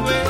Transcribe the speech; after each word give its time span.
away. 0.00 0.27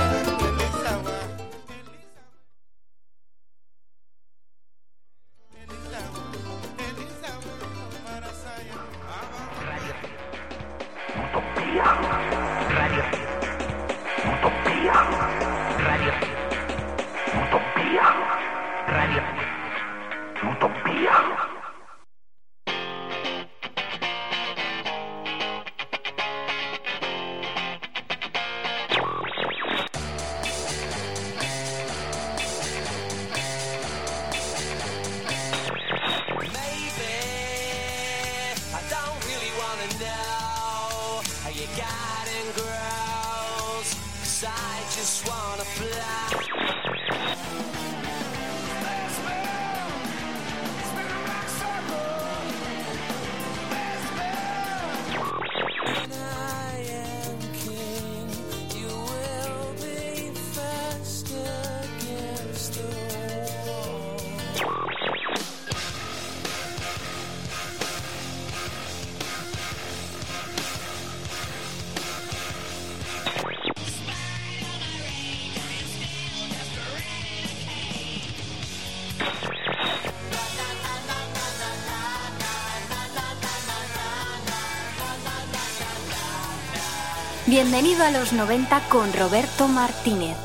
Bienvenido 87.60 88.04
a 88.04 88.12
los 88.12 88.32
90 88.32 88.88
con 88.88 89.12
Roberto 89.12 89.66
Martínez. 89.66 90.36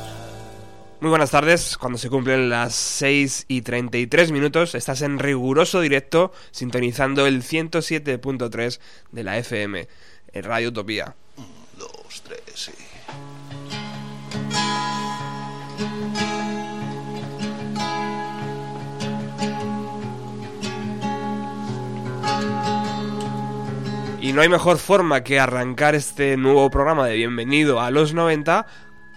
Muy 0.98 1.10
buenas 1.10 1.30
tardes, 1.30 1.78
cuando 1.78 1.96
se 1.96 2.10
cumplen 2.10 2.50
las 2.50 2.74
6 2.74 3.44
y 3.46 3.62
33 3.62 4.32
minutos 4.32 4.74
estás 4.74 5.00
en 5.00 5.20
riguroso 5.20 5.80
directo 5.80 6.32
sintonizando 6.50 7.28
el 7.28 7.44
107.3 7.44 8.80
de 9.12 9.22
la 9.22 9.38
FM, 9.38 9.86
en 10.32 10.42
Radio 10.42 10.70
Utopía. 10.70 11.14
No 24.34 24.42
hay 24.42 24.48
mejor 24.48 24.78
forma 24.78 25.22
que 25.22 25.38
arrancar 25.38 25.94
este 25.94 26.36
nuevo 26.36 26.68
programa 26.68 27.06
de 27.06 27.14
Bienvenido 27.14 27.80
a 27.80 27.92
los 27.92 28.14
90 28.14 28.66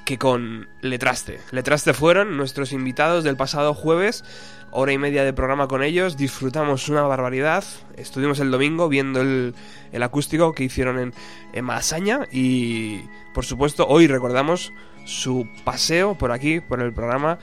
que 0.06 0.20
con 0.20 0.70
Letraste. 0.82 1.40
Letraste 1.50 1.96
fueron 1.96 2.38
nuestros 2.38 2.72
invitados 2.72 3.24
del 3.24 3.36
pasado 3.36 3.74
jueves, 3.74 4.24
hora 4.70 4.94
y 4.94 5.00
media 5.00 5.24
de 5.24 5.34
programa 5.34 5.68
con 5.68 5.82
ellos, 5.82 6.18
disfrutamos 6.18 6.88
una 6.88 7.02
barbaridad, 7.02 7.64
estuvimos 7.96 8.40
el 8.40 8.52
domingo 8.52 8.90
viendo 8.90 9.20
el, 9.22 9.56
acústico 10.04 10.54
que 10.54 10.66
hicieron 10.66 11.00
en, 11.00 11.14
en 11.52 11.66
Malasaña 11.66 12.28
y 12.32 13.02
por 13.34 13.44
supuesto 13.44 13.88
hoy 13.88 14.06
recordamos 14.06 14.72
su 15.06 15.50
paseo 15.64 16.16
por 16.16 16.32
aquí, 16.32 16.60
por 16.60 16.80
el 16.80 16.94
programa, 16.94 17.40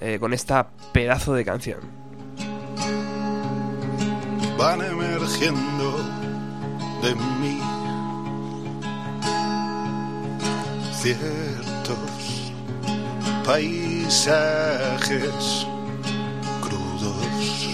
eh, 0.00 0.18
con 0.18 0.32
esta 0.32 0.70
pedazo 0.92 1.34
de 1.34 1.44
canción. 1.44 1.80
Van 4.58 4.80
emergiendo 4.82 6.21
de 7.02 7.14
mí. 7.16 7.58
Ciertos 10.92 12.52
paisajes 13.44 14.86
crudos. 16.60 17.68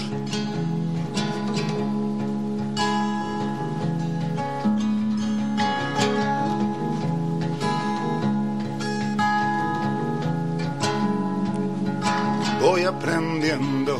Voy 12.59 12.83
aprendiendo 12.83 13.99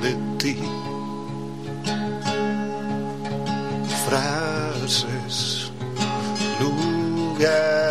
de 0.00 0.14
ti 0.38 0.56
frases, 4.12 5.72
lugares 6.60 7.81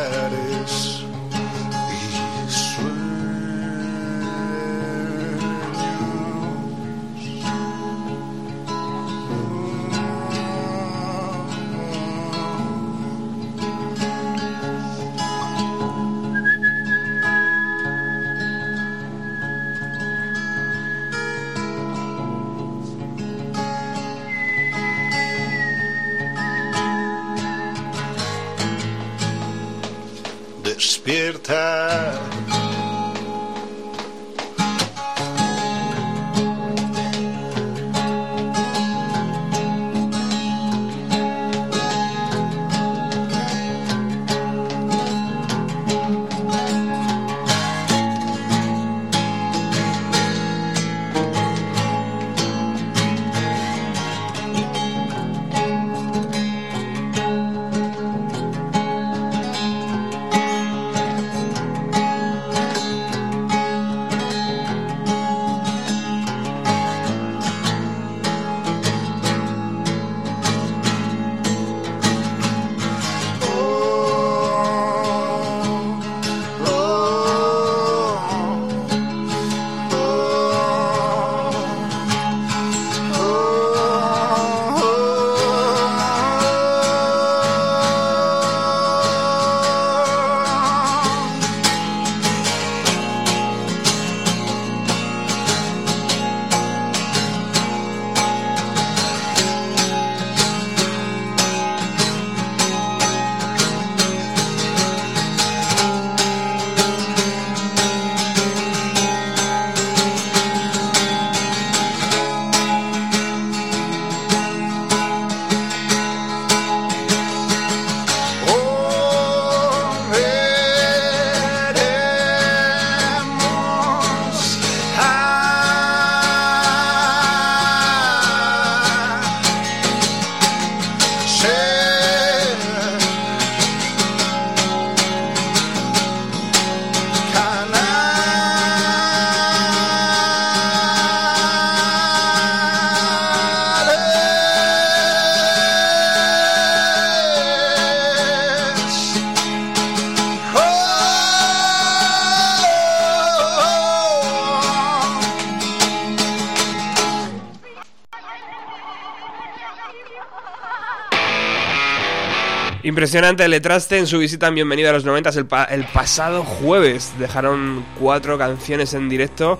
Impresionante 162.83 163.45
el 163.45 163.51
Letraste 163.51 163.99
en 163.99 164.07
su 164.07 164.17
visita 164.17 164.47
en 164.47 164.55
Bienvenido 164.55 164.89
a 164.89 164.93
los 164.93 165.05
90 165.05 165.29
el, 165.31 165.45
pa- 165.45 165.65
el 165.65 165.85
pasado 165.85 166.43
jueves. 166.43 167.13
Dejaron 167.19 167.85
cuatro 167.99 168.37
canciones 168.39 168.93
en 168.95 169.07
directo, 169.07 169.59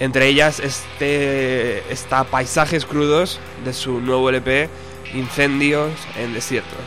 entre 0.00 0.26
ellas 0.26 0.58
este 0.58 1.90
está 1.92 2.24
Paisajes 2.24 2.84
Crudos 2.84 3.38
de 3.64 3.72
su 3.72 4.00
nuevo 4.00 4.28
LP 4.30 4.68
Incendios 5.14 5.92
en 6.18 6.34
Desiertos. 6.34 6.80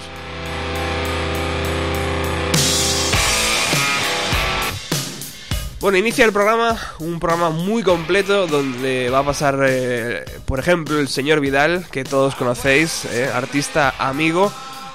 Bueno, 5.79 5.97
inicia 5.97 6.25
el 6.25 6.33
programa, 6.33 6.77
un 6.99 7.21
programa 7.21 7.51
muy 7.51 7.83
completo 7.83 8.47
donde 8.47 9.09
va 9.09 9.19
a 9.19 9.23
pasar, 9.23 9.59
eh, 9.65 10.25
por 10.45 10.59
ejemplo, 10.59 10.99
el 10.99 11.07
señor 11.07 11.39
Vidal, 11.39 11.85
que 11.89 12.03
todos 12.03 12.35
conocéis, 12.35 13.05
eh, 13.05 13.29
artista, 13.33 13.93
amigo, 13.97 14.51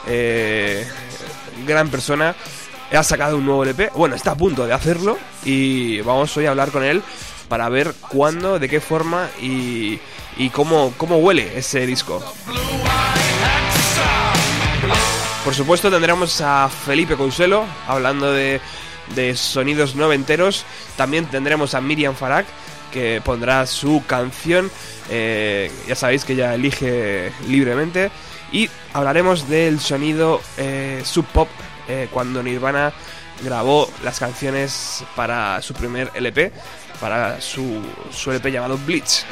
eh, 0.09 0.87
gran 1.67 1.89
persona, 1.89 2.35
ha 2.93 3.03
sacado 3.03 3.37
un 3.37 3.47
nuevo 3.47 3.65
LP, 3.65 3.91
bueno, 3.95 4.15
está 4.15 4.33
a 4.33 4.37
punto 4.37 4.67
de 4.67 4.73
hacerlo 4.73 5.19
y 5.45 6.01
vamos 6.03 6.37
hoy 6.37 6.47
a 6.47 6.51
hablar 6.51 6.71
con 6.71 6.85
él 6.85 7.03
para 7.49 7.69
ver 7.69 7.95
cuándo, 8.09 8.59
de 8.59 8.69
qué 8.69 8.81
forma 8.81 9.29
y, 9.41 9.99
y 10.37 10.51
cómo, 10.51 10.93
cómo 10.97 11.17
huele 11.19 11.59
ese 11.59 11.87
disco. 11.87 12.23
Por 15.45 15.55
supuesto 15.55 15.91
tendremos 15.91 16.41
a 16.41 16.71
Felipe 16.71 17.17
Consuelo 17.17 17.65
hablando 17.87 18.33
de, 18.33 18.61
de 19.15 19.37
sonidos 19.37 19.95
noventeros. 19.95 20.65
También 20.97 21.27
tendremos 21.27 21.75
a 21.75 21.81
Miriam 21.83 22.15
Farag 22.15 22.47
que 22.93 23.21
pondrá 23.23 23.67
su 23.67 24.03
canción. 24.07 24.71
eh, 25.11 25.71
ya 25.87 25.95
sabéis 25.95 26.25
que 26.25 26.33
ella 26.33 26.55
elige 26.55 27.31
libremente. 27.47 28.11
Y 28.55 28.71
hablaremos 28.93 29.49
del 29.49 29.81
sonido 29.81 30.41
eh, 30.59 31.03
sub 31.05 31.27
pop 31.27 31.49
eh, 31.89 32.09
cuando 32.12 32.41
Nirvana 32.41 32.93
grabó 33.43 33.91
las 34.05 34.21
canciones 34.21 35.03
para 35.17 35.61
su 35.61 35.75
primer 35.75 36.12
LP, 36.15 36.53
para 37.01 37.41
su, 37.41 37.83
su 38.12 38.31
LP 38.31 38.53
llamado 38.53 38.79
Bleach. 38.79 39.27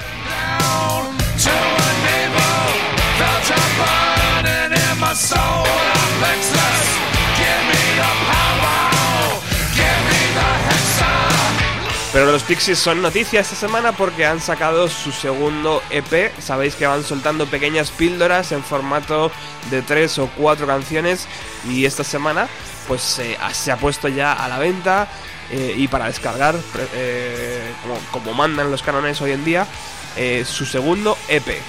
Pero 12.13 12.31
los 12.31 12.43
Pixies 12.43 12.79
son 12.79 13.01
noticias 13.01 13.47
esta 13.51 13.67
semana 13.67 13.93
porque 13.93 14.27
han 14.27 14.39
sacado 14.41 14.87
su 14.89 15.13
segundo 15.13 15.83
EP. 15.89 16.31
Sabéis 16.41 16.75
que 16.75 16.87
van 16.87 17.03
soltando 17.05 17.47
pequeñas 17.47 17.91
píldoras 17.91 18.53
en 18.53 18.63
formato 18.63 19.33
de 19.71 19.81
tres 19.81 20.19
o 20.19 20.29
cuatro 20.37 20.67
canciones 20.67 21.27
y 21.67 21.87
esta 21.87 22.05
semana 22.05 22.49
pues 22.87 23.01
se 23.01 23.37
ha- 23.39 23.55
se 23.55 23.73
ha 23.73 23.79
puesto 23.79 24.09
ya 24.09 24.35
a 24.35 24.47
la 24.49 24.59
venta 24.59 25.09
eh, 25.51 25.75
y 25.77 25.89
para 25.89 26.07
descargar 26.07 26.55
eh, 26.95 27.73
como, 27.83 27.99
como 28.11 28.35
mandan 28.35 28.71
los 28.71 28.83
cánones 28.83 29.19
hoy 29.23 29.31
en 29.33 29.45
día 29.45 29.67
eh, 30.17 30.45
su 30.47 30.67
segundo 30.67 31.17
EP. 31.29 31.63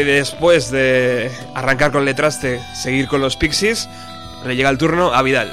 Y 0.00 0.04
después 0.04 0.70
de 0.70 1.30
arrancar 1.54 1.92
con 1.92 2.06
Letraste, 2.06 2.60
seguir 2.74 3.08
con 3.08 3.20
los 3.20 3.36
Pixies, 3.36 3.90
le 4.44 4.56
llega 4.56 4.70
el 4.70 4.78
turno 4.78 5.12
a 5.12 5.22
Vidal. 5.22 5.52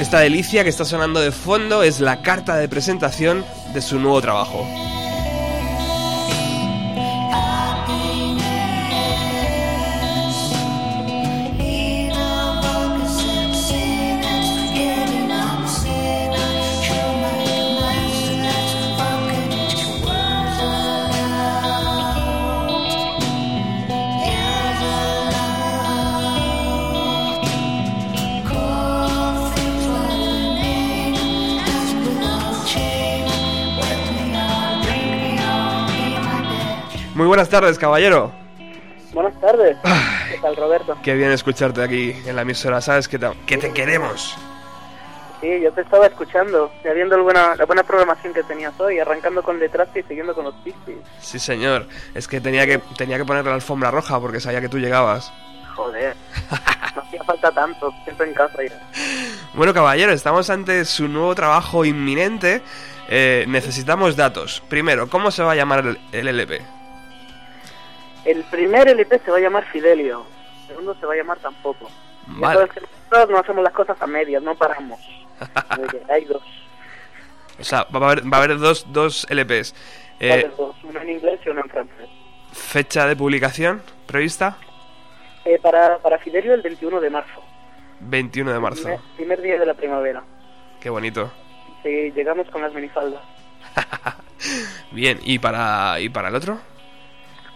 Esta 0.00 0.18
delicia 0.20 0.64
que 0.64 0.68
está 0.68 0.84
sonando 0.84 1.20
de 1.20 1.30
fondo 1.30 1.84
es 1.84 2.00
la 2.00 2.22
carta 2.22 2.56
de 2.56 2.68
presentación 2.68 3.44
de 3.72 3.80
su 3.80 4.00
nuevo 4.00 4.20
trabajo. 4.20 4.66
Muy 37.26 37.30
buenas 37.30 37.48
tardes, 37.48 37.76
caballero. 37.76 38.30
Buenas 39.12 39.34
tardes. 39.40 39.76
¿Qué 40.30 40.38
tal, 40.38 40.54
Roberto? 40.54 40.96
Qué 41.02 41.14
bien 41.16 41.32
escucharte 41.32 41.82
aquí 41.82 42.14
en 42.24 42.36
la 42.36 42.42
emisora, 42.42 42.80
sabes 42.80 43.08
que 43.08 43.18
te, 43.18 43.28
que 43.46 43.56
te 43.56 43.72
queremos. 43.72 44.36
Sí, 45.40 45.60
yo 45.60 45.72
te 45.72 45.80
estaba 45.80 46.06
escuchando, 46.06 46.70
ya 46.84 46.92
viendo 46.92 47.16
la 47.16 47.24
buena, 47.24 47.56
la 47.56 47.64
buena 47.64 47.82
programación 47.82 48.32
que 48.32 48.44
tenías 48.44 48.78
hoy, 48.78 49.00
arrancando 49.00 49.42
con 49.42 49.58
Detrás 49.58 49.88
y 49.96 50.04
siguiendo 50.04 50.36
con 50.36 50.44
los 50.44 50.54
Pixies. 50.62 50.98
Sí, 51.18 51.40
señor. 51.40 51.88
Es 52.14 52.28
que 52.28 52.40
tenía 52.40 52.64
que 52.64 52.78
tenía 52.96 53.18
que 53.18 53.24
la 53.24 53.54
alfombra 53.54 53.90
roja 53.90 54.20
porque 54.20 54.38
sabía 54.38 54.60
que 54.60 54.68
tú 54.68 54.78
llegabas. 54.78 55.32
Joder, 55.74 56.14
no 56.94 57.02
hacía 57.02 57.24
falta 57.24 57.50
tanto, 57.50 57.92
siempre 58.04 58.28
en 58.28 58.34
casa 58.34 58.58
ya. 58.62 58.80
Bueno, 59.52 59.74
caballero, 59.74 60.12
estamos 60.12 60.48
ante 60.48 60.84
su 60.84 61.08
nuevo 61.08 61.34
trabajo 61.34 61.84
inminente. 61.84 62.62
Eh, 63.08 63.46
necesitamos 63.48 64.14
datos. 64.14 64.62
Primero, 64.68 65.08
¿cómo 65.08 65.32
se 65.32 65.42
va 65.42 65.50
a 65.52 65.56
llamar 65.56 65.84
el, 65.84 65.98
el 66.12 66.28
LP? 66.28 66.75
El 68.26 68.42
primer 68.44 68.88
LP 68.88 69.20
se 69.24 69.30
va 69.30 69.36
a 69.38 69.40
llamar 69.40 69.64
Fidelio, 69.66 70.24
el 70.62 70.66
segundo 70.68 70.94
se 70.98 71.06
va 71.06 71.14
a 71.14 71.16
llamar 71.16 71.38
Tampoco. 71.38 71.88
Vale. 72.26 72.68
que 72.70 72.80
nosotros 72.80 73.30
no 73.30 73.38
hacemos 73.38 73.62
las 73.64 73.72
cosas 73.72 73.96
a 74.02 74.06
medias, 74.06 74.42
no 74.42 74.54
paramos. 74.56 74.98
Hay 76.10 76.24
dos, 76.24 76.42
O 77.60 77.64
sea, 77.64 77.86
va 77.94 78.00
a 78.08 78.10
haber, 78.12 78.24
va 78.32 78.38
a 78.38 78.42
haber 78.42 78.58
dos, 78.58 78.84
dos 78.92 79.26
LPs. 79.30 79.74
Eh, 80.18 80.32
haber 80.32 80.56
dos, 80.56 80.74
uno 80.82 81.00
en 81.00 81.10
inglés 81.10 81.38
y 81.44 81.50
uno 81.50 81.60
en 81.60 81.68
francés. 81.70 82.08
fecha 82.52 83.06
de 83.06 83.14
publicación 83.14 83.82
prevista, 84.06 84.56
Eh, 85.44 85.58
para, 85.62 85.98
para 85.98 86.18
Fidelio 86.18 86.54
el 86.54 86.62
21 86.62 87.00
de 87.00 87.10
marzo, 87.10 87.42
21 88.00 88.52
de 88.52 88.58
marzo. 88.58 88.82
primer, 88.82 89.00
primer 89.16 89.42
día 89.42 89.58
de 89.58 89.66
la 89.66 89.74
primavera. 89.74 90.22
Qué 90.80 90.90
bonito. 90.90 91.30
Sí, 91.84 92.10
llegamos 92.16 92.48
con 92.50 92.62
las 92.62 92.72
minifaldas. 92.74 93.22
Bien, 94.90 95.20
¿y 95.22 95.38
para, 95.38 96.00
¿y 96.00 96.08
para 96.08 96.28
el 96.28 96.34
otro? 96.34 96.58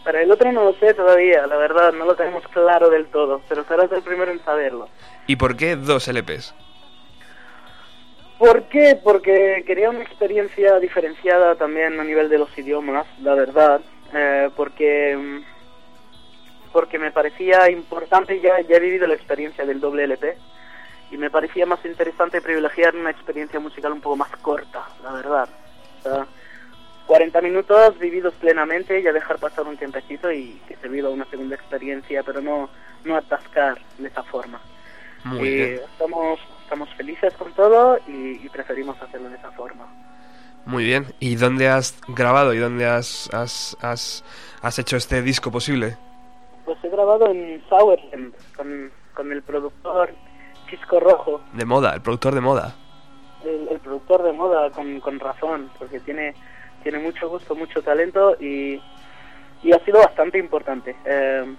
Para 0.04 0.23
el 0.23 0.30
otro 0.30 0.50
no 0.52 0.64
lo 0.64 0.73
sé 0.75 0.95
todavía, 0.95 1.47
la 1.47 1.57
verdad, 1.57 1.92
no 1.92 2.04
lo 2.04 2.14
tenemos 2.14 2.47
claro 2.49 2.88
del 2.88 3.07
todo, 3.07 3.42
pero 3.49 3.64
serás 3.64 3.92
el 3.92 4.02
primero 4.02 4.30
en 4.30 4.42
saberlo. 4.45 4.88
¿Y 5.26 5.37
por 5.37 5.57
qué 5.57 5.76
dos 5.76 6.09
LPs? 6.09 6.54
¿Por 8.38 8.62
qué? 8.64 8.99
Porque 9.02 9.62
quería 9.66 9.90
una 9.90 10.02
experiencia 10.02 10.78
diferenciada 10.78 11.57
también 11.57 12.00
a 12.00 12.04
nivel 12.04 12.30
de 12.30 12.38
los 12.38 12.57
idiomas, 12.57 13.07
la 13.21 13.35
verdad, 13.35 13.83
eh, 14.14 14.49
porque 14.57 15.14
mm, 15.14 15.40
porque 16.73 16.99
me 16.99 17.11
parecía 17.11 17.71
importante, 17.71 18.40
ya, 18.40 18.61
ya 18.61 18.76
he 18.76 18.80
vivido 18.80 19.07
la 19.07 19.14
experiencia 19.14 19.66
del 19.66 19.80
doble 19.80 20.04
LP, 20.04 20.37
y 21.11 21.16
me 21.16 21.30
parecía 21.30 21.66
más 21.66 21.85
interesante 21.85 22.40
privilegiar 22.40 22.95
una 22.95 23.11
experiencia 23.11 23.59
musical 23.59 23.92
un 23.92 24.00
poco 24.00 24.16
más 24.16 24.30
corta, 24.37 24.85
la 25.02 25.12
verdad. 25.12 25.49
O 25.99 26.02
sea, 26.02 26.26
40 27.11 27.40
minutos 27.40 27.99
vividos 27.99 28.33
plenamente, 28.35 29.02
ya 29.02 29.12
dejar 29.12 29.40
pasar 29.40 29.67
un 29.67 29.76
tiempecito 29.76 30.31
y 30.31 30.61
que 30.69 30.76
se 30.76 30.87
viva 30.87 31.09
una 31.11 31.25
segunda 31.25 31.57
experiencia, 31.57 32.23
pero 32.23 32.40
no, 32.40 32.71
no 33.05 33.17
atascar 33.17 33.76
de 33.99 34.07
esa 34.07 34.23
forma. 34.23 34.61
Muy 35.25 35.49
Y 35.49 35.55
bien. 35.57 35.81
Estamos, 35.90 36.38
estamos 36.62 36.88
felices 36.95 37.35
con 37.35 37.52
todo 37.55 37.99
y, 38.07 38.38
y 38.40 38.49
preferimos 38.50 38.97
hacerlo 39.02 39.29
de 39.29 39.35
esa 39.38 39.50
forma. 39.50 39.88
Muy 40.67 40.85
bien. 40.85 41.07
¿Y 41.19 41.35
dónde 41.35 41.69
has 41.69 42.00
grabado 42.07 42.55
y 42.55 42.59
dónde 42.59 42.87
has, 42.87 43.29
has, 43.35 43.76
has, 43.81 44.23
has 44.62 44.79
hecho 44.79 44.97
este 44.97 45.21
disco 45.21 45.50
posible? 45.50 45.97
Pues 46.64 46.79
he 46.85 46.90
grabado 46.90 47.29
en 47.33 47.61
Sauerland 47.69 48.33
con, 48.57 48.93
con 49.14 49.33
el 49.33 49.43
productor 49.43 50.14
Chisco 50.71 51.00
Rojo, 51.00 51.40
De 51.55 51.64
moda, 51.64 51.93
el 51.93 52.02
productor 52.02 52.37
de 52.37 52.40
moda. 52.40 52.73
el, 53.45 53.67
el 53.69 53.81
productor 53.81 54.23
de 54.23 54.33
moda 54.33 54.71
con, 54.71 55.00
con 55.00 55.19
razón, 55.19 55.69
porque 55.76 55.99
tiene, 55.99 56.35
tiene 56.82 56.99
mucho 56.99 57.28
gusto, 57.28 57.54
mucho 57.54 57.82
talento 57.82 58.37
y, 58.40 58.80
y 59.62 59.72
ha 59.72 59.84
sido 59.84 59.99
bastante 59.99 60.38
importante. 60.38 60.96
Eh, 61.04 61.56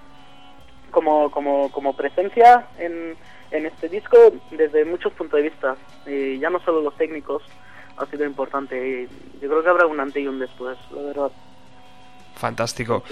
como, 0.92 1.32
como, 1.32 1.72
como 1.72 1.96
presencia 1.96 2.68
en, 2.78 3.16
en 3.52 3.66
este 3.66 3.90
disco 3.90 4.18
desde 4.52 4.86
muchos 4.86 5.14
puntos 5.14 5.38
de 5.38 5.50
vista, 5.50 5.76
y 6.06 6.38
ya 6.40 6.50
no 6.50 6.60
solo 6.60 6.82
los 6.82 6.96
técnicos, 6.98 7.44
ha 7.98 8.06
sido 8.08 8.26
importante. 8.26 8.76
Y 8.76 9.40
yo 9.42 9.50
creo 9.50 9.64
que 9.64 9.70
habrá 9.70 9.86
un 9.86 10.00
antes 10.00 10.22
y 10.22 10.28
un 10.28 10.40
después, 10.40 10.78
la 10.92 11.02
verdad. 11.02 11.32
Fantástico. 12.36 13.04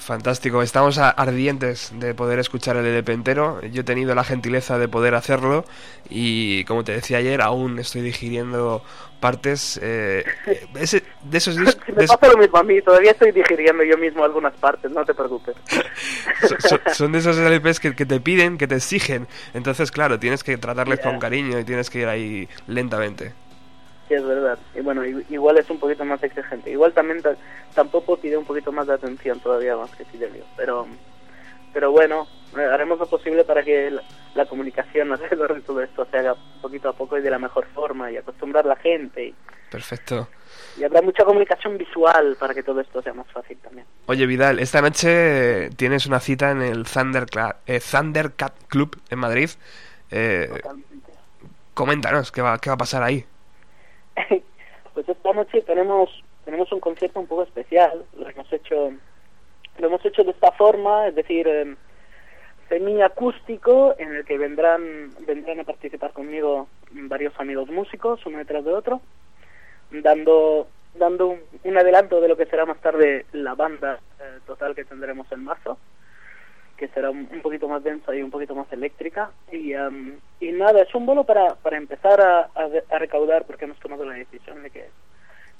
Fantástico, 0.00 0.62
estamos 0.62 0.96
ardientes 0.96 1.92
de 1.94 2.14
poder 2.14 2.38
escuchar 2.38 2.74
el 2.78 2.86
LP 2.86 3.12
entero. 3.12 3.60
Yo 3.70 3.82
he 3.82 3.84
tenido 3.84 4.14
la 4.14 4.24
gentileza 4.24 4.78
de 4.78 4.88
poder 4.88 5.14
hacerlo 5.14 5.66
y, 6.08 6.64
como 6.64 6.84
te 6.84 6.92
decía 6.92 7.18
ayer, 7.18 7.42
aún 7.42 7.78
estoy 7.78 8.00
digiriendo 8.00 8.82
partes. 9.20 9.78
eh, 9.82 10.24
ese- 10.74 11.04
de 11.22 11.36
esos 11.36 11.54
me 11.94 12.06
pasa 12.06 12.28
lo 12.32 12.38
mismo 12.38 12.56
a 12.56 12.62
mí, 12.62 12.80
todavía 12.80 13.10
estoy 13.10 13.30
digiriendo 13.32 13.84
yo 13.84 13.98
mismo 13.98 14.24
algunas 14.24 14.54
partes, 14.54 14.90
no 14.90 15.04
te 15.04 15.12
preocupes. 15.12 15.54
son, 16.48 16.60
son- 16.62 16.80
son 16.94 17.12
de 17.12 17.18
esos 17.18 17.36
LPs 17.36 17.78
que, 17.78 17.94
que 17.94 18.06
te 18.06 18.20
piden, 18.20 18.56
que 18.56 18.66
te 18.66 18.76
exigen. 18.76 19.28
Entonces, 19.52 19.90
claro, 19.90 20.18
tienes 20.18 20.42
que 20.42 20.56
tratarles 20.56 21.00
con 21.00 21.18
cariño 21.18 21.58
y 21.58 21.64
tienes 21.64 21.90
que 21.90 21.98
ir 22.00 22.08
ahí 22.08 22.48
lentamente. 22.66 23.34
Sí, 24.08 24.14
es 24.14 24.24
verdad. 24.26 24.58
Y 24.74 24.80
bueno, 24.80 25.04
igual 25.04 25.58
es 25.58 25.70
un 25.70 25.78
poquito 25.78 26.04
más 26.04 26.20
exigente. 26.24 26.68
Igual 26.72 26.92
también 26.94 27.22
ta- 27.22 27.36
tampoco 27.74 28.16
pide 28.16 28.36
un 28.36 28.44
poquito 28.44 28.72
más 28.72 28.86
de 28.86 28.94
atención 28.94 29.40
todavía 29.40 29.76
más 29.76 29.90
que 29.94 30.04
Fidelio. 30.04 30.44
Pero, 30.56 30.86
pero 31.72 31.90
bueno, 31.92 32.26
eh, 32.56 32.62
haremos 32.64 32.98
lo 32.98 33.06
posible 33.06 33.44
para 33.44 33.62
que 33.62 33.90
la, 33.90 34.02
la 34.34 34.46
comunicación 34.46 35.12
alrededor 35.12 35.54
de 35.54 35.60
todo 35.60 35.82
esto 35.82 36.06
se 36.10 36.18
haga 36.18 36.34
poquito 36.60 36.88
a 36.88 36.92
poco 36.92 37.18
y 37.18 37.22
de 37.22 37.30
la 37.30 37.38
mejor 37.38 37.66
forma 37.74 38.10
y 38.10 38.16
acostumbrar 38.16 38.64
a 38.64 38.68
la 38.70 38.76
gente. 38.76 39.26
Y, 39.26 39.34
Perfecto. 39.70 40.28
y 40.76 40.82
habrá 40.84 41.00
mucha 41.00 41.24
comunicación 41.24 41.78
visual 41.78 42.36
para 42.40 42.54
que 42.54 42.62
todo 42.64 42.80
esto 42.80 43.00
sea 43.02 43.14
más 43.14 43.30
fácil 43.32 43.56
también. 43.58 43.86
Oye, 44.06 44.26
Vidal, 44.26 44.58
esta 44.58 44.80
noche 44.82 45.70
tienes 45.76 46.06
una 46.06 46.18
cita 46.18 46.50
en 46.50 46.60
el 46.62 46.84
Thundercla- 46.86 47.56
eh, 47.66 47.80
Thundercat 47.80 48.52
Club 48.66 49.00
en 49.10 49.18
Madrid. 49.20 49.50
Eh, 50.10 50.48
Totalmente. 50.52 51.12
coméntanos, 51.74 52.32
¿qué 52.32 52.42
va, 52.42 52.58
¿qué 52.58 52.68
va 52.70 52.74
a 52.74 52.78
pasar 52.78 53.02
ahí? 53.04 53.24
pues 54.94 55.08
esta 55.08 55.32
noche 55.32 55.62
tenemos 55.62 56.10
tenemos 56.44 56.70
un 56.72 56.80
concierto 56.80 57.20
un 57.20 57.26
poco 57.26 57.42
especial 57.42 58.04
lo 58.18 58.28
hemos 58.28 58.52
hecho 58.52 58.92
lo 59.78 59.86
hemos 59.86 60.04
hecho 60.04 60.24
de 60.24 60.30
esta 60.30 60.52
forma 60.52 61.08
es 61.08 61.14
decir 61.14 61.46
eh, 61.48 61.74
semi 62.68 63.02
acústico 63.02 63.94
en 63.98 64.14
el 64.14 64.24
que 64.24 64.38
vendrán 64.38 65.10
vendrán 65.26 65.60
a 65.60 65.64
participar 65.64 66.12
conmigo 66.12 66.68
varios 66.92 67.38
amigos 67.38 67.68
músicos 67.68 68.24
uno 68.26 68.38
detrás 68.38 68.64
de 68.64 68.72
otro 68.72 69.00
dando 69.90 70.68
dando 70.94 71.28
un, 71.28 71.40
un 71.64 71.78
adelanto 71.78 72.20
de 72.20 72.28
lo 72.28 72.36
que 72.36 72.46
será 72.46 72.66
más 72.66 72.80
tarde 72.80 73.26
la 73.32 73.54
banda 73.54 74.00
eh, 74.20 74.38
total 74.46 74.74
que 74.74 74.84
tendremos 74.84 75.30
en 75.32 75.44
marzo 75.44 75.78
que 76.80 76.88
será 76.88 77.10
un, 77.10 77.26
poquito 77.42 77.68
más 77.68 77.84
densa 77.84 78.14
y 78.16 78.22
un 78.22 78.30
poquito 78.30 78.54
más 78.54 78.72
eléctrica. 78.72 79.30
Y, 79.52 79.74
em, 79.74 80.18
y 80.40 80.50
nada, 80.50 80.80
es 80.80 80.94
un 80.94 81.04
bolo 81.04 81.24
para, 81.24 81.54
para 81.56 81.76
empezar 81.76 82.18
a, 82.22 82.48
a 82.54 82.98
recaudar, 82.98 83.44
porque 83.44 83.66
hemos 83.66 83.78
tomado 83.80 84.06
la 84.06 84.14
decisión 84.14 84.62
de 84.62 84.70
que, 84.70 84.88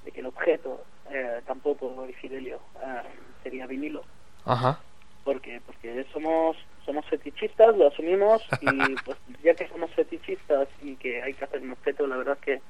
de 0.04 0.12
que 0.12 0.20
el 0.20 0.26
objeto, 0.26 0.84
eh, 1.10 1.40
tampoco 1.46 2.06
de 2.06 2.12
Fidelio, 2.14 2.60
eh, 2.82 3.02
sería 3.42 3.66
vinilo, 3.66 4.02
Ajá. 4.44 4.80
porque 5.24 5.60
porque 5.66 6.04
somos 6.12 6.56
somos 6.84 7.04
fetichistas, 7.06 7.76
lo 7.76 7.88
asumimos, 7.88 8.42
y 8.60 8.66
pues 9.04 9.18
ya 9.42 9.54
que 9.54 9.68
somos 9.68 9.90
fetichistas 9.94 10.68
y 10.82 10.96
que 10.96 11.22
hay 11.22 11.34
que 11.34 11.44
hacer 11.44 11.60
un 11.62 11.72
objeto, 11.72 12.06
la 12.06 12.16
verdad 12.16 12.38
es 12.40 12.44
que 12.44 12.62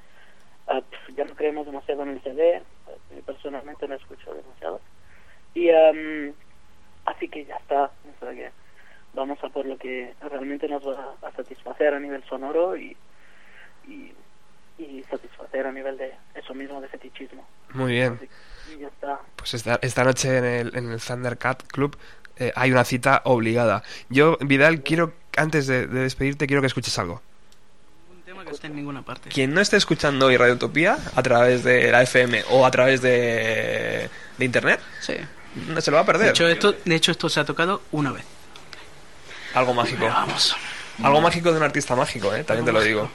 pf, 0.67 1.15
ya 1.17 1.25
no 1.25 1.35
creemos 1.35 1.67
demasiado 1.67 2.03
en 2.03 2.11
el 2.11 2.23
CD, 2.23 2.57
eh, 2.57 3.23
personalmente 3.25 3.89
no 3.89 3.95
escucho 3.95 4.35
demasiado. 4.35 4.81
Y 5.55 5.69
em, 5.69 6.33
así 7.07 7.29
que 7.29 7.45
ya 7.45 7.57
está, 7.57 7.85
o 7.85 8.21
sea 8.21 8.33
que 8.33 8.51
vamos 9.15 9.43
a 9.43 9.49
por 9.49 9.67
lo 9.67 9.77
que 9.77 10.15
realmente 10.21 10.69
nos 10.69 10.87
va 10.87 11.15
a 11.23 11.33
satisfacer 11.33 11.95
a 11.95 12.01
nivel 12.01 12.23
sonoro 12.25 12.77
y, 12.77 12.97
y, 13.89 14.13
y 14.81 15.05
satisfacer 15.11 15.67
a 15.67 15.73
nivel 15.73 15.97
de 15.99 16.13
eso 16.35 16.55
mismo 16.55 16.81
de 16.81 16.89
fetichismo. 16.89 17.47
Muy 17.75 17.93
bien. 17.93 18.19
Así 18.23 18.79
ya 18.81 18.89
está. 18.89 19.21
Pues 19.37 19.55
esta, 19.55 19.79
esta 19.83 20.05
noche 20.05 20.39
en 20.39 20.45
el, 20.45 20.77
en 20.77 20.91
el 20.93 21.01
Thundercat 21.01 21.65
Club 21.67 21.97
eh, 22.37 22.53
hay 22.57 22.73
una 22.73 22.85
cita 22.85 23.21
obligada. 23.25 23.83
Yo, 24.09 24.39
Vidal, 24.41 24.83
quiero, 24.83 25.13
antes 25.37 25.67
de, 25.67 25.87
de 25.87 26.01
despedirte, 26.01 26.47
quiero 26.47 26.63
que 26.63 26.69
escuches 26.69 26.99
algo. 26.99 27.21
Un 28.11 28.23
tema 28.23 28.45
que 28.45 28.53
esté 28.53 28.69
en 28.69 28.77
ninguna 28.77 29.03
parte. 29.03 29.29
Quien 29.29 29.53
no 29.53 29.61
esté 29.61 29.77
escuchando 29.77 30.27
hoy 30.27 30.37
Radio 30.37 30.55
Utopía 30.55 30.97
a 31.15 31.23
través 31.23 31.63
de 31.65 31.91
la 31.93 32.03
FM 32.03 32.45
o 32.51 32.65
a 32.65 32.71
través 32.71 33.03
de, 33.03 34.09
de 34.39 34.45
Internet, 34.45 34.81
Sí. 35.01 35.15
no 35.69 35.81
se 35.81 35.91
lo 35.91 35.97
va 35.97 36.03
a 36.03 36.07
perder. 36.07 36.27
De 36.27 36.31
hecho, 36.31 36.49
esto, 36.49 36.73
de 36.73 36.95
hecho, 36.95 37.11
esto 37.13 37.29
se 37.29 37.41
ha 37.41 37.45
tocado 37.45 37.83
una 37.93 38.13
vez. 38.13 38.25
Algo 39.55 39.75
mágico. 39.75 40.07
Vamos. 40.07 40.57
Algo 41.03 41.21
mágico 41.21 41.51
de 41.51 41.57
un 41.59 41.63
artista 41.65 41.97
mágico, 41.97 42.35
¿eh? 42.35 42.45
también 42.45 42.65
te 42.67 42.73
lo 42.73 42.81
digo. 42.81 43.11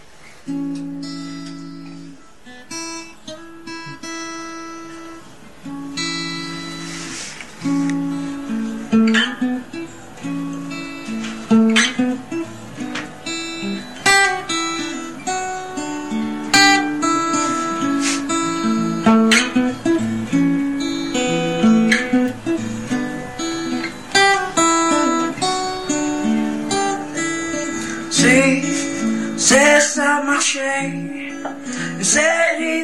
C'est 29.56 29.80
ça 29.80 30.22
marcher, 30.24 31.32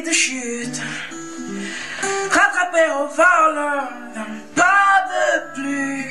de 0.06 0.12
chute, 0.12 0.80
rattraper 2.30 2.88
au 2.98 3.06
vol, 3.08 3.56
pas 4.56 4.96
de 5.12 5.24
plus, 5.54 6.04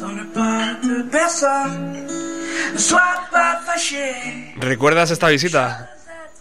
dans 0.00 0.12
le 0.12 0.24
pas 0.38 0.74
de 0.82 1.02
personne, 1.10 2.06
ne 2.72 2.78
sois 2.78 3.20
pas 3.30 3.60
fâché. 3.66 4.14
¿Recuerdas 4.60 5.10
esta 5.10 5.28
visita? 5.28 5.90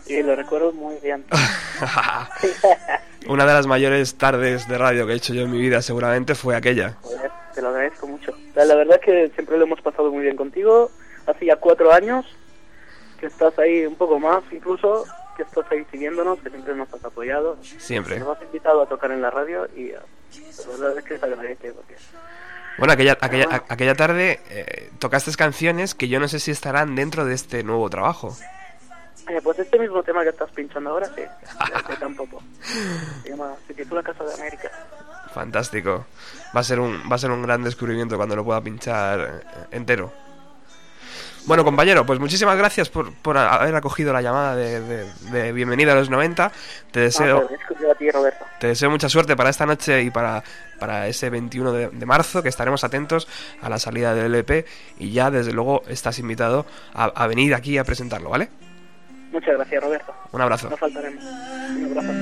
Sí, 0.05 0.23
lo 0.23 0.35
recuerdo 0.35 0.71
muy 0.71 0.95
bien. 1.03 1.23
Una 3.27 3.45
de 3.45 3.53
las 3.53 3.67
mayores 3.67 4.17
tardes 4.17 4.67
de 4.67 4.77
radio 4.77 5.05
que 5.05 5.13
he 5.13 5.15
hecho 5.17 5.33
yo 5.33 5.43
en 5.43 5.51
mi 5.51 5.59
vida 5.59 5.81
seguramente 5.81 6.33
fue 6.33 6.55
aquella. 6.55 6.95
Joder, 7.01 7.29
te 7.53 7.61
lo 7.61 7.69
agradezco 7.69 8.07
mucho. 8.07 8.31
La, 8.55 8.63
la 8.63 8.75
verdad 8.75 8.99
es 9.01 9.05
que 9.05 9.31
siempre 9.35 9.57
lo 9.57 9.65
hemos 9.65 9.81
pasado 9.81 10.09
muy 10.11 10.23
bien 10.23 10.37
contigo. 10.37 10.89
Hace 11.25 11.45
ya 11.45 11.57
cuatro 11.57 11.91
años 11.91 12.25
que 13.17 13.25
estás 13.27 13.57
ahí, 13.59 13.85
un 13.85 13.95
poco 13.95 14.19
más 14.19 14.43
incluso, 14.51 15.05
que 15.35 15.43
estás 15.43 15.65
ahí 15.71 15.85
siguiéndonos, 15.91 16.39
que 16.39 16.49
siempre 16.49 16.75
nos 16.75 16.91
has 16.93 17.03
apoyado. 17.03 17.57
Siempre. 17.61 18.19
Nos 18.19 18.35
has 18.37 18.43
invitado 18.43 18.81
a 18.81 18.85
tocar 18.87 19.11
en 19.11 19.21
la 19.21 19.29
radio 19.29 19.67
y 19.75 19.89
eh, 19.89 19.99
la 20.59 20.71
verdad 20.77 20.97
es 20.99 21.03
que 21.03 21.17
se 21.19 21.25
agradece 21.25 21.71
porque 21.73 21.95
Bueno, 22.77 22.93
aquella, 22.93 23.17
aquella, 23.21 23.45
a- 23.49 23.73
aquella 23.73 23.95
tarde 23.95 24.39
eh, 24.49 24.89
tocaste 24.99 25.31
canciones 25.35 25.95
que 25.95 26.07
yo 26.07 26.19
no 26.19 26.27
sé 26.27 26.39
si 26.39 26.51
estarán 26.51 26.95
dentro 26.95 27.25
de 27.25 27.33
este 27.35 27.63
nuevo 27.63 27.89
trabajo. 27.89 28.35
Eh, 29.29 29.41
pues 29.43 29.59
este 29.59 29.77
mismo 29.77 30.01
tema 30.03 30.23
que 30.23 30.29
estás 30.29 30.49
pinchando 30.51 30.89
ahora, 30.91 31.07
sí, 31.13 31.21
este 31.75 31.95
tampoco. 31.97 32.41
Se 33.23 33.29
llama, 33.29 33.53
se 33.67 33.73
titula 33.73 34.01
Casa 34.01 34.23
de 34.23 34.33
América. 34.35 34.71
Fantástico. 35.33 36.05
Va 36.55 36.61
a 36.61 36.63
ser 36.63 36.79
un, 36.79 37.03
va 37.11 37.15
a 37.15 37.19
ser 37.19 37.29
un 37.31 37.41
gran 37.43 37.61
descubrimiento 37.61 38.15
cuando 38.15 38.35
lo 38.37 38.45
pueda 38.45 38.61
pinchar 38.61 39.43
entero. 39.71 40.11
Bueno, 41.47 41.63
compañero, 41.63 42.05
pues 42.05 42.19
muchísimas 42.19 42.57
gracias 42.57 42.89
por, 42.89 43.13
por 43.13 43.37
haber 43.37 43.73
acogido 43.73 44.11
la 44.11 44.21
llamada 44.21 44.53
de, 44.55 44.81
de- 44.81 45.05
de 45.31 45.51
Bienvenida 45.53 45.93
a 45.93 45.95
los 45.95 46.09
90. 46.09 46.51
Te 46.91 46.99
Ah, 46.99 47.03
deseo, 47.03 47.47
a 47.89 47.95
ti, 47.95 48.11
Roberto. 48.11 48.45
te 48.59 48.67
deseo 48.67 48.89
mucha 48.89 49.07
suerte 49.07 49.35
para 49.37 49.49
esta 49.49 49.65
noche 49.65 50.01
y 50.03 50.09
para, 50.09 50.43
para 50.77 51.07
ese 51.07 51.29
21 51.29 51.71
de, 51.71 51.87
de 51.87 52.05
marzo, 52.05 52.43
que 52.43 52.49
estaremos 52.49 52.83
atentos 52.83 53.29
a 53.61 53.69
la 53.69 53.79
salida 53.79 54.13
del 54.13 54.25
LP. 54.35 54.65
Y 54.99 55.11
ya, 55.13 55.31
desde 55.31 55.53
luego, 55.53 55.83
estás 55.87 56.19
invitado 56.19 56.65
a, 56.93 57.05
a 57.05 57.27
venir 57.27 57.55
aquí 57.55 57.77
a 57.77 57.85
presentarlo, 57.85 58.29
¿vale? 58.29 58.49
Muchas 59.31 59.55
gracias, 59.55 59.81
Roberto. 59.81 60.13
Un 60.33 60.41
abrazo. 60.41 60.69
No 60.69 60.75
faltaremos. 60.77 61.23
Un 61.23 61.97
abrazo. 61.97 62.13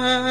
Uh... 0.00 0.21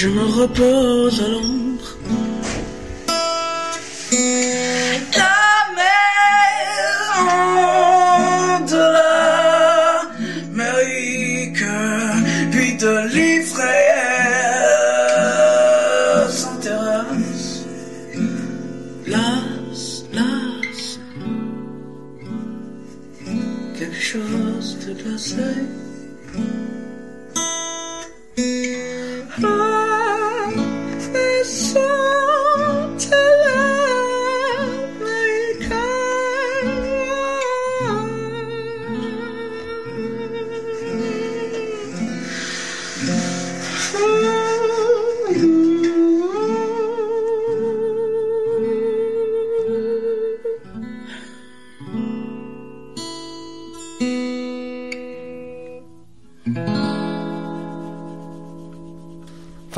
je 0.00 0.08
me 0.08 0.22
repose 0.22 1.37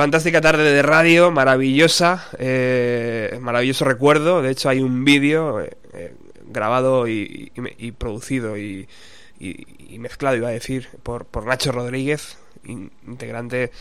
Fantástica 0.01 0.41
tarde 0.41 0.73
de 0.73 0.81
radio, 0.81 1.31
maravillosa, 1.31 2.27
eh, 2.39 3.39
maravilloso 3.39 3.85
recuerdo. 3.85 4.41
De 4.41 4.51
hecho, 4.51 4.71
hay 4.71 4.81
un 4.81 5.05
vídeo 5.05 5.61
eh, 5.61 5.77
eh, 5.93 6.15
grabado 6.47 7.07
y, 7.07 7.53
y- 7.77 7.93
producido 7.93 8.57
y, 8.57 8.89
mezclado, 9.99 10.37
iba 10.39 10.49
a 10.49 10.53
decir, 10.53 10.89
por, 11.03 11.27
por 11.27 11.45
Nacho 11.45 11.71
Rodríguez, 11.71 12.39
in- 12.65 12.91
integrante 13.07 13.73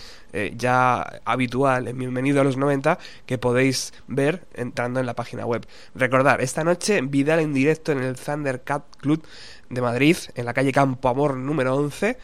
ya 0.58 1.21
habitual 1.23 1.88
en 1.88 1.97
Bienvenido 1.97 2.41
a 2.41 2.43
los 2.43 2.58
90, 2.58 2.99
que 3.25 3.38
podéis 3.38 3.93
ver 4.08 4.43
entrando 4.55 4.99
en 4.99 5.05
la 5.05 5.13
página 5.15 5.45
web. 5.45 5.65
Recordar, 5.95 6.41
esta 6.41 6.65
noche 6.65 6.99
Vidal 7.01 7.39
en 7.39 7.53
directo 7.53 7.93
en 7.93 8.03
el 8.03 8.17
Thundercat 8.17 8.84
Club 8.97 9.23
de 9.69 9.79
Madrid, 9.79 10.17
en 10.36 10.43
la 10.43 10.53
calle 10.53 10.73
Campo 10.73 11.08
Amor 11.08 11.38
número 11.38 11.77
11 11.77 12.17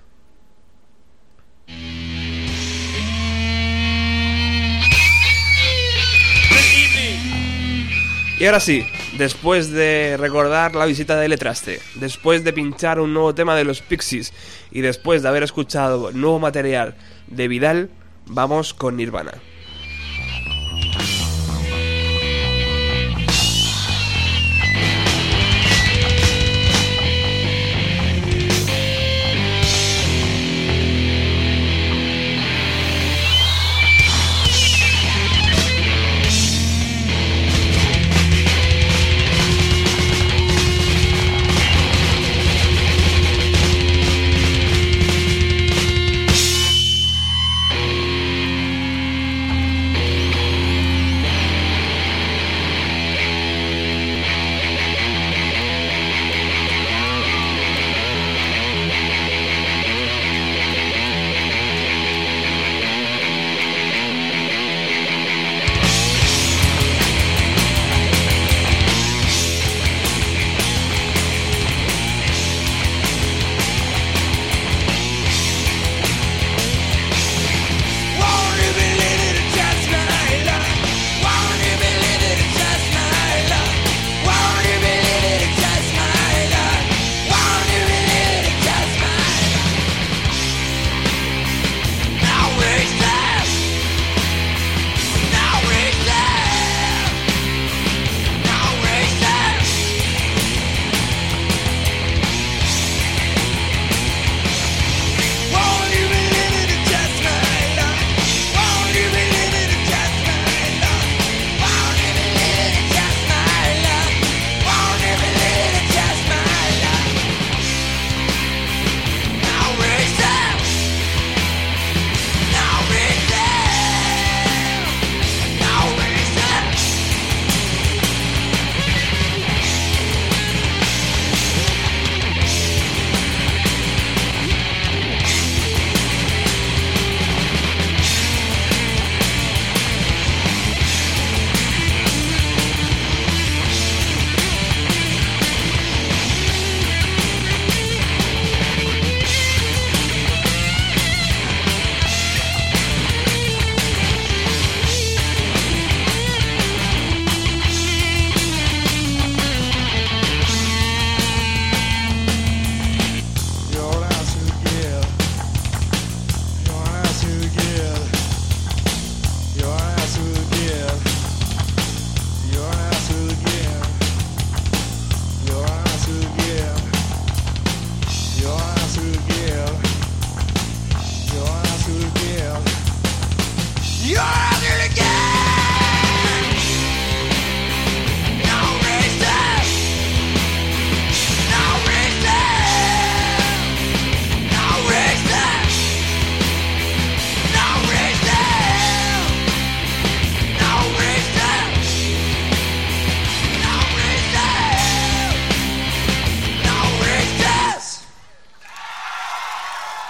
Y 8.39 8.45
ahora 8.45 8.59
sí, 8.59 8.85
Después 9.17 9.71
de 9.71 10.17
recordar 10.19 10.75
la 10.75 10.85
visita 10.85 11.15
de 11.15 11.29
Letraste, 11.29 11.79
después 11.95 12.43
de 12.43 12.51
pinchar 12.51 12.99
un 12.99 13.13
nuevo 13.13 13.33
tema 13.33 13.55
de 13.55 13.63
los 13.63 13.81
Pixies 13.81 14.33
y 14.71 14.81
después 14.81 15.23
de 15.23 15.29
haber 15.29 15.43
escuchado 15.43 16.11
nuevo 16.11 16.37
material 16.37 16.95
de 17.27 17.47
Vidal, 17.47 17.89
vamos 18.25 18.73
con 18.73 18.97
Nirvana. 18.97 19.31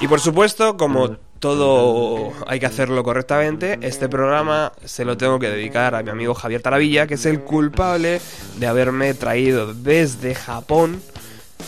Y 0.06 0.08
por 0.08 0.20
supuesto, 0.20 0.78
como 0.78 1.18
todo 1.40 2.32
hay 2.46 2.60
que 2.60 2.68
hacerlo 2.68 3.04
correctamente, 3.04 3.80
este 3.82 4.08
programa 4.08 4.72
se 4.86 5.04
lo 5.04 5.18
tengo 5.18 5.40
que 5.40 5.50
dedicar 5.50 5.96
a 5.96 6.04
mi 6.04 6.12
amigo 6.12 6.36
Javier 6.36 6.62
Taravilla, 6.62 7.08
que 7.08 7.16
es 7.16 7.26
el 7.26 7.42
culpable 7.42 8.22
de 8.58 8.68
haberme 8.68 9.16
traído 9.16 9.74
desde 9.74 10.36
Japón, 10.36 11.02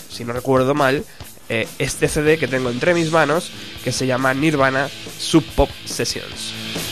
si 0.07 0.23
no 0.23 0.33
recuerdo 0.33 0.75
mal, 0.75 1.03
eh, 1.49 1.67
este 1.79 2.07
CD 2.07 2.37
que 2.37 2.47
tengo 2.47 2.69
entre 2.69 2.93
mis 2.93 3.11
manos, 3.11 3.51
que 3.83 3.91
se 3.91 4.05
llama 4.05 4.35
Nirvana 4.35 4.87
Sub 5.17 5.43
Pop 5.55 5.71
Sessions. 5.85 6.86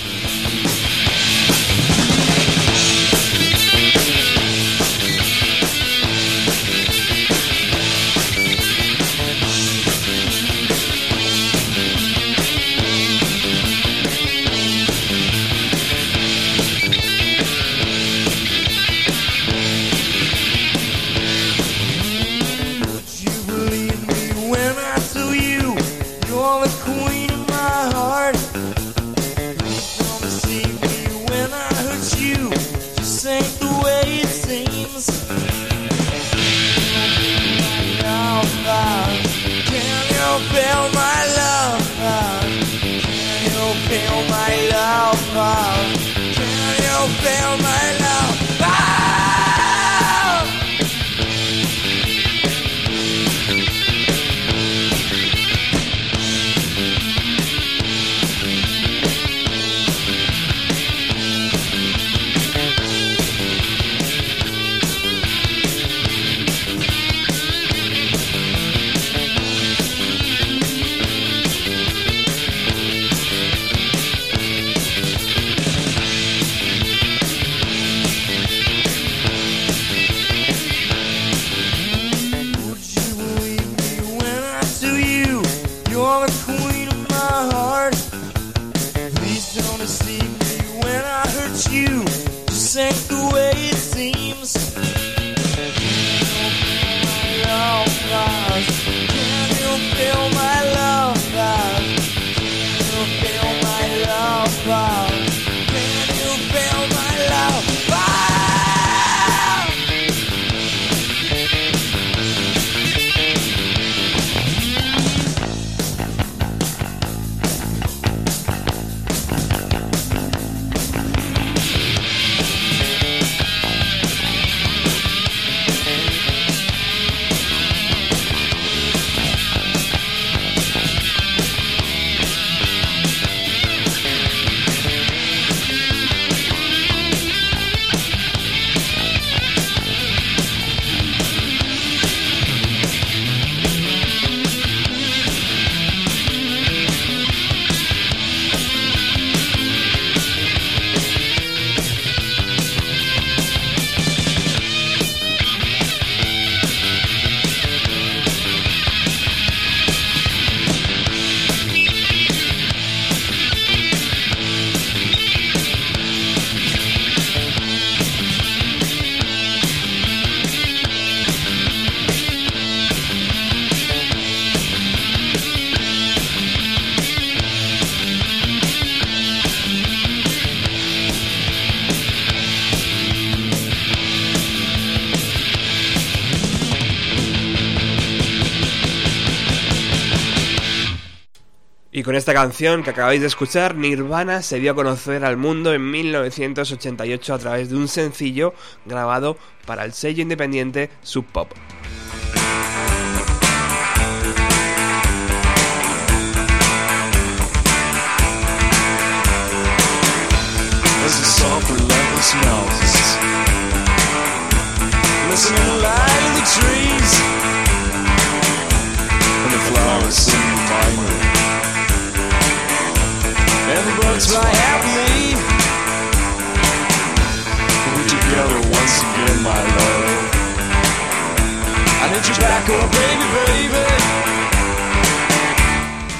Con 192.15 192.19
esta 192.19 192.33
canción 192.33 192.81
que 192.81 192.91
acabáis 192.91 193.19
de 193.19 193.27
escuchar, 193.27 193.75
Nirvana 193.75 194.41
se 194.41 194.61
dio 194.61 194.71
a 194.71 194.73
conocer 194.73 195.25
al 195.25 195.35
mundo 195.35 195.73
en 195.73 195.91
1988 195.91 197.33
a 197.33 197.39
través 197.39 197.69
de 197.69 197.75
un 197.75 197.89
sencillo 197.89 198.53
grabado 198.85 199.35
para 199.65 199.83
el 199.83 199.91
sello 199.91 200.21
independiente 200.21 200.89
Sub 201.01 201.25
Pop. 201.25 201.51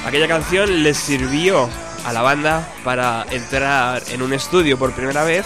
Aquella 0.05 0.27
canción 0.27 0.83
les 0.83 0.97
sirvió 0.97 1.69
a 2.05 2.13
la 2.13 2.21
banda 2.21 2.67
para 2.83 3.25
entrar 3.31 4.03
en 4.09 4.21
un 4.21 4.33
estudio 4.33 4.77
por 4.77 4.93
primera 4.93 5.23
vez 5.23 5.45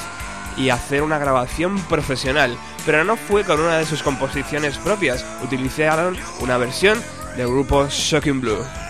y 0.58 0.70
hacer 0.70 1.02
una 1.02 1.18
grabación 1.18 1.80
profesional, 1.84 2.58
pero 2.86 3.04
no 3.04 3.16
fue 3.16 3.46
con 3.46 3.60
una 3.62 3.78
de 3.78 3.86
sus 3.86 4.04
composiciones 4.04 4.78
propias, 4.78 5.26
utilizaron 5.44 6.18
una 6.42 6.58
versión 6.58 7.02
del 7.38 7.48
grupo 7.48 7.88
Shocking 7.90 8.42
Blue. 8.42 8.89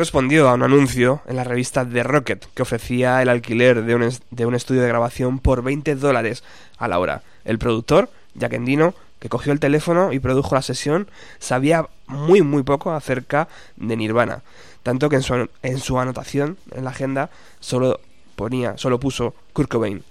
Respondió 0.00 0.48
a 0.48 0.54
un 0.54 0.62
anuncio 0.62 1.20
en 1.26 1.36
la 1.36 1.44
revista 1.44 1.86
The 1.86 2.02
Rocket 2.02 2.46
que 2.54 2.62
ofrecía 2.62 3.20
el 3.20 3.28
alquiler 3.28 3.84
de 3.84 4.46
un, 4.46 4.54
estudio 4.54 4.80
de 4.80 4.88
grabación 4.88 5.40
por 5.40 5.62
20 5.62 5.94
dólares 5.96 6.42
a 6.78 6.88
la 6.88 6.98
hora. 6.98 7.22
El 7.44 7.58
productor, 7.58 8.08
Jack 8.34 8.54
Endino, 8.54 8.94
que 9.18 9.28
cogió 9.28 9.52
el 9.52 9.60
teléfono 9.60 10.14
y 10.14 10.18
produjo 10.18 10.54
la 10.54 10.62
sesión, 10.62 11.10
sabía 11.38 11.86
muy 12.06 12.40
muy 12.40 12.62
poco 12.62 12.92
acerca 12.92 13.48
de 13.76 13.94
Nirvana, 13.94 14.42
tanto 14.82 15.10
que 15.10 15.16
en 15.16 15.22
su, 15.22 15.50
en 15.62 15.78
su 15.78 15.98
anotación 16.00 16.56
en 16.74 16.84
la 16.84 16.90
agenda 16.92 17.28
solo 17.60 18.00
ponía, 18.36 18.78
solo 18.78 18.98
puso 19.00 19.34
Kurt 19.52 19.68
Cobain. 19.68 20.02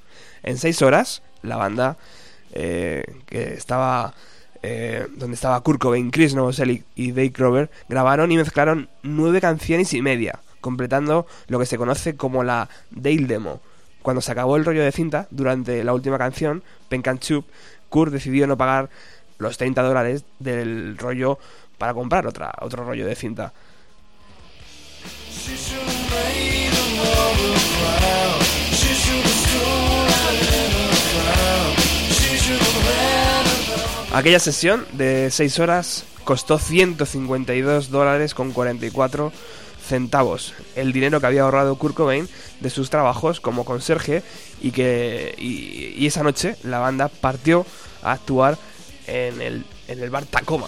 En 0.44 0.60
seis 0.60 0.84
horas, 0.84 1.24
la 1.42 1.58
banda 1.58 1.98
eh, 2.54 3.04
que 3.26 3.56
estaba 3.56 4.14
eh, 4.62 5.08
donde 5.16 5.36
estaba 5.36 5.62
Kurt 5.62 5.80
Cobain, 5.80 6.12
Chris 6.12 6.36
Novoselic 6.36 6.84
y 6.96 7.12
Dave 7.12 7.30
Grover, 7.30 7.70
grabaron 7.88 8.32
y 8.32 8.38
mezclaron 8.38 8.90
nueve 9.04 9.42
canciones 9.42 9.94
y 9.94 10.02
media, 10.02 10.40
completando 10.62 11.28
lo 11.48 11.60
que 11.60 11.66
se 11.66 11.78
conoce 11.78 12.16
como 12.16 12.44
la 12.44 12.70
Dale 12.92 13.26
Demo. 13.26 13.62
Cuando 14.02 14.22
se 14.22 14.32
acabó 14.32 14.56
el 14.56 14.66
rollo 14.66 14.84
de 14.84 14.92
cinta, 14.92 15.28
durante 15.32 15.84
la 15.84 15.94
última 15.94 16.18
canción, 16.18 16.64
Pen 16.88 17.02
Can 17.02 17.20
Chup, 17.20 17.46
Kurt 17.90 18.12
decidió 18.12 18.48
no 18.48 18.58
pagar 18.58 18.90
los 19.38 19.58
30 19.58 19.82
dólares 19.82 20.26
del 20.40 20.98
rollo 20.98 21.40
para 21.78 21.94
comprar 21.94 22.28
otra, 22.28 22.54
otro 22.62 22.84
rollo 22.84 23.06
de 23.06 23.16
cinta. 23.16 23.54
Aquella 34.12 34.40
sesión 34.40 34.86
de 34.94 35.30
6 35.30 35.60
horas 35.60 36.04
costó 36.24 36.58
152 36.58 37.92
dólares 37.92 38.34
con 38.34 38.52
44 38.52 39.32
centavos, 39.88 40.54
el 40.76 40.92
dinero 40.94 41.20
que 41.20 41.28
había 41.28 41.44
ahorrado 41.44 41.76
Kurt 41.76 41.96
Cobain 41.96 42.28
de 42.60 42.70
sus 42.70 42.90
trabajos 42.90 43.40
como 43.40 43.66
conserje 43.66 44.24
y 44.62 44.72
que 44.72 45.36
y, 45.38 45.94
y 45.96 46.08
esa 46.08 46.24
noche 46.24 46.56
la 46.64 46.80
banda 46.80 47.08
partió 47.08 47.66
a 48.02 48.14
actuar 48.14 48.58
en 49.06 49.42
el, 49.42 49.66
en 49.88 50.02
el 50.02 50.10
bar 50.10 50.26
Tacoma. 50.26 50.68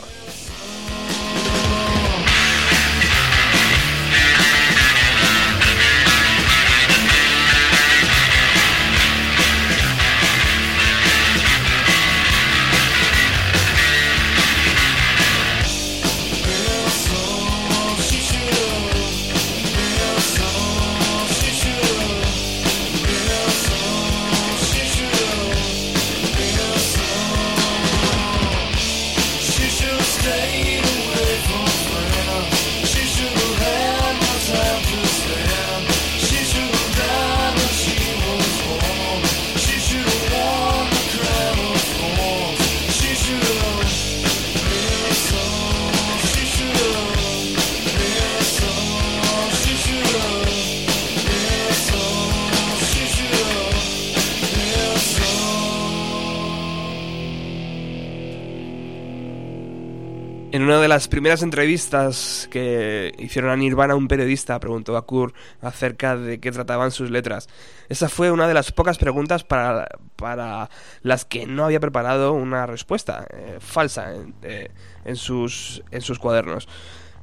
En 60.53 60.63
una 60.63 60.81
de 60.81 60.89
las 60.89 61.07
primeras 61.07 61.43
entrevistas 61.43 62.49
que 62.51 63.13
hicieron 63.17 63.51
a 63.51 63.55
Nirvana, 63.55 63.95
un 63.95 64.09
periodista 64.09 64.59
preguntó 64.59 64.97
a 64.97 65.05
Kurt 65.05 65.33
acerca 65.61 66.17
de 66.17 66.41
qué 66.41 66.51
trataban 66.51 66.91
sus 66.91 67.09
letras. 67.09 67.47
Esa 67.87 68.09
fue 68.09 68.31
una 68.31 68.49
de 68.49 68.53
las 68.53 68.73
pocas 68.73 68.97
preguntas 68.97 69.45
para, 69.45 69.87
para 70.17 70.69
las 71.03 71.23
que 71.23 71.47
no 71.47 71.63
había 71.63 71.79
preparado 71.79 72.33
una 72.33 72.65
respuesta 72.65 73.25
eh, 73.29 73.59
falsa 73.61 74.13
en, 74.13 74.33
eh, 74.43 74.71
en 75.05 75.15
sus, 75.15 75.83
en 75.89 76.01
sus 76.01 76.19
cuadernos. 76.19 76.67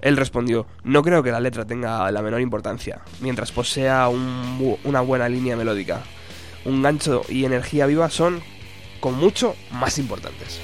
Él 0.00 0.16
respondió, 0.16 0.66
no 0.82 1.02
creo 1.02 1.22
que 1.22 1.30
la 1.30 1.40
letra 1.40 1.66
tenga 1.66 2.10
la 2.10 2.22
menor 2.22 2.40
importancia, 2.40 3.02
mientras 3.20 3.52
posea 3.52 4.08
una 4.08 5.02
buena 5.02 5.28
línea 5.28 5.54
melódica. 5.54 6.00
Un 6.64 6.80
gancho 6.80 7.20
y 7.28 7.44
energía 7.44 7.84
viva 7.84 8.08
son, 8.08 8.40
con 9.00 9.18
mucho, 9.18 9.54
más 9.70 9.98
importantes. 9.98 10.62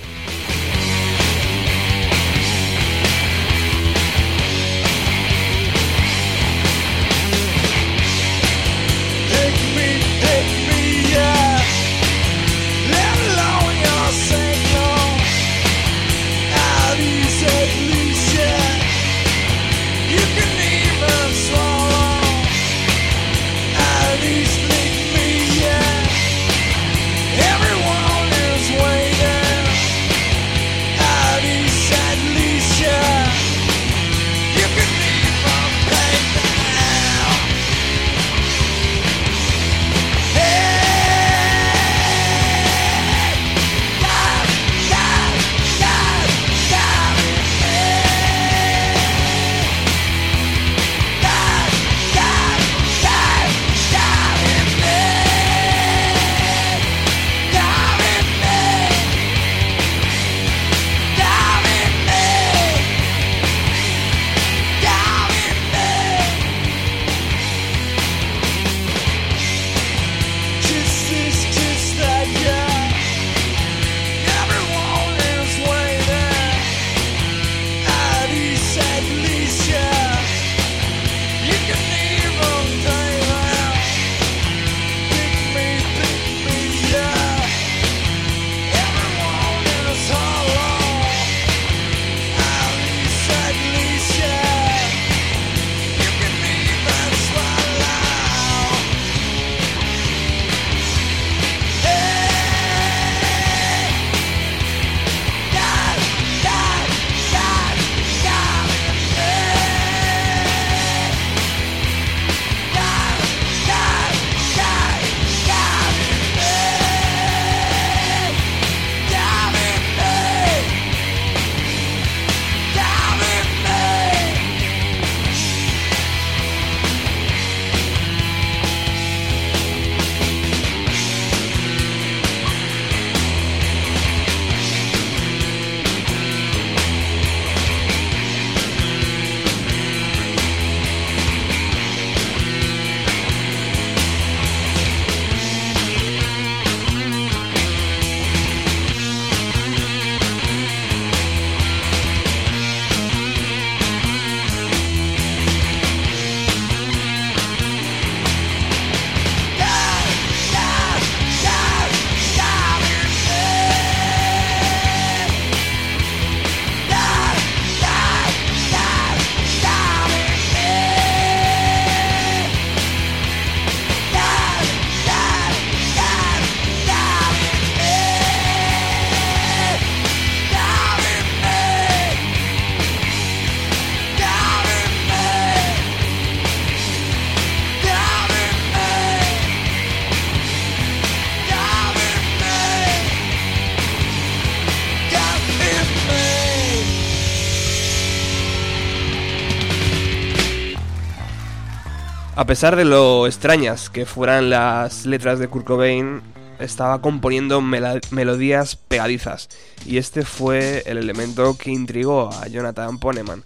A 202.44 202.46
pesar 202.46 202.76
de 202.76 202.84
lo 202.84 203.26
extrañas 203.26 203.88
que 203.88 204.04
fueran 204.04 204.50
las 204.50 205.06
letras 205.06 205.38
de 205.38 205.48
Kurt 205.48 205.64
Cobain, 205.64 206.20
estaba 206.58 207.00
componiendo 207.00 207.62
melodías 207.62 208.76
pegadizas. 208.76 209.48
Y 209.86 209.96
este 209.96 210.26
fue 210.26 210.82
el 210.84 210.98
elemento 210.98 211.56
que 211.56 211.70
intrigó 211.70 212.28
a 212.30 212.46
Jonathan 212.46 212.98
Poneman 212.98 213.44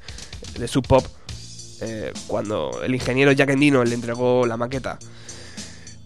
de 0.59 0.66
Sub 0.66 0.84
Pop 0.84 1.07
eh, 1.80 2.12
cuando 2.26 2.82
el 2.82 2.92
ingeniero 2.92 3.30
Jack 3.30 3.51
Endino 3.51 3.84
le 3.84 3.94
entregó 3.94 4.44
la 4.46 4.57
maqueta. 4.57 4.99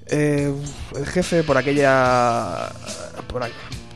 Eh, 0.09 0.53
el 0.95 1.07
jefe 1.07 1.45
por 1.45 1.57
aquella 1.57 2.73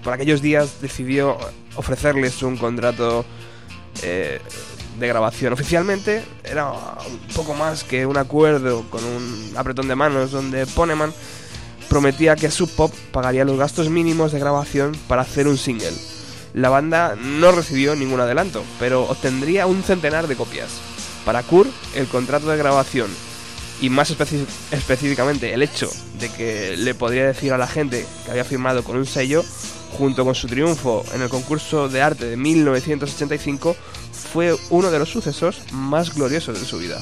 por 0.02 0.14
aquellos 0.14 0.40
días 0.40 0.80
decidió 0.80 1.36
ofrecerles 1.76 2.42
un 2.42 2.56
contrato 2.56 3.26
eh, 4.02 4.40
de 4.98 5.08
grabación. 5.08 5.52
Oficialmente 5.52 6.24
era 6.44 6.70
un 6.70 7.18
poco 7.34 7.54
más 7.54 7.84
que 7.84 8.06
un 8.06 8.16
acuerdo 8.16 8.84
con 8.90 9.04
un 9.04 9.52
apretón 9.56 9.88
de 9.88 9.94
manos 9.94 10.30
donde 10.30 10.66
Poneman 10.66 11.12
prometía 11.88 12.36
que 12.36 12.50
Sub 12.50 12.70
Pop 12.74 12.92
pagaría 13.12 13.44
los 13.44 13.58
gastos 13.58 13.90
mínimos 13.90 14.32
de 14.32 14.38
grabación 14.38 14.96
para 15.08 15.22
hacer 15.22 15.46
un 15.48 15.58
single. 15.58 15.92
La 16.54 16.68
banda 16.70 17.16
no 17.16 17.52
recibió 17.52 17.94
ningún 17.94 18.20
adelanto, 18.20 18.64
pero 18.78 19.02
obtendría 19.04 19.66
un 19.66 19.82
centenar 19.82 20.26
de 20.26 20.36
copias. 20.36 20.70
Para 21.24 21.42
Kurt, 21.42 21.70
el 21.94 22.06
contrato 22.06 22.48
de 22.48 22.56
grabación 22.56 23.10
y 23.80 23.90
más 23.90 24.10
específicamente 24.10 25.52
el 25.52 25.62
hecho 25.62 25.90
de 26.18 26.30
que 26.30 26.76
le 26.76 26.94
podría 26.94 27.26
decir 27.26 27.52
a 27.52 27.58
la 27.58 27.66
gente 27.66 28.06
que 28.24 28.30
había 28.30 28.44
firmado 28.44 28.82
con 28.82 28.96
un 28.96 29.06
sello, 29.06 29.44
junto 29.98 30.24
con 30.24 30.34
su 30.34 30.46
triunfo 30.46 31.04
en 31.14 31.22
el 31.22 31.28
concurso 31.28 31.88
de 31.88 32.02
arte 32.02 32.26
de 32.26 32.36
1985, 32.36 33.76
fue 34.26 34.56
uno 34.70 34.90
de 34.90 34.98
los 34.98 35.08
sucesos 35.08 35.62
más 35.72 36.14
gloriosos 36.14 36.60
de 36.60 36.66
su 36.66 36.78
vida. 36.78 37.00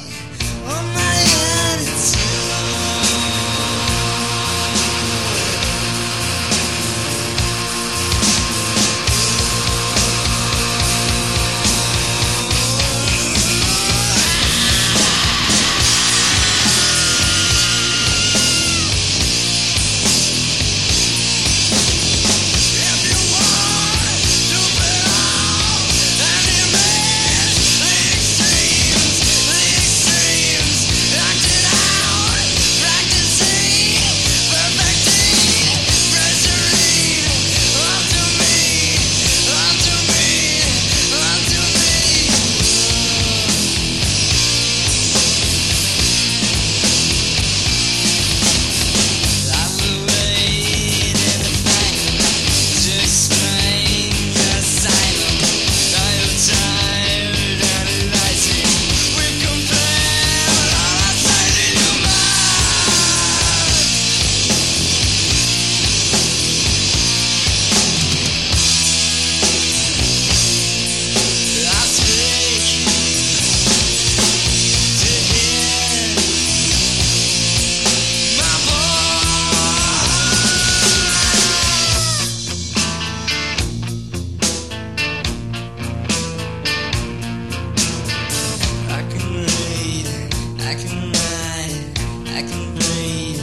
I 92.36 92.42
can 92.42 92.74
breathe, 92.74 93.40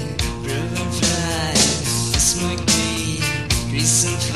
and 0.75 0.93
fly. 0.93 1.53
This 2.11 2.41
might 2.43 2.59
be 2.67 3.21
grease 3.69 4.30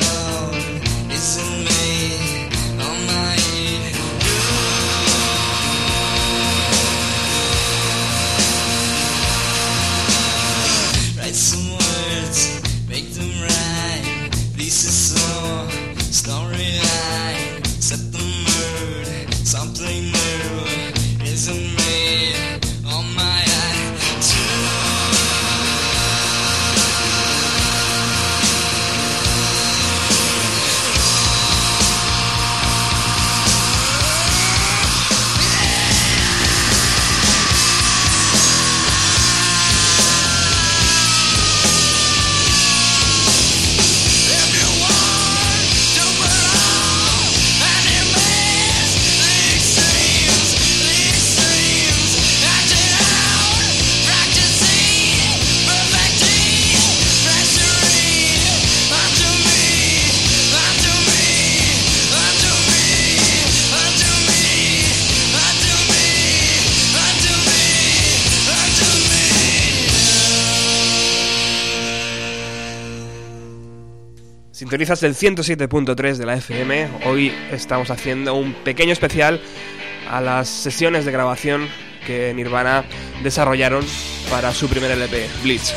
Sintonizas 74.66 75.04
el 75.04 75.14
107.3 75.14 76.16
de 76.16 76.26
la 76.26 76.34
FM. 76.34 76.88
Hoy 77.04 77.32
estamos 77.52 77.88
haciendo 77.92 78.34
un 78.34 78.52
pequeño 78.52 78.92
especial 78.92 79.40
a 80.10 80.20
las 80.20 80.48
sesiones 80.48 81.04
de 81.04 81.12
grabación 81.12 81.68
que 82.04 82.34
Nirvana 82.34 82.84
desarrollaron 83.22 83.84
para 84.28 84.52
su 84.52 84.68
primer 84.68 84.90
LP, 84.90 85.28
Bleach. 85.44 85.72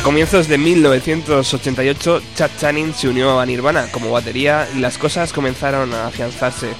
A 0.00 0.02
comienzos 0.02 0.48
de 0.48 0.56
1988, 0.56 2.22
Chad 2.34 2.50
Channing 2.58 2.94
se 2.94 3.08
unió 3.08 3.38
a 3.38 3.44
Nirvana 3.44 3.92
como 3.92 4.10
batería 4.10 4.66
y 4.74 4.78
las 4.78 4.96
cosas 4.96 5.34
comenzaron 5.34 5.92
a 5.92 6.06
afianzarse. 6.06 6.70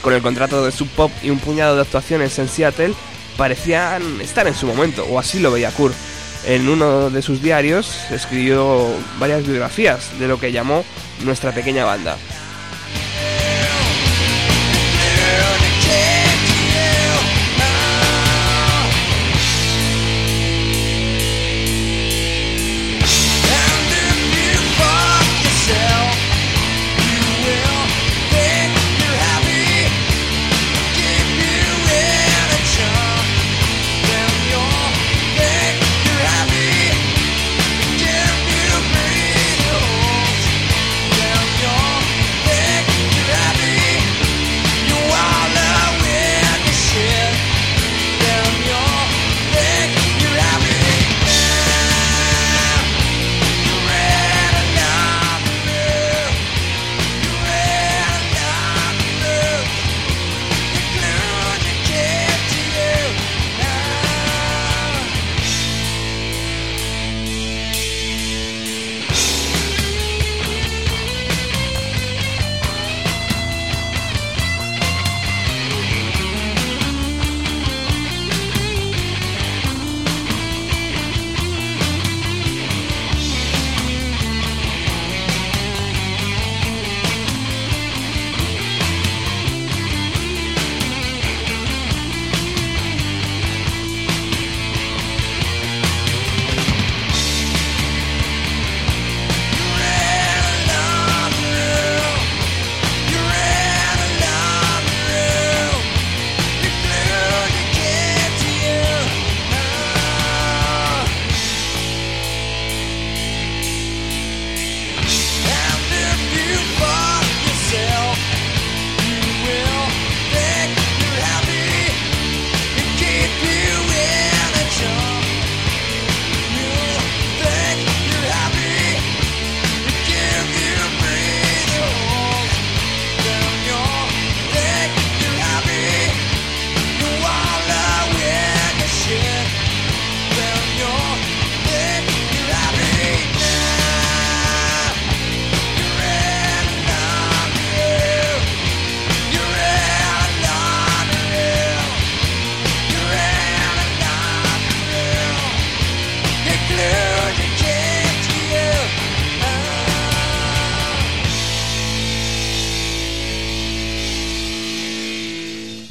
Con 0.00 0.14
el 0.14 0.22
contrato 0.22 0.64
de 0.64 0.72
Sub 0.72 0.88
Pop 0.88 1.12
y 1.22 1.28
un 1.28 1.38
puñado 1.38 1.76
de 1.76 1.82
actuaciones 1.82 2.38
en 2.38 2.48
Seattle, 2.48 2.94
parecían 3.36 4.22
estar 4.22 4.46
en 4.46 4.54
su 4.54 4.66
momento, 4.66 5.04
o 5.04 5.18
así 5.18 5.40
lo 5.40 5.52
veía 5.52 5.70
Kurt. 5.72 5.94
En 6.46 6.70
uno 6.70 7.10
de 7.10 7.20
sus 7.20 7.42
diarios 7.42 8.10
escribió 8.10 8.86
varias 9.18 9.46
biografías 9.46 10.18
de 10.18 10.26
lo 10.26 10.40
que 10.40 10.50
llamó 10.50 10.82
nuestra 11.22 11.52
pequeña 11.52 11.84
banda. 11.84 12.16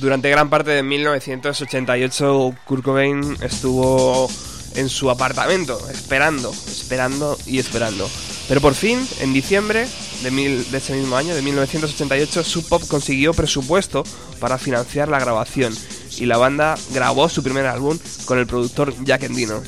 Durante 0.10 0.32
gran 0.32 0.50
parte 0.50 0.72
de 0.72 0.82
1988, 0.82 2.56
Kurt 2.66 2.84
Cobain 2.84 3.38
estuvo 3.44 4.28
en 4.74 4.90
su 4.90 5.12
apartamento, 5.12 5.80
esperando, 5.88 6.50
esperando 6.50 7.38
y 7.46 7.60
esperando. 7.60 8.10
Pero 8.48 8.60
por 8.60 8.74
fin, 8.74 9.08
en 9.22 9.34
diciembre 9.34 9.88
de, 10.24 10.66
ese 10.74 10.96
mismo 10.96 11.16
año, 11.16 11.36
de 11.36 11.44
1988, 11.44 12.44
Sub 12.44 12.68
Pop 12.68 12.82
consiguió 12.88 13.36
presupuesto 13.36 14.04
para 14.40 14.58
financiar 14.58 15.10
la 15.10 15.20
grabación 15.20 15.78
y 16.18 16.26
la 16.26 16.38
banda 16.38 16.76
grabó 16.92 17.30
su 17.30 17.44
primer 17.44 17.68
álbum 17.68 18.00
con 18.26 18.40
el 18.40 18.48
productor 18.48 18.96
Jack 19.04 19.22
Endino. 19.22 19.62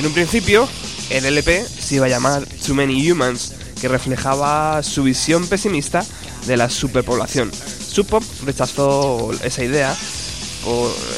En 0.00 0.06
un 0.06 0.14
principio, 0.14 0.66
el 1.10 1.26
LP 1.26 1.62
se 1.62 1.96
iba 1.96 2.06
a 2.06 2.08
llamar 2.08 2.46
Too 2.66 2.74
Many 2.74 3.10
Humans, 3.10 3.52
que 3.78 3.86
reflejaba 3.86 4.82
su 4.82 5.02
visión 5.02 5.46
pesimista 5.46 6.02
de 6.46 6.56
la 6.56 6.70
superpoblación. 6.70 7.50
Sub 7.52 8.06
Pop 8.06 8.24
rechazó 8.46 9.30
esa 9.44 9.62
idea, 9.62 9.94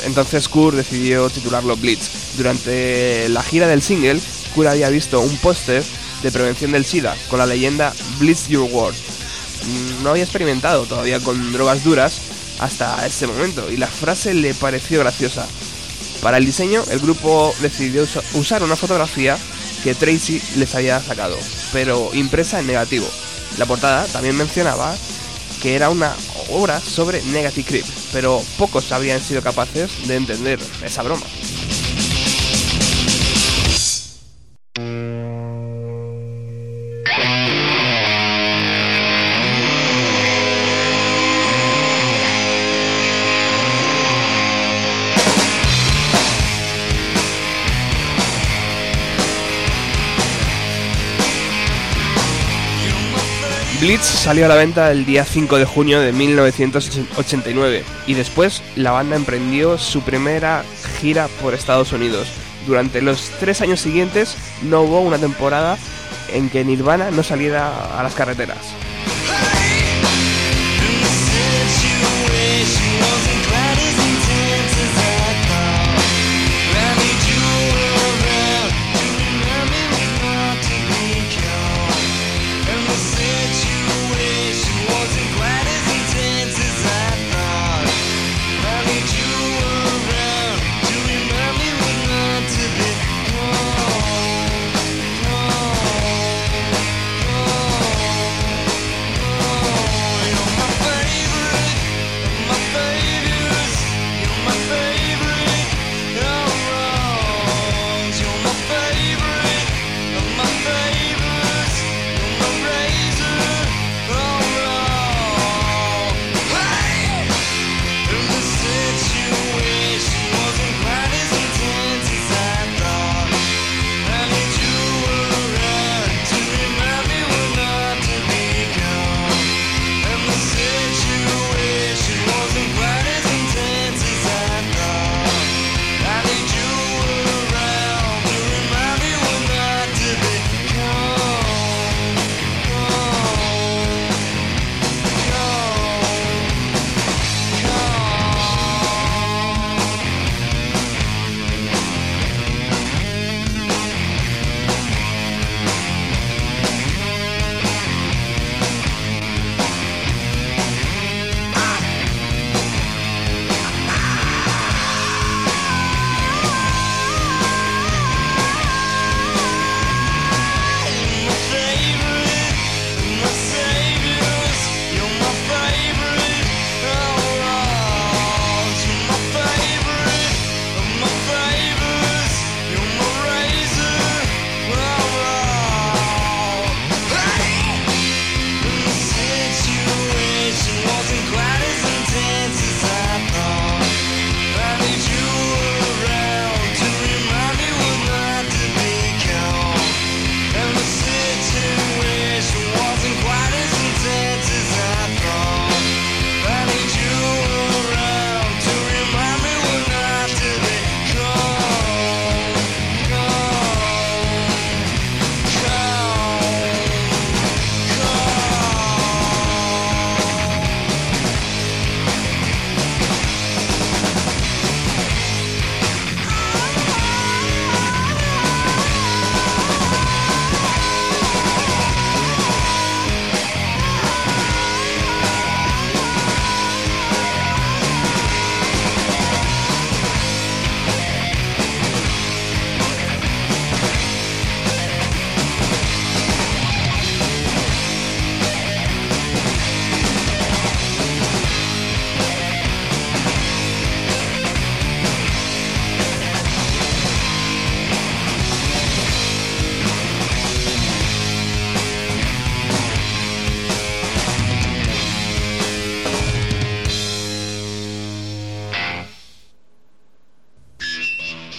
entonces 0.05 0.49
Kurt 0.49 0.76
decidió 0.76 1.30
titularlo 1.30 1.76
Blitz. 1.76 2.35
Durante 2.37 3.28
la 3.28 3.45
gira 3.45 3.68
del 3.68 3.83
single, 3.83 4.20
Kurt 4.53 4.66
había 4.66 4.89
visto 4.89 5.20
un 5.20 5.37
póster 5.37 5.85
de 6.24 6.33
prevención 6.33 6.72
del 6.72 6.85
SIDA 6.85 7.14
con 7.30 7.39
la 7.39 7.47
leyenda 7.47 7.95
Blitz 8.18 8.49
Your 8.49 8.68
World. 8.68 8.99
No 10.03 10.11
había 10.11 10.24
experimentado 10.24 10.87
todavía 10.87 11.20
con 11.20 11.53
drogas 11.53 11.85
duras 11.85 12.14
hasta 12.59 13.07
ese 13.07 13.28
momento 13.28 13.70
y 13.70 13.76
la 13.76 13.87
frase 13.87 14.35
le 14.35 14.55
pareció 14.55 14.99
graciosa. 14.99 15.47
Para 16.23 16.39
el 16.39 16.47
diseño, 16.47 16.83
el 16.91 17.01
grupo 17.01 17.53
decidió 17.61 18.05
usa- 18.05 18.23
usar 18.35 18.62
una 18.62 18.77
fotografía 18.77 19.37
que 19.83 19.95
Tracy 19.95 20.41
les 20.57 20.75
había 20.75 21.01
sacado, 21.03 21.37
pero 21.73 22.11
impresa 22.14 22.61
en 22.61 22.68
negativo. 22.68 23.09
La 23.59 23.66
portada 23.66 24.07
también 24.07 24.37
mencionaba 24.37 24.95
que 25.61 25.75
era 25.75 25.91
una 25.91 26.14
obra 26.51 26.81
sobre 26.81 27.23
Negative 27.25 27.66
Creep, 27.66 27.87
pero 28.12 28.41
pocos 28.57 28.91
habrían 28.93 29.20
sido 29.20 29.43
capaces 29.43 30.07
de 30.07 30.16
entender 30.16 30.61
esa 30.85 31.03
broma. 31.03 31.27
Blitz 53.93 54.07
salió 54.07 54.47
a 54.47 54.49
la 54.49 54.55
venta 54.55 54.90
el 54.90 55.05
día 55.05 55.22
5 55.22 55.59
de 55.59 55.66
junio 55.66 56.01
de 56.01 56.12
1989 56.12 57.84
y 58.07 58.14
después 58.14 58.62
la 58.74 58.90
banda 58.90 59.16
emprendió 59.16 59.76
su 59.76 60.01
primera 60.01 60.64
gira 60.99 61.28
por 61.43 61.53
Estados 61.53 61.93
Unidos. 61.93 62.28
Durante 62.66 63.03
los 63.03 63.28
tres 63.38 63.61
años 63.61 63.80
siguientes 63.80 64.38
no 64.62 64.80
hubo 64.80 65.03
una 65.03 65.18
temporada 65.18 65.76
en 66.32 66.49
que 66.49 66.64
Nirvana 66.64 67.11
no 67.11 67.22
saliera 67.22 67.99
a 67.99 68.03
las 68.03 68.14
carreteras. 68.14 68.74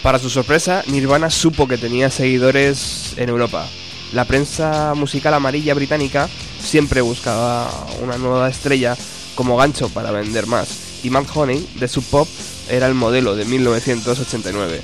Para 0.04 0.20
su 0.20 0.30
sorpresa, 0.30 0.84
Nirvana 0.88 1.30
supo 1.30 1.66
que 1.66 1.78
tenía 1.78 2.10
seguidores 2.10 3.14
en 3.16 3.30
Europa. 3.30 3.66
La 4.12 4.26
prensa 4.26 4.94
musical 4.96 5.34
amarilla 5.34 5.74
británica 5.74 6.28
siempre 6.62 7.00
buscaba 7.00 7.72
una 8.02 8.18
nueva 8.18 8.50
estrella 8.50 8.98
como 9.34 9.56
gancho 9.56 9.88
para 9.88 10.12
vender 10.12 10.46
más, 10.46 10.68
y 11.04 11.10
Matt 11.10 11.30
Honey 11.34 11.66
de 11.80 11.88
Sub 11.88 12.04
Pop 12.04 12.28
era 12.70 12.88
el 12.88 12.96
modelo 12.96 13.38
de 13.38 13.46
1989. 13.46 14.82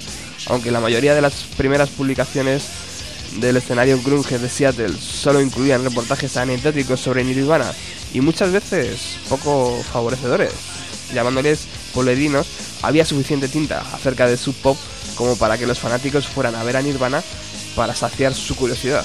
Aunque 0.48 0.72
la 0.72 0.80
mayoría 0.80 1.14
de 1.14 1.22
las 1.22 1.34
primeras 1.58 1.90
publicaciones 1.90 2.70
del 3.42 3.58
escenario 3.58 4.02
grunge 4.02 4.40
de 4.40 4.48
Seattle 4.48 4.96
solo 4.98 5.42
incluían 5.42 5.84
reportajes 5.84 6.38
anecdóticos 6.38 7.02
sobre 7.02 7.26
Nirvana 7.26 7.74
y 8.14 8.22
muchas 8.22 8.54
veces 8.54 9.18
poco 9.28 9.84
favorecedores, 9.92 10.54
llamándoles 11.14 11.68
polerinos, 11.94 12.48
había 12.84 13.04
suficiente 13.04 13.50
tinta 13.50 13.84
acerca 13.94 14.26
de 14.26 14.38
Sub 14.38 14.56
Pop 14.56 14.78
como 15.20 15.36
para 15.36 15.58
que 15.58 15.68
los 15.68 15.78
fanáticos 15.78 16.28
fueran 16.28 16.56
a 16.56 16.64
ver 16.64 16.78
a 16.78 16.82
Nirvana 16.82 17.22
para 17.76 17.94
saciar 17.94 18.34
su 18.34 18.56
curiosidad. 18.56 19.04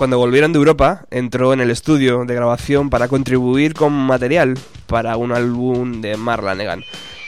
Cuando 0.00 0.16
volvieron 0.16 0.54
de 0.54 0.56
Europa, 0.56 1.04
entró 1.10 1.52
en 1.52 1.60
el 1.60 1.70
estudio 1.70 2.24
de 2.24 2.34
grabación 2.34 2.88
para 2.88 3.06
contribuir 3.06 3.74
con 3.74 3.92
material 3.92 4.58
para 4.86 5.18
un 5.18 5.30
álbum 5.30 6.00
de 6.00 6.16
Marla 6.16 6.54
Negan. 6.54 6.82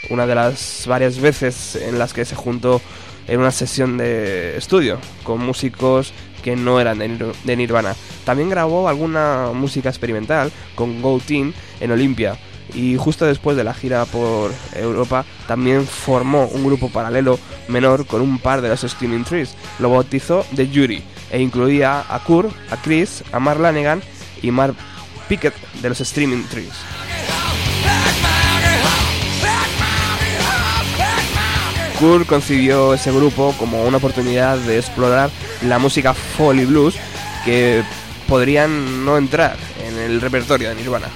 Una 0.09 0.27
de 0.27 0.35
las 0.35 0.87
varias 0.89 1.21
veces 1.21 1.77
en 1.77 1.99
las 1.99 2.15
que 2.15 2.25
se 2.25 2.35
juntó 2.35 2.81
en 3.29 3.41
una 3.41 3.51
sesión 3.51 3.99
de 3.99 4.57
estudio 4.57 4.97
con 5.23 5.45
músicos 5.45 6.15
que 6.43 6.57
no 6.57 6.81
eran 6.81 6.97
de 6.99 7.57
Nirvana. 7.59 7.95
También 8.25 8.49
grabó 8.49 8.89
alguna 8.89 9.51
música 9.53 9.91
experimental 9.91 10.51
con 10.75 11.03
Go 11.03 11.21
Team 11.21 11.53
en 11.79 11.91
Olimpia. 11.91 12.39
Y 12.73 12.97
justo 12.97 13.27
después 13.27 13.55
de 13.55 13.65
la 13.65 13.75
gira 13.75 14.07
por 14.07 14.51
Europa, 14.75 15.27
también 15.47 15.87
formó 15.87 16.47
un 16.47 16.65
grupo 16.65 16.89
paralelo 16.89 17.39
menor 17.69 18.07
con 18.07 18.23
un 18.23 18.39
par 18.39 18.63
de 18.63 18.71
los 18.71 18.81
Steaming 18.81 19.25
Trees. 19.25 19.59
Lo 19.79 19.91
bautizó 19.91 20.47
The 20.57 20.71
Jury 20.73 21.05
e 21.33 21.41
incluía 21.41 22.05
a 22.09 22.19
Kurt, 22.23 22.55
a 22.71 22.77
Chris, 22.77 23.25
a 23.33 23.41
Mark 23.41 23.59
Lanegan 23.59 24.03
y 24.43 24.51
Mark 24.51 24.77
Pickett 25.29 25.55
de 25.81 25.89
los 25.89 26.01
Streaming 26.01 26.45
Trees. 26.45 26.73
Kurt 31.99 32.27
concibió 32.27 32.95
ese 32.95 33.13
grupo 33.13 33.55
como 33.59 33.85
una 33.85 33.97
oportunidad 33.97 34.59
de 34.59 34.79
explorar 34.79 35.31
la 35.63 35.79
música 35.79 36.15
folk 36.15 36.61
y 36.61 36.65
blues 36.65 36.97
que 37.45 37.83
podrían 38.29 39.05
no 39.05 39.17
entrar 39.17 39.57
en 39.87 39.99
el 39.99 40.21
repertorio 40.21 40.69
de 40.69 40.75
Nirvana. 40.75 41.09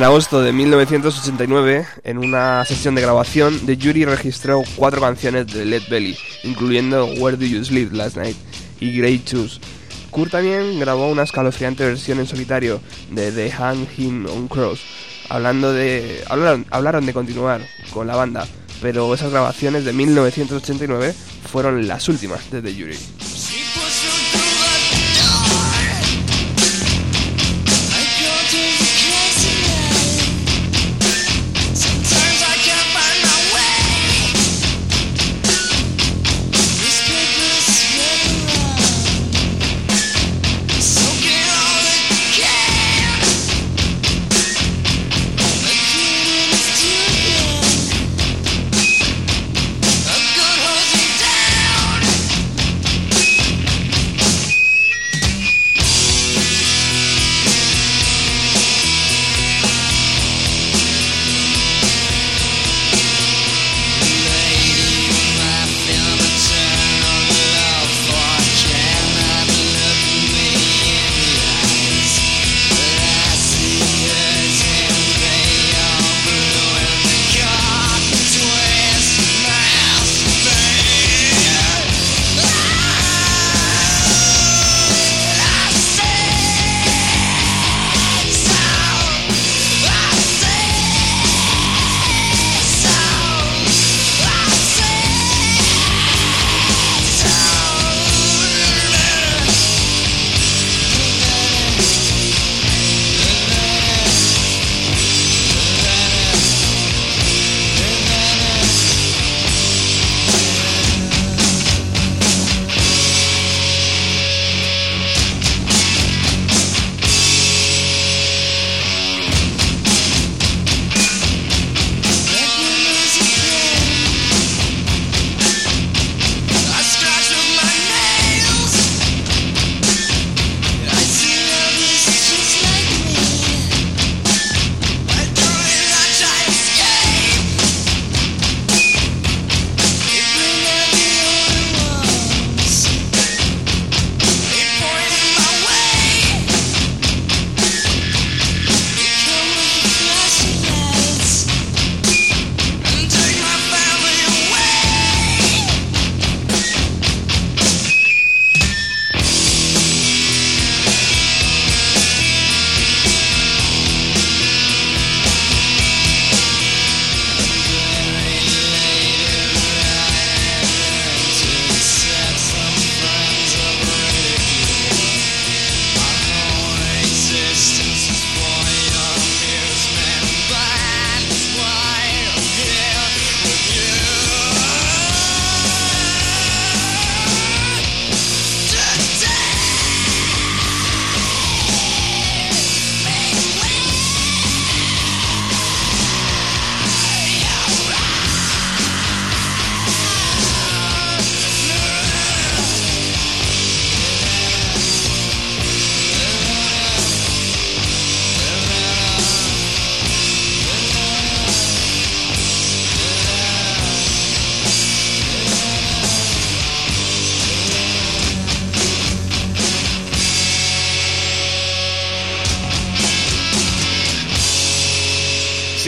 En 0.00 0.04
agosto 0.04 0.40
de 0.40 0.54
1989, 0.54 1.86
en 2.04 2.16
una 2.16 2.64
sesión 2.64 2.94
de 2.94 3.02
grabación, 3.02 3.60
The 3.66 3.76
Jury 3.76 4.06
registró 4.06 4.62
cuatro 4.74 4.98
canciones 4.98 5.48
de 5.48 5.66
Led 5.66 5.82
Belly, 5.90 6.16
incluyendo 6.42 7.04
Where 7.04 7.36
Do 7.36 7.44
You 7.44 7.62
Sleep 7.62 7.92
Last 7.92 8.16
Night 8.16 8.34
y 8.80 8.96
Great 8.96 9.28
Shoes. 9.28 9.60
Kurt 10.10 10.30
también 10.30 10.80
grabó 10.80 11.10
una 11.10 11.24
escalofriante 11.24 11.84
versión 11.84 12.18
en 12.18 12.26
solitario 12.26 12.80
de 13.10 13.30
The 13.30 13.50
Hang 13.50 13.86
Him 13.94 14.24
on 14.24 14.48
Cross. 14.48 14.80
Hablando 15.28 15.70
de, 15.70 16.24
hablaron, 16.30 16.64
hablaron 16.70 17.04
de 17.04 17.12
continuar 17.12 17.60
con 17.92 18.06
la 18.06 18.16
banda, 18.16 18.46
pero 18.80 19.12
esas 19.12 19.32
grabaciones 19.32 19.84
de 19.84 19.92
1989 19.92 21.14
fueron 21.52 21.86
las 21.86 22.08
últimas 22.08 22.50
de 22.50 22.62
The 22.62 22.72
Jury. 22.72 23.19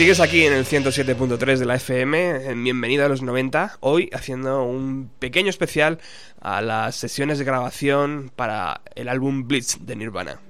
Sigues 0.03 0.19
aquí 0.19 0.45
en 0.45 0.51
el 0.51 0.65
107.3 0.65 1.59
de 1.59 1.65
la 1.65 1.75
FM, 1.75 2.49
en 2.49 2.61
Bienvenido 2.61 3.05
a 3.05 3.07
los 3.07 3.21
90, 3.21 3.77
hoy 3.79 4.09
haciendo 4.11 4.65
un 4.65 5.09
pequeño 5.17 5.49
especial 5.49 5.97
a 6.41 6.61
las 6.61 6.97
sesiones 6.97 7.39
de 7.39 7.45
grabación 7.45 8.29
para 8.35 8.81
el 8.95 9.07
álbum 9.07 9.47
Blitz 9.47 9.77
de 9.79 9.95
Nirvana. 9.95 10.41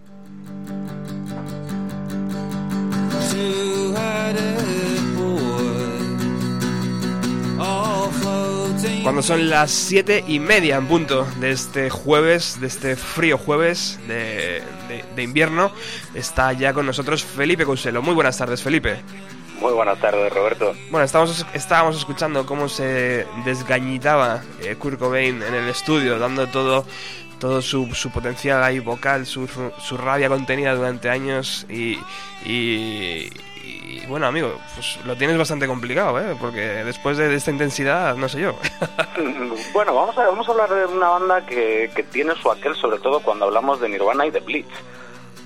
Cuando 9.04 9.22
son 9.22 9.50
las 9.50 9.70
siete 9.72 10.24
y 10.28 10.40
media 10.40 10.78
en 10.78 10.88
punto 10.88 11.28
de 11.40 11.52
este 11.52 11.90
jueves, 11.90 12.60
de 12.62 12.68
este 12.68 12.96
frío 12.96 13.38
jueves 13.38 14.00
de, 14.08 14.62
de- 14.88 15.04
de 15.16 15.24
invierno, 15.24 15.72
está 16.14 16.54
ya 16.54 16.74
con 16.74 16.86
nosotros 16.86 17.24
Felipe 17.24 17.66
Couselo. 17.66 18.02
Muy 18.02 18.14
buenas 18.14 18.38
tardes, 18.38 18.62
Felipe. 18.62 18.98
Muy 19.64 19.72
buenas 19.72 19.98
tardes, 19.98 20.32
Roberto. 20.34 20.76
Bueno, 20.92 21.06
estábamos, 21.06 21.46
estábamos 21.54 21.96
escuchando 21.96 22.46
cómo 22.46 22.68
se 22.68 23.26
desgañitaba 23.46 24.42
eh, 24.62 24.76
Kurt 24.76 25.00
Cobain 25.00 25.42
en 25.42 25.54
el 25.54 25.70
estudio, 25.70 26.20
dando 26.20 26.48
todo, 26.48 26.86
todo 27.40 27.62
su, 27.62 27.96
su 27.96 28.12
potencial 28.12 28.62
ahí 28.62 28.80
vocal, 28.80 29.26
su, 29.26 29.48
su, 29.48 29.72
su 29.80 29.96
rabia 29.96 30.28
contenida 30.28 30.76
durante 30.76 31.10
años 31.10 31.66
y, 31.70 31.98
y, 32.44 33.30
y, 33.64 34.06
bueno, 34.10 34.28
amigo, 34.28 34.60
pues 34.76 35.00
lo 35.06 35.16
tienes 35.16 35.38
bastante 35.38 35.66
complicado, 35.66 36.20
¿eh? 36.20 36.36
Porque 36.38 36.60
después 36.84 37.16
de, 37.16 37.30
de 37.30 37.36
esta 37.36 37.52
intensidad, 37.52 38.18
no 38.18 38.28
sé 38.28 38.42
yo. 38.42 38.60
Bueno, 39.72 39.96
vamos 39.96 40.18
a, 40.18 40.28
vamos 40.28 40.48
a 40.48 40.52
hablar 40.52 40.70
de 40.74 40.86
una 40.88 41.08
banda 41.08 41.46
que, 41.46 41.90
que 41.96 42.04
tiene 42.04 42.36
su 42.36 42.52
aquel, 42.52 42.76
sobre 42.76 43.00
todo 43.00 43.22
cuando 43.22 43.46
hablamos 43.46 43.80
de 43.80 43.88
Nirvana 43.88 44.26
y 44.26 44.32
de 44.32 44.42
Blitz. 44.42 44.68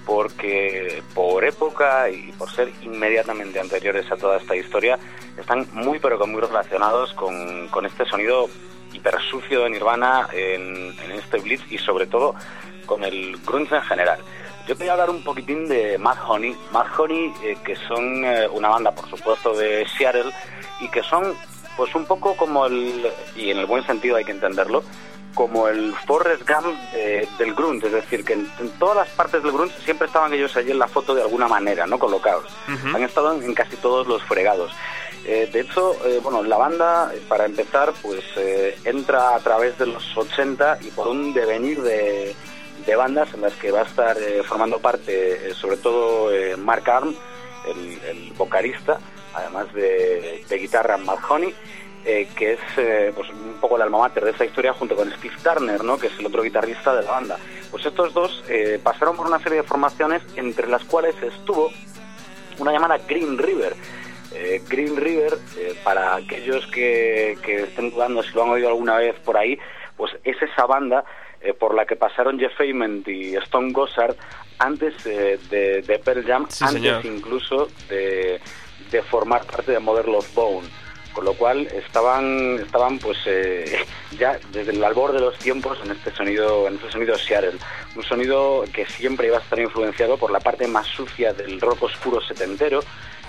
Porque 0.07 1.03
por 1.13 1.43
época 1.43 2.09
y 2.09 2.31
por 2.31 2.49
ser 2.49 2.71
inmediatamente 2.81 3.59
anteriores 3.59 4.09
a 4.09 4.15
toda 4.15 4.37
esta 4.37 4.55
historia, 4.55 4.97
están 5.37 5.67
muy 5.73 5.99
pero 5.99 6.17
que 6.17 6.25
muy 6.25 6.41
relacionados 6.41 7.13
con, 7.13 7.85
este 7.85 8.05
sonido 8.05 8.49
hiper 8.93 9.19
sucio 9.29 9.63
de 9.63 9.69
Nirvana 9.69 10.29
en, 10.31 10.95
este 11.11 11.39
Blitz 11.39 11.69
y 11.69 11.77
sobre 11.77 12.07
todo 12.07 12.33
con 12.85 13.03
el 13.03 13.37
grunge 13.45 13.75
en 13.75 13.81
general. 13.81 14.19
Yo 14.65 14.75
te 14.75 14.83
voy 14.83 14.89
a 14.89 14.93
hablar 14.93 15.09
un 15.09 15.23
poquitín 15.23 15.67
de 15.67 15.97
Mad 15.97 16.17
Honey. 16.27 16.55
Mad 16.71 16.87
Honey, 16.97 17.33
eh, 17.43 17.57
que 17.65 17.75
son 17.75 18.25
eh, 18.25 18.47
una 18.49 18.69
banda, 18.69 18.91
por 18.91 19.09
supuesto, 19.09 19.53
de 19.53 19.85
Seattle 19.97 20.31
y 20.79 20.89
que 20.89 21.03
son, 21.03 21.33
pues, 21.75 21.93
un 21.95 22.05
poco 22.05 22.35
como 22.35 22.65
el, 22.65 23.09
y 23.35 23.51
en 23.51 23.57
el 23.59 23.65
buen 23.65 23.85
sentido 23.85 24.15
hay 24.15 24.25
que 24.25 24.31
entenderlo, 24.31 24.83
como 25.37 25.67
el 25.67 25.93
Forrest 26.07 26.49
Gump 26.49 26.75
eh, 26.95 27.27
del 27.37 27.53
grunge, 27.53 27.85
es 27.85 27.93
decir, 27.93 28.25
que 28.25 28.33
en, 28.33 28.51
en 28.59 28.71
todas 28.79 28.95
las 28.97 29.09
partes 29.09 29.43
del 29.43 29.51
grunge 29.51 29.75
siempre 29.85 30.07
estaban 30.07 30.33
ellos 30.33 30.57
allí 30.57 30.71
en 30.71 30.79
la 30.79 30.87
foto 30.87 31.13
de 31.13 31.21
alguna 31.21 31.47
manera, 31.47 31.85
¿no? 31.85 31.99
Colocados. 31.99 32.51
Han 32.67 33.03
estado 33.03 33.35
en, 33.35 33.43
en 33.43 33.53
casi 33.53 33.75
todos 33.75 34.07
los 34.07 34.23
fregados. 34.23 34.71
Eh, 35.25 35.47
de 35.53 35.59
hecho, 35.59 35.95
eh, 36.07 36.19
bueno, 36.23 36.41
la 36.41 36.57
banda, 36.57 37.11
para 37.27 37.45
empezar, 37.45 37.93
pues 38.01 38.23
eh, 38.35 38.79
entra 38.83 39.35
a 39.35 39.39
través 39.39 39.77
de 39.77 39.85
los 39.85 40.17
80 40.17 40.79
y 40.81 40.89
por 40.89 41.07
un 41.07 41.35
devenir 41.35 41.83
de, 41.83 42.35
de 42.87 42.95
bandas 42.95 43.31
en 43.35 43.41
las 43.41 43.53
que 43.53 43.69
va 43.69 43.81
a 43.81 43.85
estar 43.85 44.17
formando 44.43 44.79
parte, 44.79 45.53
sobre 45.53 45.77
todo 45.77 46.31
Mark 46.57 46.89
Arm, 46.89 47.15
el, 47.67 47.99
el 48.09 48.33
vocalista, 48.33 48.99
además 49.35 49.71
de, 49.73 50.43
de 50.49 50.57
guitarra 50.57 50.97
Matt 50.97 51.19
Honey, 51.29 51.53
eh, 52.07 52.27
que 52.35 52.53
es 52.53 52.59
eh, 52.77 53.11
pues 53.15 53.29
un 53.29 53.57
poco 53.61 53.75
el 53.75 53.83
alma 53.83 53.99
mater 53.99 54.23
de 54.23 54.31
esta 54.31 54.45
historia 54.45 54.73
junto 54.73 54.95
con 54.95 55.11
Steve 55.11 55.35
Turner, 55.43 55.83
¿no? 55.83 55.97
que 55.99 56.07
es 56.07 56.17
el 56.19 56.25
otro 56.25 56.41
guitarrista 56.41 56.95
de 56.95 57.03
la 57.03 57.11
banda. 57.11 57.37
Pues 57.69 57.85
estos 57.85 58.13
dos 58.13 58.43
eh, 58.49 58.79
pasaron 58.81 59.15
por 59.17 59.27
una 59.27 59.39
serie 59.39 59.57
de 59.57 59.63
formaciones 59.63 60.23
entre 60.35 60.67
las 60.67 60.83
cuales 60.85 61.15
estuvo 61.21 61.69
una 62.59 62.71
llamada 62.71 62.97
Green 63.07 63.37
River. 63.37 63.75
Green 64.69 64.95
River, 64.97 65.33
para 65.83 66.15
aquellos 66.15 66.67
que, 66.67 67.37
que 67.43 67.63
estén 67.63 67.89
dudando 67.89 68.21
si 68.21 68.33
lo 68.33 68.43
han 68.43 68.49
oído 68.49 68.67
alguna 68.67 68.97
vez 68.97 69.15
por 69.25 69.35
ahí, 69.35 69.57
pues 69.95 70.11
es 70.23 70.39
esa 70.41 70.65
banda 70.67 71.03
eh, 71.41 71.53
por 71.53 71.73
la 71.73 71.85
que 71.85 71.95
pasaron 71.95 72.37
Jeff 72.39 72.59
Ament 72.59 73.07
y 73.07 73.35
Stone 73.35 73.71
Gossard 73.71 74.15
antes 74.59 74.93
eh, 75.05 75.39
de, 75.49 75.81
de 75.81 75.99
Pearl 75.99 76.23
Jam, 76.25 76.45
Sí, 76.49 76.63
antes 76.63 76.81
señor. 76.81 77.05
incluso 77.05 77.67
de, 77.89 78.39
de 78.91 79.01
formar 79.03 79.43
parte 79.45 79.71
de 79.71 79.79
Mother 79.79 80.07
Love 80.07 80.33
Bone. 80.35 80.67
Con 81.17 81.25
lo 81.25 81.33
cual 81.33 81.65
estaban, 81.73 82.59
estaban 82.59 82.99
pues 82.99 83.17
eh, 83.25 83.79
ya 84.19 84.39
desde 84.51 84.71
el 84.71 84.83
albor 84.83 85.13
de 85.13 85.19
los 85.19 85.35
tiempos 85.39 85.79
en 85.83 85.89
este 85.89 86.11
sonido, 86.11 86.67
en 86.67 86.75
este 86.75 86.91
sonido 86.91 87.17
Seattle. 87.17 87.57
Un 87.95 88.03
sonido 88.03 88.63
que 88.71 88.85
siempre 88.85 89.25
iba 89.25 89.37
a 89.37 89.41
estar 89.41 89.57
influenciado 89.59 90.17
por 90.17 90.29
la 90.29 90.39
parte 90.39 90.67
más 90.67 90.85
sucia 90.85 91.33
del 91.33 91.59
rock 91.59 91.81
oscuro 91.81 92.21
setentero. 92.21 92.81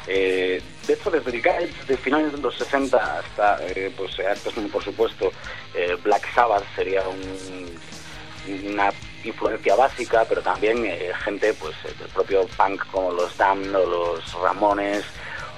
Eh, 0.06 0.60
de 0.86 0.92
hecho, 0.92 1.10
desde 1.10 1.32
de 1.32 1.96
finales 1.96 2.32
de 2.32 2.42
los 2.42 2.58
60 2.58 3.20
hasta, 3.20 3.66
eh, 3.68 3.90
pues, 3.96 4.18
como 4.54 4.68
por 4.68 4.84
supuesto 4.84 5.32
eh, 5.74 5.96
Black 6.04 6.30
Sabbath 6.34 6.64
sería 6.76 7.00
un, 7.08 8.70
una 8.70 8.92
influencia 9.24 9.74
básica, 9.74 10.24
pero 10.28 10.42
también 10.42 10.84
eh, 10.84 11.10
gente 11.24 11.54
pues 11.54 11.74
eh, 11.84 11.94
del 11.98 12.08
propio 12.08 12.46
punk 12.56 12.84
como 12.90 13.12
los 13.12 13.36
Damned 13.36 13.74
o 13.74 13.86
los 13.86 14.32
Ramones 14.34 15.04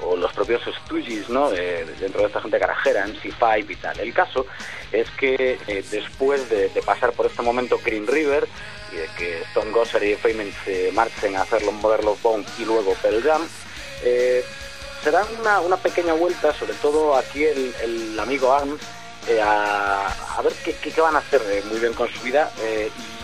o 0.02 0.16
los 0.16 0.32
propios 0.32 0.62
Stooges, 0.84 1.28
¿no? 1.28 1.52
Eh, 1.52 1.84
dentro 1.98 2.20
de 2.22 2.26
esta 2.28 2.40
gente 2.40 2.58
carajera, 2.58 3.06
MC5 3.06 3.70
y 3.70 3.76
tal. 3.76 3.98
El 4.00 4.12
caso 4.14 4.46
es 4.92 5.08
que 5.10 5.58
eh, 5.66 5.84
después 5.90 6.48
de, 6.50 6.68
pasar 6.84 7.12
por 7.12 7.26
este 7.26 7.42
momento 7.42 7.78
Green 7.84 8.06
River 8.06 8.46
y 8.92 8.96
de 8.96 9.06
que 9.18 9.42
Stone 9.42 9.70
Gossard 9.72 10.02
y 10.02 10.16
Feynman 10.16 10.52
se 10.64 10.90
marchen 10.92 11.36
a 11.36 11.42
hacer 11.42 11.62
los 11.62 11.74
Modern 11.74 12.08
Bone 12.22 12.44
y 12.58 12.64
luego 12.64 12.94
Pearl 13.02 13.22
Jam, 13.22 13.46
eh, 14.04 14.44
se 15.04 15.10
dan 15.10 15.26
una, 15.40 15.60
una 15.60 15.76
pequeña 15.76 16.12
vuelta, 16.14 16.52
sobre 16.54 16.74
todo 16.74 17.16
aquí 17.16 17.44
el, 17.44 17.74
el 17.82 18.18
amigo 18.20 18.52
Arms, 18.52 18.80
eh, 19.28 19.40
a, 19.42 20.40
ver 20.42 20.52
qué, 20.64 20.74
qué- 20.74 20.90
qué 20.92 21.00
van 21.00 21.14
a 21.16 21.18
hacer 21.20 21.40
muy 21.66 21.78
bien 21.78 21.92
con 21.94 22.08
su 22.08 22.20
vida. 22.22 22.50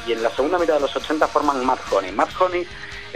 y 0.06 0.12
en 0.12 0.22
la 0.22 0.30
segunda 0.30 0.58
mitad 0.58 0.74
de 0.74 0.80
los 0.80 0.94
80 0.94 1.26
forman 1.26 1.64
Mad 1.66 1.78
Honey. 1.90 2.12
Mad 2.12 2.28
Honey 2.38 2.66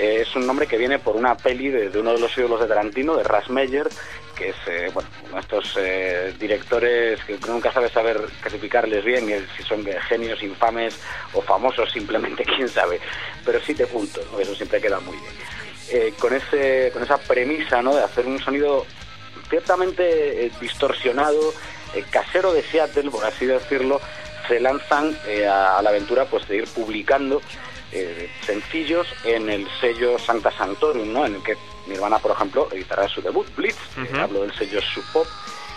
es 0.01 0.35
un 0.35 0.47
nombre 0.47 0.67
que 0.67 0.79
viene 0.79 0.99
por 0.99 1.15
una 1.15 1.37
peli 1.37 1.69
de, 1.69 1.99
uno 1.99 2.15
de 2.15 2.21
los 2.21 2.37
ídolos 2.39 2.61
de 2.61 2.67
Tarantino, 2.67 3.17
de 3.17 3.23
Ras 3.23 3.51
Meyer, 3.51 3.87
que 4.35 4.49
es 4.49 4.57
eh, 4.67 4.91
bueno, 4.95 5.11
uno 5.27 5.35
de 5.35 5.41
estos 5.41 5.77
eh, 5.79 6.35
directores 6.41 7.23
que 7.25 7.39
nunca 7.47 7.71
sabe 7.71 7.91
saber 7.91 8.19
clasificarles 8.41 9.05
bien, 9.05 9.47
si 9.55 9.63
son 9.63 9.87
genios 10.09 10.43
infames 10.43 10.99
o 11.35 11.43
famosos, 11.43 11.93
simplemente 11.93 12.45
quién 12.57 12.67
sabe. 12.67 12.99
Pero 13.45 13.61
sí 13.61 13.75
te 13.75 13.87
punto, 13.87 14.23
eso 14.41 14.55
siempre 14.55 14.81
queda 14.81 15.01
muy 15.01 15.19
bien. 15.19 15.33
Eh, 15.91 16.15
con, 16.19 16.33
ese, 16.33 16.91
con 16.95 17.03
esa 17.03 17.19
premisa 17.19 17.83
¿no? 17.83 17.95
de 17.95 18.03
hacer 18.03 18.25
un 18.27 18.39
sonido 18.41 18.87
ciertamente 19.51 20.51
distorsionado, 20.61 21.53
casero 22.11 22.55
de 22.55 22.63
Seattle, 22.63 23.11
por 23.11 23.25
así 23.27 23.45
decirlo, 23.45 24.01
se 24.49 24.61
lanzan 24.61 25.15
a 25.49 25.83
la 25.83 25.91
aventura 25.91 26.25
pues 26.25 26.47
de 26.49 26.59
ir 26.59 26.69
publicando 26.69 27.43
eh, 27.93 28.31
sencillos 28.45 29.07
en 29.25 29.51
el 29.51 29.67
sello 29.81 30.19
Sancta 30.19 30.51
Sanctorum, 30.53 31.13
¿no? 31.13 31.27
en 31.27 31.37
el 31.37 31.43
que 31.43 31.57
Nirvana, 31.87 32.19
por 32.19 32.33
ejemplo, 32.33 32.69
editará 32.73 33.09
su 33.09 33.21
debut, 33.21 33.47
Blitz, 33.57 33.79
eh, 33.97 34.21
hablo 34.21 34.43
del 34.43 34.55
sello 34.55 34.81
Sub 34.81 35.05
Pop, 35.13 35.27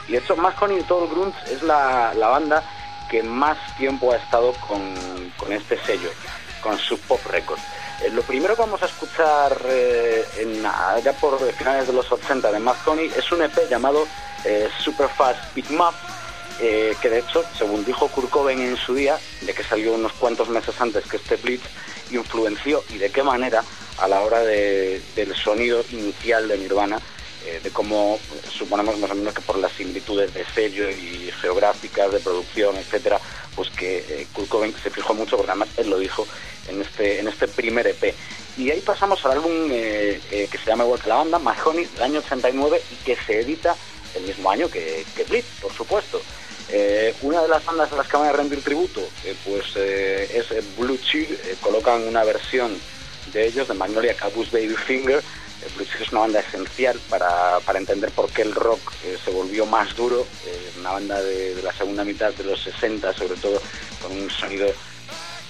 y 0.07 0.13
de 0.13 0.17
hecho 0.19 0.35
Honey 0.35 0.79
y 0.79 0.83
todo 0.83 1.07
grunge 1.07 1.37
es 1.51 1.63
la, 1.63 2.13
la 2.13 2.27
banda 2.27 2.63
que 3.09 3.23
más 3.23 3.57
tiempo 3.77 4.11
ha 4.11 4.17
estado 4.17 4.53
con, 4.67 4.81
con 5.37 5.51
este 5.51 5.77
sello, 5.85 6.09
con 6.61 6.77
Sub 6.77 6.99
Pop 7.01 7.19
Records. 7.29 7.61
Eh, 8.03 8.09
lo 8.11 8.21
primero 8.21 8.55
que 8.55 8.61
vamos 8.61 8.81
a 8.83 8.85
escuchar 8.85 9.57
eh, 9.65 10.25
en, 10.37 10.61
ya 10.61 11.13
por 11.19 11.39
finales 11.53 11.87
de 11.87 11.93
los 11.93 12.11
80 12.11 12.51
de 12.51 12.59
Mad 12.59 12.75
Honey 12.85 13.11
es 13.15 13.31
un 13.31 13.41
EP 13.41 13.69
llamado 13.69 14.07
Superfast 14.79 15.53
Big 15.55 15.71
Muff, 15.71 15.95
eh, 16.59 16.95
que 17.01 17.09
de 17.09 17.19
hecho, 17.19 17.43
según 17.57 17.83
dijo 17.85 18.07
Kurt 18.09 18.29
Cobain 18.29 18.59
en 18.61 18.77
su 18.77 18.93
día, 18.95 19.17
de 19.41 19.53
que 19.53 19.63
salió 19.63 19.93
unos 19.93 20.13
cuantos 20.13 20.49
meses 20.49 20.75
antes 20.79 21.05
que 21.05 21.17
este 21.17 21.35
Blitz, 21.37 21.63
influenció 22.11 22.83
y 22.89 22.97
de 22.97 23.09
qué 23.11 23.23
manera 23.23 23.63
a 23.97 24.07
la 24.07 24.21
hora 24.21 24.41
de- 24.41 25.01
del 25.15 25.35
sonido 25.35 25.83
inicial 25.91 26.47
de 26.47 26.57
Nirvana, 26.57 26.99
eh, 27.45 27.59
de 27.63 27.71
cómo 27.71 28.19
suponemos 28.49 28.97
más 28.99 29.11
o 29.11 29.15
menos 29.15 29.33
que 29.33 29.41
por 29.41 29.57
las 29.57 29.71
similitudes 29.73 30.33
de 30.33 30.45
sello 30.53 30.89
y 30.89 31.31
geográficas, 31.41 32.11
de 32.11 32.19
producción, 32.19 32.77
etcétera, 32.77 33.19
pues 33.55 33.69
que 33.71 33.97
eh, 34.07 34.27
Kurt 34.33 34.49
Cobain 34.49 34.75
se 34.81 34.89
fijó 34.89 35.13
mucho, 35.13 35.35
porque 35.37 35.51
además 35.51 35.69
él 35.77 35.89
lo 35.89 35.97
dijo 35.99 36.27
en 36.67 36.81
este, 36.81 37.19
en 37.19 37.27
este 37.27 37.47
primer 37.47 37.87
EP. 37.87 38.13
Y 38.57 38.69
ahí 38.69 38.81
pasamos 38.81 39.23
al 39.25 39.33
álbum 39.33 39.51
eh, 39.71 40.47
que 40.49 40.57
se 40.57 40.65
llama 40.67 40.83
igual 40.83 41.01
que 41.01 41.09
la 41.09 41.15
banda, 41.15 41.39
Mahoney, 41.39 41.85
del 41.85 42.03
año 42.03 42.19
89, 42.19 42.81
y 42.91 42.95
que 43.03 43.15
se 43.25 43.39
edita 43.41 43.75
el 44.15 44.23
mismo 44.23 44.49
año 44.51 44.69
que 44.69 45.03
Blitz, 45.27 45.47
por 45.61 45.73
supuesto. 45.73 46.21
Eh, 46.75 47.13
una 47.21 47.39
de 47.43 47.47
las 47.47 47.63
bandas 47.63 47.91
a 47.93 47.97
las 47.97 48.07
que 48.07 48.17
van 48.17 48.29
a 48.29 48.31
rendir 48.31 48.63
tributo 48.63 48.99
eh, 49.23 49.35
pues 49.45 49.63
eh, 49.75 50.27
es 50.33 50.75
Blue 50.75 50.97
Cheer, 50.97 51.55
colocan 51.61 52.01
una 52.07 52.23
versión 52.23 52.75
de 53.31 53.45
ellos, 53.45 53.67
de 53.67 53.75
Magnolia 53.75 54.15
Cabus 54.15 54.49
Baby 54.49 54.73
Finger. 54.73 55.21
Blue 55.75 55.85
Cheer 55.85 56.01
es 56.01 56.11
una 56.11 56.21
banda 56.21 56.39
esencial 56.39 56.99
para, 57.11 57.59
para 57.59 57.77
entender 57.77 58.09
por 58.09 58.27
qué 58.31 58.41
el 58.41 58.55
rock 58.55 58.91
se 59.23 59.29
volvió 59.29 59.67
más 59.67 59.95
duro, 59.95 60.25
una 60.79 60.93
banda 60.93 61.21
de, 61.21 61.61
la 61.61 61.71
segunda 61.73 62.03
mitad 62.03 62.33
de 62.33 62.43
los 62.43 62.63
60 62.63 63.13
sobre 63.13 63.35
todo, 63.35 63.61
con 64.01 64.11
un 64.11 64.31
sonido 64.31 64.67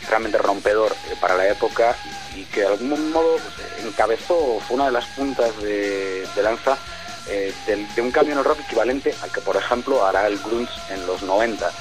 realmente 0.10 0.38
rompedor 0.38 0.94
para 1.22 1.38
la 1.38 1.48
época 1.48 1.96
y, 2.36 2.44
que 2.44 2.60
de 2.60 2.68
algún 2.68 3.12
modo 3.14 3.38
pues, 3.38 3.86
encabezó, 3.86 4.60
fue 4.68 4.76
una 4.76 4.88
de 4.88 4.92
las 4.92 5.06
puntas 5.16 5.58
de 5.62 6.28
lanza 6.44 6.78
eh, 7.30 7.54
de 7.96 8.02
un 8.02 8.12
cambio 8.12 8.34
en 8.34 8.40
el 8.40 8.46
rock 8.46 8.60
equivalente 8.66 9.14
al 9.22 9.32
que, 9.32 9.42
por 9.42 9.56
ejemplo, 9.56 10.06
hará 10.06 10.28
el 10.28 10.38
grunge 10.40 10.74
en 10.90 11.06
los 11.08 11.22
90. 11.24 11.68
Eh, 11.68 11.72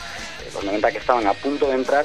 los 0.54 0.64
90 0.64 0.92
que 0.92 0.98
estaban 0.98 1.26
a 1.26 1.34
punto 1.34 1.66
de 1.66 1.74
entrar 1.74 2.04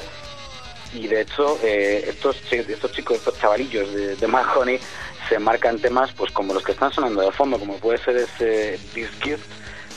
y 0.94 1.06
de 1.06 1.20
hecho 1.20 1.58
eh, 1.62 2.04
estos, 2.08 2.36
estos 2.50 2.92
chicos, 2.92 3.18
estos 3.18 3.38
chavalillos 3.38 3.92
de, 3.92 4.16
de 4.16 4.80
se 5.28 5.38
marcan 5.38 5.78
temas 5.78 6.10
pues 6.12 6.32
como 6.32 6.54
los 6.54 6.62
que 6.62 6.72
están 6.72 6.92
sonando 6.92 7.20
de 7.20 7.32
fondo, 7.32 7.58
como 7.58 7.76
puede 7.76 7.98
ser 7.98 8.16
ese 8.16 8.78
This 8.94 9.10
Gift, 9.22 9.46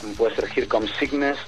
como 0.00 0.14
puede 0.14 0.34
ser 0.34 0.48
Here 0.54 0.68
Comes 0.68 0.90
Sickness, 0.98 1.38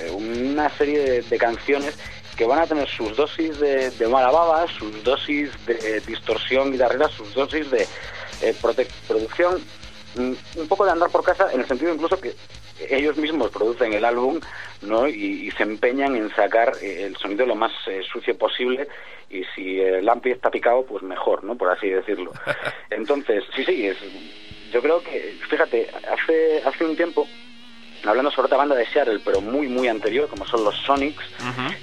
eh, 0.00 0.10
una 0.10 0.68
serie 0.76 1.22
de, 1.22 1.38
canciones 1.38 1.94
que 2.36 2.44
van 2.44 2.60
a 2.60 2.66
tener 2.66 2.88
sus 2.88 3.16
dosis 3.16 3.58
de, 3.58 3.90
de 3.90 4.08
mala 4.08 4.30
baba, 4.30 4.66
sus 4.78 5.02
dosis 5.02 5.50
de 5.66 6.00
distorsión 6.00 6.72
guitarrera, 6.72 7.08
sus 7.08 7.32
dosis 7.34 7.70
de 7.70 7.86
eh, 8.42 8.54
producción, 9.08 9.62
un 10.16 10.68
poco 10.68 10.84
de 10.84 10.92
andar 10.92 11.10
por 11.10 11.22
casa, 11.22 11.52
en 11.52 11.60
el 11.60 11.66
sentido 11.66 11.94
incluso 11.94 12.20
que 12.20 12.34
ellos 12.88 13.16
mismos 13.16 13.50
producen 13.50 13.92
el 13.92 14.04
álbum 14.04 14.40
¿no? 14.82 15.06
y, 15.06 15.46
y 15.46 15.50
se 15.52 15.62
empeñan 15.62 16.16
en 16.16 16.34
sacar 16.34 16.72
eh, 16.82 17.04
el 17.04 17.16
sonido 17.16 17.46
lo 17.46 17.54
más 17.54 17.72
eh, 17.86 18.02
sucio 18.10 18.36
posible 18.36 18.88
y 19.28 19.44
si 19.54 19.80
el 19.80 20.08
ampli 20.08 20.32
está 20.32 20.50
picado, 20.50 20.84
pues 20.84 21.02
mejor, 21.02 21.44
¿no? 21.44 21.56
por 21.56 21.70
así 21.70 21.88
decirlo. 21.88 22.32
Entonces, 22.90 23.44
sí, 23.54 23.64
sí, 23.64 23.86
es, 23.86 23.96
yo 24.72 24.80
creo 24.82 25.02
que, 25.02 25.36
fíjate, 25.48 25.88
hace, 26.10 26.62
hace 26.64 26.84
un 26.84 26.96
tiempo, 26.96 27.26
hablando 28.04 28.30
sobre 28.30 28.46
otra 28.46 28.58
banda 28.58 28.74
de 28.74 28.86
Seattle, 28.86 29.20
pero 29.24 29.40
muy, 29.40 29.68
muy 29.68 29.88
anterior, 29.88 30.28
como 30.28 30.46
son 30.46 30.64
los 30.64 30.76
Sonics, 30.76 31.24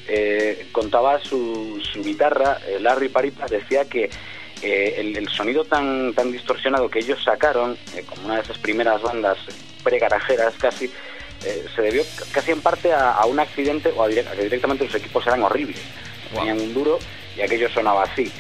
eh, 0.08 0.68
contaba 0.72 1.20
su, 1.20 1.82
su 1.82 2.04
guitarra, 2.04 2.60
eh, 2.68 2.80
Larry 2.80 3.10
Paripa, 3.10 3.46
decía 3.48 3.88
que 3.88 4.10
eh, 4.62 4.96
el, 4.98 5.18
el 5.18 5.30
sonido 5.30 5.64
tan, 5.66 6.14
tan 6.14 6.32
distorsionado 6.32 6.90
que 6.90 7.00
ellos 7.00 7.24
sacaron, 7.24 7.78
eh, 7.96 8.04
como 8.08 8.26
una 8.26 8.36
de 8.36 8.42
esas 8.42 8.58
primeras 8.58 9.02
bandas 9.02 9.38
pre-garajeras 9.84 10.54
casi, 10.60 10.86
eh, 11.46 11.66
se 11.76 11.82
debió 11.82 12.04
casi 12.32 12.52
en 12.52 12.62
parte 12.62 12.92
a, 12.94 13.12
a 13.12 13.26
un 13.26 13.40
accidente 13.40 13.92
o 13.96 14.04
a, 14.04 14.10
direct- 14.10 14.28
a 14.28 14.36
que 14.36 14.44
directamente 14.44 14.86
los 14.86 14.96
equipos 14.96 15.26
eran 15.28 15.44
horribles. 15.44 15.80
Tenían 16.34 16.60
un 16.60 16.74
duro 16.74 17.00
y 17.38 17.42
aquello 17.42 17.70
sonaba 17.70 18.04
así. 18.04 18.32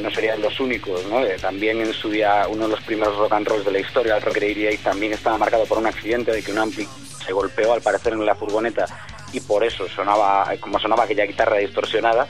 no 0.00 0.10
serían 0.10 0.42
los 0.42 0.58
únicos, 0.60 1.04
¿no? 1.06 1.22
También 1.40 1.80
en 1.80 1.92
su 1.94 2.10
día 2.10 2.46
uno 2.48 2.64
de 2.66 2.74
los 2.74 2.80
primeros 2.82 3.16
rock 3.16 3.32
and 3.34 3.46
rolls 3.48 3.64
de 3.64 3.72
la 3.72 3.78
historia, 3.78 4.16
el 4.16 4.22
Rock 4.22 4.36
88, 4.36 4.80
también 4.82 5.12
estaba 5.12 5.38
marcado 5.38 5.64
por 5.66 5.78
un 5.78 5.86
accidente 5.86 6.32
de 6.32 6.42
que 6.42 6.50
un 6.52 6.58
ampli 6.58 6.86
se 7.24 7.32
golpeó 7.32 7.72
al 7.72 7.80
parecer 7.82 8.12
en 8.14 8.24
la 8.26 8.34
furgoneta 8.34 8.84
y 9.32 9.40
por 9.40 9.62
eso 9.62 9.86
sonaba, 9.88 10.52
como 10.60 10.78
sonaba 10.80 11.04
aquella 11.04 11.24
guitarra 11.24 11.58
distorsionada. 11.58 12.26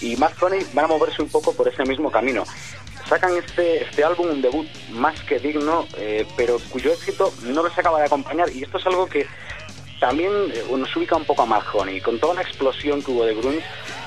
Y 0.00 0.16
Mad 0.16 0.32
Honey 0.40 0.66
van 0.72 0.86
a 0.86 0.88
moverse 0.88 1.22
un 1.22 1.28
poco 1.28 1.52
por 1.52 1.68
ese 1.68 1.84
mismo 1.84 2.10
camino. 2.10 2.44
Sacan 3.08 3.36
este, 3.36 3.84
este 3.84 4.04
álbum, 4.04 4.28
un 4.30 4.42
debut 4.42 4.66
más 4.90 5.20
que 5.22 5.38
digno, 5.38 5.86
eh, 5.96 6.26
pero 6.36 6.58
cuyo 6.70 6.92
éxito 6.92 7.32
no 7.42 7.62
les 7.66 7.78
acaba 7.78 7.98
de 7.98 8.06
acompañar. 8.06 8.50
Y 8.50 8.62
esto 8.62 8.78
es 8.78 8.86
algo 8.86 9.06
que 9.06 9.26
también 10.00 10.32
eh, 10.52 10.64
nos 10.74 10.94
ubica 10.96 11.16
un 11.16 11.24
poco 11.24 11.42
a 11.42 11.46
Mad 11.46 11.62
Honey. 11.72 12.00
Con 12.00 12.18
toda 12.18 12.34
la 12.34 12.42
explosión 12.42 13.02
que 13.02 13.10
hubo 13.10 13.24
de 13.24 13.34
grunge, 13.34 13.64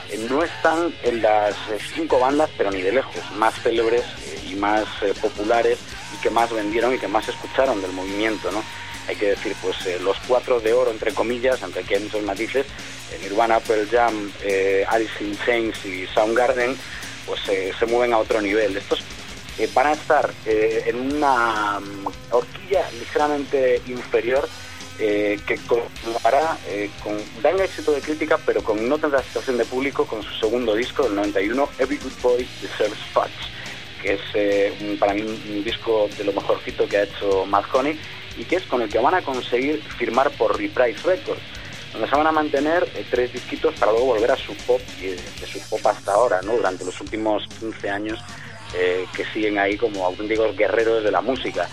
eh, 0.10 0.28
no 0.30 0.44
están 0.44 0.94
en 1.04 1.22
las 1.22 1.56
cinco 1.94 2.20
bandas, 2.20 2.50
pero 2.58 2.72
ni 2.72 2.82
de 2.82 2.94
lejos, 2.94 3.22
más 3.36 3.54
célebres 3.62 4.04
y 4.50 4.56
más 4.56 4.86
populares 5.22 5.78
y 6.16 6.22
que 6.22 6.30
más 6.30 6.52
vendieron 6.52 6.94
y 6.96 6.98
que 6.98 7.08
más 7.08 7.28
escucharon 7.28 7.82
del 7.82 7.92
movimiento, 7.92 8.52
¿no? 8.52 8.64
Hay 9.08 9.16
que 9.16 9.30
decir, 9.30 9.55
pues 9.62 9.86
eh, 9.86 9.99
los 10.01 10.18
cuatro 10.28 10.60
de 10.60 10.74
oro, 10.74 10.91
entre 10.91 11.14
comillas, 11.14 11.64
aunque 11.64 11.80
aquí 11.80 11.95
hay 11.95 12.03
muchos 12.03 12.24
matices, 12.24 12.66
Nirvana, 13.22 13.60
Pearl 13.60 13.88
Jam, 13.89 14.32
eh, 14.43 14.86
Alice 14.88 15.24
in 15.24 15.38
Chains 15.45 15.86
y 15.86 16.05
Soundgarden, 16.08 16.76
pues 17.26 17.41
eh, 17.49 17.72
se 17.78 17.86
mueven 17.86 18.14
a 18.14 18.20
otro 18.20 18.41
nivel. 18.41 18.76
Estos 18.76 19.03
eh, 19.58 19.70
van 19.74 19.88
a 19.88 19.93
estar 19.93 20.30
en 20.45 21.16
una 21.16 21.80
mm, 21.80 22.08
horquilla 22.32 22.89
ligeramente 22.99 23.82
inferior 23.88 24.47
que 24.97 25.60
continuará 25.68 26.58
con 27.03 27.22
gran 27.39 27.60
éxito 27.60 27.91
de 27.91 28.01
crítica, 28.01 28.39
pero 28.43 28.64
con 28.64 28.89
no 28.89 28.97
tanta 28.97 29.18
aceptación 29.20 29.60
de 29.60 29.66
público 29.66 30.08
con 30.08 30.24
su 30.24 30.34
segundo 30.39 30.74
disco 30.74 31.03
del 31.03 31.14
91, 31.14 31.70
Every 31.78 31.97
Good 31.97 32.20
Boy 32.24 32.49
Deserves 32.64 32.97
Fudge, 33.14 33.30
que 34.02 34.14
es 34.14 34.22
eh, 34.34 34.98
para 35.00 35.14
mí 35.14 35.22
un, 35.22 35.64
disco 35.64 36.10
de 36.18 36.24
lo 36.24 36.34
mejorcito 36.34 36.88
que 36.88 36.98
ha 36.98 37.04
hecho 37.04 37.45
Mad 37.45 37.66
Honey 37.74 38.00
y 38.38 38.43
que 38.45 38.58
es 38.58 38.64
con 38.64 38.82
el 38.82 38.89
que 38.89 39.00
van 39.00 39.16
a 39.16 39.22
conseguir 39.22 39.82
firmar 39.98 40.30
por 40.32 40.58
Reprise 40.58 41.02
Records, 41.08 41.41
donde 41.93 42.08
se 42.08 42.16
van 42.16 42.28
a 42.28 42.32
mantener 42.32 42.88
eh, 42.95 43.06
tres 43.10 43.34
disquitos 43.34 43.74
para 43.76 43.91
luego 43.91 44.08
volver 44.08 44.32
a 44.32 44.38
su 44.38 44.54
pop 44.56 44.82
y 45.00 45.08
de, 45.08 45.16
de 45.16 45.48
su 45.48 45.60
pop 45.70 45.86
hasta 45.86 46.14
ahora, 46.14 46.41
¿no? 46.43 46.56
durante 46.56 46.86
los 46.86 47.00
últimos 47.02 47.48
15 47.60 47.89
años 47.89 48.20
eh, 48.74 49.06
que 49.16 49.24
siguen 49.26 49.58
ahí 49.58 49.78
como 49.78 50.06
auténticos 50.06 50.56
guerreros 50.58 51.02
de 51.02 51.10
la 51.10 51.22
música. 51.22 51.70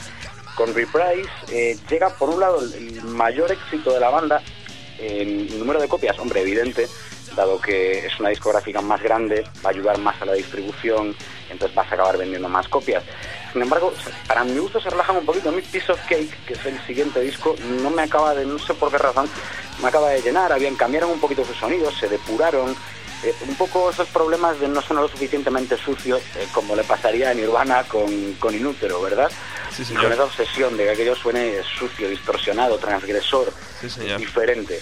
Con 0.55 0.73
Reprise 0.73 1.29
eh, 1.51 1.77
llega 1.91 2.09
por 2.11 2.31
un 2.31 2.39
lado 2.39 2.61
el 2.61 3.03
mayor 3.03 3.51
éxito 3.51 3.93
de 3.93 3.99
la 3.99 4.11
banda 4.11 4.41
en 4.99 5.59
número 5.59 5.81
de 5.81 5.89
copias, 5.89 6.17
hombre, 6.21 6.43
evidente, 6.43 6.87
dado 7.35 7.61
que 7.61 8.07
es 8.07 8.21
una 8.21 8.29
discográfica 8.31 8.81
más 8.81 9.03
grande, 9.03 9.45
va 9.65 9.71
a 9.71 9.73
ayudar 9.73 9.99
más 9.99 10.21
a 10.23 10.25
la 10.27 10.33
distribución, 10.35 11.15
entonces 11.51 11.75
vas 11.75 11.91
a 11.91 11.95
acabar 11.95 12.17
vendiendo 12.19 12.49
más 12.49 12.69
copias. 12.69 13.03
Sin 13.53 13.63
embargo, 13.63 13.93
para 14.27 14.43
mi 14.45 14.59
gusto 14.59 14.81
se 14.81 14.91
relajan 14.91 15.17
un 15.17 15.25
poquito. 15.27 15.53
Mí 15.53 15.63
Piece 15.63 15.93
of 15.93 16.01
Cake, 16.09 16.45
que 16.47 16.55
es 16.55 16.67
el 16.67 16.79
siguiente 16.87 17.21
disco, 17.21 17.55
no 17.83 17.91
me 17.91 18.03
acaba 18.03 18.35
de, 18.35 18.45
no 18.45 18.59
sé 18.59 18.75
por 18.75 18.91
qué 18.91 18.99
razón, 18.99 19.29
me 19.81 19.89
acaba 19.89 20.11
de 20.11 20.23
llenar. 20.23 20.53
Habían, 20.53 20.75
cambiaron 20.75 21.11
un 21.11 21.21
poquito 21.21 21.45
sus 21.45 21.57
sonidos, 21.57 21.95
se 21.99 22.09
depuraron. 22.09 22.75
Eh, 23.23 23.33
un 23.49 23.55
poco 23.55 23.91
esos 23.91 24.09
problemas 24.09 24.61
de 24.61 24.69
no 24.69 24.83
sonar 24.83 25.05
lo 25.05 25.09
suficientemente 25.09 25.79
sucio, 25.79 26.19
eh, 26.19 26.47
como 26.53 26.77
le 26.77 26.85
pasaría 26.85 27.31
a 27.31 27.35
Nirvana 27.35 27.83
con, 27.85 28.35
con 28.35 28.55
Inútero, 28.55 29.01
¿verdad? 29.01 29.31
Sí, 29.75 29.81
y 29.83 29.85
señor. 29.87 30.03
con 30.03 30.13
esa 30.13 30.25
obsesión 30.25 30.77
de 30.77 30.85
que 30.85 30.91
aquello 30.91 31.17
suene 31.17 31.55
sucio, 31.79 32.09
distorsionado, 32.11 32.77
transgresor, 32.79 33.51
Sí, 33.81 33.89
señor. 33.89 34.19
diferente. 34.21 34.79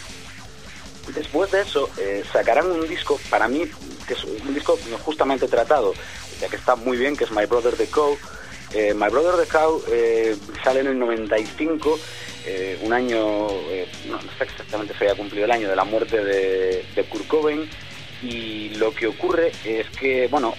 Después 1.09 1.51
de 1.51 1.63
eso, 1.63 1.91
eh, 1.99 2.23
sacarán 2.33 2.71
un 2.71 2.89
disco, 2.89 3.19
para 3.29 3.49
mí, 3.49 3.65
que 4.07 4.15
es 4.15 4.25
un 4.25 4.55
disco 4.55 4.79
justamente 5.05 5.49
tratado, 5.49 5.93
ya 6.41 6.49
que 6.49 6.57
está 6.57 6.77
muy 6.77 6.97
bien, 6.97 7.17
que 7.17 7.25
es 7.25 7.31
My 7.31 7.47
Brother 7.47 7.75
the 7.75 7.87
Cow. 7.87 8.17
Eh, 8.75 8.95
My 8.95 9.09
Brother 9.09 9.45
the 9.45 9.51
Cow 9.51 9.83
eh, 9.91 10.37
sale 10.63 10.81
en 10.81 10.89
el 10.89 10.99
95, 10.99 11.99
eh, 12.47 12.79
un 12.83 12.93
año, 12.93 13.19
no, 13.19 14.17
no 14.17 14.33
sé 14.39 14.45
exactamente 14.45 14.95
si 14.95 15.05
había 15.05 15.17
cumplido 15.17 15.45
el 15.45 15.51
año 15.51 15.69
de 15.69 15.77
la 15.77 15.85
muerte 15.85 16.25
de, 16.25 16.85
de 16.95 17.05
Kurt 17.05 17.27
Cobain. 17.27 17.69
Y 18.23 18.71
lo 18.77 18.95
que 18.95 19.09
ocurre 19.09 19.51
es 19.65 19.89
que, 19.91 20.29
bueno, 20.29 20.55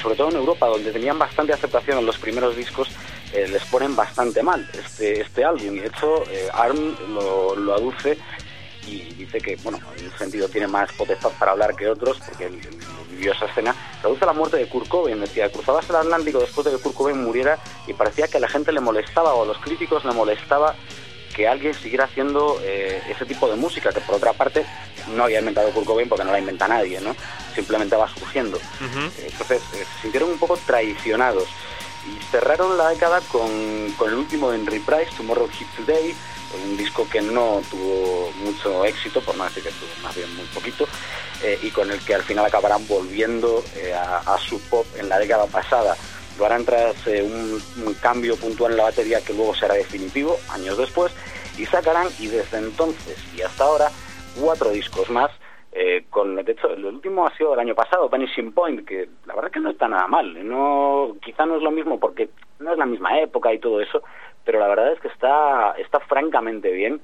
sobre 0.00 0.14
todo 0.14 0.28
en 0.28 0.36
Europa, 0.36 0.68
donde 0.68 0.92
tenían 0.92 1.18
bastante 1.18 1.52
aceptación 1.52 1.98
en 1.98 2.06
los 2.06 2.16
primeros 2.16 2.56
discos, 2.56 2.90
les 3.32 3.64
ponen 3.64 3.96
bastante 3.96 4.40
mal 4.40 4.70
este, 4.72 5.20
este 5.20 5.44
álbum. 5.44 5.74
Y 5.78 5.80
de 5.80 5.88
hecho, 5.88 6.22
ARM 6.52 6.94
lo, 7.12 7.56
lo 7.56 7.74
aduce 7.74 8.16
y 8.86 9.14
dice 9.14 9.40
que, 9.40 9.56
bueno, 9.56 9.78
en 9.98 10.06
un 10.06 10.18
sentido 10.18 10.48
tiene 10.48 10.66
más 10.66 10.92
potestad 10.92 11.30
para 11.38 11.52
hablar 11.52 11.74
que 11.76 11.88
otros, 11.88 12.18
porque 12.26 12.46
él, 12.46 12.60
él 12.62 12.78
vivió 13.10 13.32
esa 13.32 13.46
escena, 13.46 13.74
traduce 14.00 14.26
la 14.26 14.32
muerte 14.32 14.56
de 14.56 14.68
Kurt 14.68 14.88
Cobain, 14.88 15.20
decía, 15.20 15.50
cruzabas 15.50 15.88
el 15.90 15.96
Atlántico 15.96 16.40
después 16.40 16.64
de 16.64 16.72
que 16.72 16.78
Kurt 16.78 16.94
Cobain 16.94 17.22
muriera 17.22 17.58
y 17.86 17.92
parecía 17.92 18.28
que 18.28 18.38
a 18.38 18.40
la 18.40 18.48
gente 18.48 18.72
le 18.72 18.80
molestaba 18.80 19.34
o 19.34 19.44
a 19.44 19.46
los 19.46 19.58
críticos 19.58 20.04
le 20.04 20.12
molestaba 20.12 20.74
que 21.34 21.48
alguien 21.48 21.72
siguiera 21.72 22.04
haciendo 22.04 22.58
eh, 22.62 23.02
ese 23.08 23.24
tipo 23.24 23.48
de 23.48 23.56
música, 23.56 23.90
que 23.90 24.00
por 24.00 24.16
otra 24.16 24.32
parte 24.34 24.66
no 25.14 25.24
había 25.24 25.38
inventado 25.38 25.70
Kurt 25.70 25.86
Cobain 25.86 26.08
porque 26.08 26.24
no 26.24 26.32
la 26.32 26.38
inventa 26.38 26.68
nadie, 26.68 27.00
¿no? 27.00 27.16
Simplemente 27.54 27.96
va 27.96 28.08
surgiendo. 28.08 28.58
Eh, 28.58 29.28
Entonces 29.30 29.62
eh, 29.74 29.84
se 29.96 30.02
sintieron 30.02 30.30
un 30.30 30.38
poco 30.38 30.58
traicionados 30.66 31.48
y 32.06 32.22
cerraron 32.30 32.76
la 32.76 32.88
década 32.88 33.20
con, 33.30 33.92
con 33.96 34.08
el 34.10 34.16
último 34.16 34.52
en 34.52 34.66
Reprise, 34.66 35.10
Tomorrow 35.16 35.48
Hit 35.48 35.68
Today, 35.76 36.14
un 36.54 36.76
disco 36.76 37.06
que 37.10 37.20
no 37.20 37.60
tuvo 37.70 38.30
mucho 38.44 38.84
éxito, 38.84 39.20
por 39.20 39.36
no 39.36 39.44
decir 39.44 39.62
que 39.62 39.70
tuvo 39.70 40.02
más 40.02 40.14
bien 40.14 40.34
muy 40.36 40.46
poquito, 40.46 40.86
eh, 41.42 41.58
y 41.62 41.70
con 41.70 41.90
el 41.90 41.98
que 42.00 42.14
al 42.14 42.22
final 42.22 42.44
acabarán 42.44 42.86
volviendo 42.86 43.62
eh, 43.76 43.92
a, 43.92 44.18
a 44.18 44.38
su 44.38 44.60
pop 44.68 44.86
en 44.98 45.08
la 45.08 45.18
década 45.18 45.46
pasada. 45.46 45.96
Lo 46.38 46.46
harán 46.46 46.64
tras 46.64 47.06
eh, 47.06 47.22
un, 47.22 47.94
cambio 47.94 48.36
puntual 48.36 48.72
en 48.72 48.78
la 48.78 48.84
batería 48.84 49.20
que 49.24 49.34
luego 49.34 49.54
será 49.54 49.74
definitivo, 49.74 50.36
años 50.50 50.78
después, 50.78 51.12
y 51.58 51.66
sacarán, 51.66 52.08
y 52.18 52.28
desde 52.28 52.58
entonces 52.58 53.18
y 53.36 53.42
hasta 53.42 53.64
ahora, 53.64 53.90
cuatro 54.40 54.70
discos 54.70 55.10
más 55.10 55.30
con 56.10 56.36
de 56.36 56.52
hecho 56.52 56.68
el 56.68 56.84
último 56.84 57.26
ha 57.26 57.34
sido 57.34 57.54
el 57.54 57.60
año 57.60 57.74
pasado 57.74 58.10
Vanishing 58.10 58.52
Point 58.52 58.86
que 58.86 59.08
la 59.24 59.34
verdad 59.34 59.48
es 59.48 59.54
que 59.54 59.60
no 59.60 59.70
está 59.70 59.88
nada 59.88 60.06
mal 60.06 60.46
no 60.46 61.16
quizá 61.24 61.46
no 61.46 61.56
es 61.56 61.62
lo 61.62 61.70
mismo 61.70 61.98
porque 61.98 62.28
no 62.58 62.72
es 62.72 62.78
la 62.78 62.84
misma 62.84 63.18
época 63.20 63.54
y 63.54 63.58
todo 63.58 63.80
eso 63.80 64.02
pero 64.44 64.58
la 64.58 64.68
verdad 64.68 64.92
es 64.92 65.00
que 65.00 65.08
está 65.08 65.74
está 65.78 66.00
francamente 66.00 66.70
bien. 66.70 67.00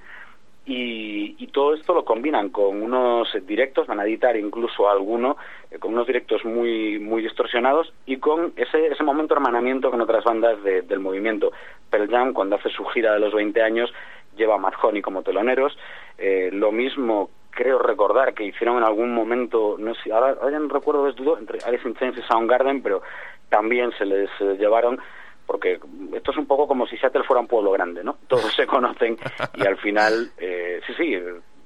Y, 0.71 1.47
todo 1.53 1.73
esto 1.75 1.93
lo 1.95 2.05
combinan 2.05 2.51
con 2.51 2.83
unos 2.83 3.27
directos 3.47 3.87
van 3.89 3.99
a 3.99 4.05
editar 4.05 4.37
incluso 4.37 4.89
alguno 4.89 5.37
eh, 5.73 5.79
con 5.79 5.93
unos 5.95 6.07
directos 6.07 6.45
muy 6.45 6.99
muy 7.01 7.23
distorsionados 7.23 7.93
y 8.07 8.19
con 8.19 8.53
ese 8.55 8.87
ese 8.89 9.03
momento 9.03 9.35
hermanamiento 9.35 9.91
con 9.91 10.01
otras 10.03 10.23
bandas 10.25 10.63
de- 10.63 10.83
del 10.83 11.01
movimiento. 11.01 11.51
Pearl 11.91 12.09
Jam 12.09 12.33
cuando 12.33 12.57
hace 12.57 12.69
su 12.69 12.85
gira 12.85 13.13
de 13.15 13.19
los 13.19 13.33
20 13.35 13.61
años 13.63 13.93
lleva 14.37 14.55
a 14.57 14.73
Honey 14.83 15.03
como 15.03 15.23
teloneros. 15.23 15.77
Eh, 16.19 16.51
lo 16.53 16.71
mismo 16.71 17.31
creo 17.51 17.79
recordar 17.81 18.35
que 18.35 18.45
hicieron 18.45 18.77
en 18.77 18.85
algún 18.85 19.13
momento, 19.13 19.77
no 19.79 19.95
sé, 19.97 20.13
ahora, 20.13 20.37
ahora 20.41 20.59
no 20.61 20.69
recuerdo, 20.69 21.09
es 21.09 21.17
dudo, 21.17 21.39
entre 21.39 21.59
Alice 21.67 21.89
in 21.89 21.95
Chains 21.97 22.17
y 22.19 22.23
Soundgarden, 22.23 22.83
pero 22.83 23.03
también 23.49 23.91
se 23.99 24.05
les 24.05 24.31
eh, 24.41 24.57
llevaron, 24.61 25.01
porque 25.49 25.81
esto 26.13 26.31
es 26.31 26.37
un 26.37 26.47
poco 26.47 26.69
como 26.69 26.87
si 26.87 26.99
Seattle 26.99 27.25
fuera 27.25 27.41
un 27.41 27.49
pueblo 27.49 27.73
grande, 27.73 28.05
¿no? 28.05 28.19
Todos 28.29 28.53
se 28.55 28.67
conocen 28.67 29.17
y 29.57 29.67
al 29.67 29.79
final, 29.79 30.31
eh, 30.37 30.81
sí, 30.87 30.93
sí, 30.95 31.13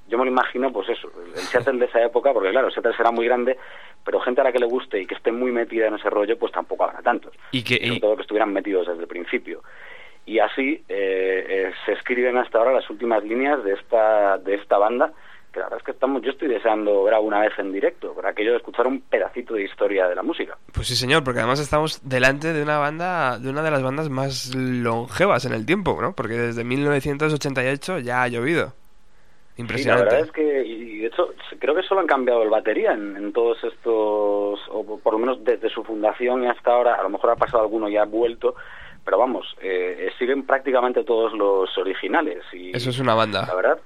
yo 0.09 0.19
me 0.19 0.25
lo 0.25 0.31
imagino, 0.31 0.73
pues 0.73 0.89
eso, 0.89 1.11
el 1.27 1.41
Seattle 1.41 1.79
de 1.81 1.87
esa 1.87 2.01
época, 2.03 2.33
porque 2.33 2.51
claro, 2.51 2.71
Seattle 2.71 2.97
será 2.97 3.11
muy 3.11 3.27
grande, 3.27 3.59
pero 4.05 4.21
gente 4.21 4.41
a 4.41 4.45
la 4.45 4.53
que 4.53 4.61
le 4.61 4.67
guste 4.67 5.01
y 5.01 5.07
que 5.07 5.15
esté 5.17 5.33
muy 5.33 5.51
metida 5.51 5.89
en 5.89 5.95
ese 5.95 6.09
rollo, 6.11 6.39
pues 6.39 6.53
tampoco 6.53 6.85
habrá 6.85 7.03
tantos. 7.03 7.35
Y 7.51 7.63
que- 7.65 7.77
Sobre 7.79 7.97
y- 7.97 8.01
todo 8.01 8.15
que 8.17 8.23
estuvieran 8.23 8.53
metidos 8.53 8.87
desde 8.87 9.03
el 9.03 9.09
principio. 9.09 9.63
Y 10.25 10.39
así 10.39 10.85
eh, 10.89 11.47
eh, 11.49 11.73
se 11.85 11.93
escriben 11.95 12.37
hasta 12.37 12.59
ahora 12.59 12.73
las 12.73 12.89
últimas 12.89 13.25
líneas 13.25 13.65
de 13.65 13.73
esta, 13.75 14.39
de 14.39 14.55
esta 14.55 14.79
banda, 14.79 15.13
que 15.53 15.61
la 15.61 15.67
verdad 15.67 15.79
es 15.81 15.85
que 15.85 15.91
estamos, 15.93 16.23
yo 16.23 16.31
estoy 16.31 16.49
deseando 16.49 17.05
ver 17.05 17.15
alguna 17.15 17.41
vez 17.41 17.53
en 17.59 17.73
directo, 17.73 18.13
por 18.15 18.27
aquello 18.27 18.53
de 18.53 18.57
escuchar 18.57 18.87
un 18.87 19.01
pedacito 19.03 19.55
de 19.55 19.65
historia 19.65 20.09
de 20.09 20.15
la 20.15 20.23
música. 20.23 20.57
Pues 20.73 20.89
sí, 20.89 20.97
señor, 20.97 21.23
porque 21.23 21.41
además 21.41 21.61
estamos 21.61 22.01
delante 22.09 22.53
de 22.53 22.63
una 22.63 22.79
banda, 22.79 23.39
de 23.39 23.51
una 23.51 23.63
de 23.63 23.71
las 23.71 23.83
bandas 23.83 24.09
más 24.09 24.55
longevas 24.55 25.45
en 25.45 25.53
el 25.53 25.67
tiempo, 25.67 25.99
¿no? 26.01 26.15
Porque 26.15 26.35
desde 26.35 26.65
1988 26.65 27.99
ya 28.01 28.23
ha 28.23 28.29
llovido. 28.29 28.69
Sí, 29.55 29.59
la 29.59 29.63
Impresionante. 29.63 30.05
verdad 30.05 30.21
es 30.21 30.33
que, 30.33 30.65
y 30.65 30.99
de 31.01 31.07
hecho, 31.09 31.29
creo 31.59 31.75
que 31.75 31.83
solo 31.83 32.01
han 32.01 32.07
cambiado 32.07 32.43
el 32.43 32.49
batería 32.49 32.93
en, 32.93 33.17
en 33.17 33.33
todos 33.35 33.63
estos, 33.63 34.61
o 34.71 34.99
por 35.03 35.13
lo 35.13 35.19
menos 35.19 35.45
desde 35.45 35.69
su 35.69 35.85
fundación 35.85 36.45
y 36.45 36.47
hasta 36.47 36.73
ahora, 36.73 36.95
a 36.95 37.03
lo 37.03 37.11
mejor 37.11 37.31
ha 37.31 37.37
pasado 37.37 37.63
alguno 37.63 37.89
y 37.89 37.99
ha 37.99 38.05
vuelto, 38.05 38.55
pero 39.05 39.19
vamos, 39.19 39.47
eh, 39.61 39.97
eh, 39.99 40.11
siguen 40.19 40.45
prácticamente 40.45 41.05
todos 41.05 41.33
los 41.35 41.77
originales. 41.77 42.43
Y, 42.53 42.75
Eso 42.75 42.91
es 42.91 42.99
una 42.99 43.15
banda. 43.15 43.45
La 43.47 43.55
verdad. 43.55 43.79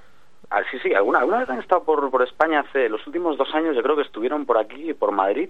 Ah, 0.51 0.62
sí, 0.70 0.78
sí, 0.82 0.94
alguna, 0.94 1.18
alguna 1.20 1.39
vez 1.40 1.51
han 1.51 1.59
estado 1.59 1.82
por, 1.85 2.10
por 2.10 2.23
España 2.23 2.60
hace 2.60 2.89
los 2.89 3.05
últimos 3.06 3.36
dos 3.36 3.52
años, 3.55 3.74
yo 3.74 3.82
creo 3.82 3.97
que 3.97 4.02
estuvieron 4.02 4.47
por 4.47 4.59
aquí, 4.59 4.94
por 4.94 5.10
Madrid, 5.12 5.48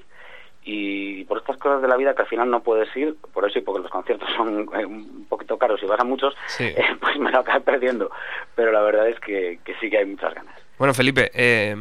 y 0.68 1.24
por 1.24 1.38
estas 1.38 1.56
cosas 1.58 1.80
de 1.80 1.86
la 1.88 1.96
vida 1.96 2.14
que 2.14 2.22
al 2.22 2.28
final 2.28 2.50
no 2.50 2.60
puedes 2.60 2.94
ir, 2.96 3.14
por 3.32 3.48
eso 3.48 3.58
y 3.58 3.62
porque 3.62 3.82
los 3.82 3.90
conciertos 3.90 4.28
son 4.36 4.68
eh, 4.74 4.84
un 4.84 5.26
poquito 5.28 5.56
caros 5.58 5.80
y 5.82 5.86
vas 5.86 6.00
a 6.00 6.04
muchos, 6.04 6.34
Sí. 6.46 6.64
eh, 6.76 6.96
pues 7.00 7.18
me 7.18 7.30
lo 7.30 7.38
acabé 7.38 7.60
perdiendo. 7.60 8.10
Pero 8.56 8.72
la 8.72 8.80
verdad 8.82 9.08
es 9.08 9.20
que, 9.20 9.60
que 9.64 9.74
sí 9.76 9.88
que 9.88 9.98
hay 9.98 10.06
muchas 10.06 10.34
ganas. 10.34 10.54
Bueno, 10.78 10.92
Felipe, 10.92 11.30
eh, 11.34 11.74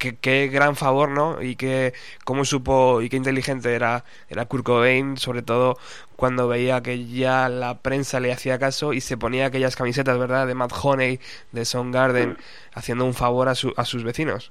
qué, 0.00 0.16
qué 0.20 0.48
gran 0.48 0.74
favor, 0.74 1.10
¿no? 1.10 1.40
Y 1.40 1.54
qué, 1.54 1.92
cómo 2.24 2.44
supo 2.44 3.00
y 3.02 3.08
qué 3.08 3.16
inteligente 3.16 3.72
era, 3.74 4.02
era 4.28 4.46
Kurt 4.46 4.64
Cobain, 4.64 5.16
sobre 5.16 5.42
todo 5.42 5.76
cuando 6.16 6.48
veía 6.48 6.82
que 6.82 7.06
ya 7.06 7.48
la 7.48 7.78
prensa 7.78 8.18
le 8.18 8.32
hacía 8.32 8.58
caso 8.58 8.92
y 8.92 9.00
se 9.00 9.16
ponía 9.16 9.46
aquellas 9.46 9.76
camisetas, 9.76 10.18
¿verdad? 10.18 10.46
De 10.46 10.54
Matt 10.54 10.72
Honey, 10.82 11.20
de 11.52 11.64
Soundgarden, 11.64 12.36
haciendo 12.74 13.04
un 13.04 13.14
favor 13.14 13.48
a, 13.48 13.54
su- 13.54 13.72
a 13.76 13.84
sus 13.84 14.02
vecinos. 14.02 14.50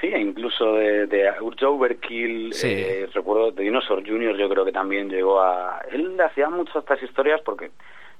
Sí, 0.00 0.08
e 0.08 0.18
incluso 0.20 0.74
de, 0.74 1.06
de 1.06 1.30
Urge 1.40 1.64
Overkill, 1.64 2.52
Sí. 2.54 2.66
eh, 2.72 3.08
recuerdo 3.14 3.52
de 3.52 3.62
Dinosaur 3.62 4.02
Jr., 4.04 4.36
yo 4.36 4.48
creo 4.48 4.64
que 4.64 4.72
también 4.72 5.08
llegó 5.08 5.40
a... 5.40 5.80
Él 5.92 6.18
hacía 6.20 6.48
mucho 6.50 6.80
estas 6.80 7.00
historias 7.02 7.40
porque 7.44 7.70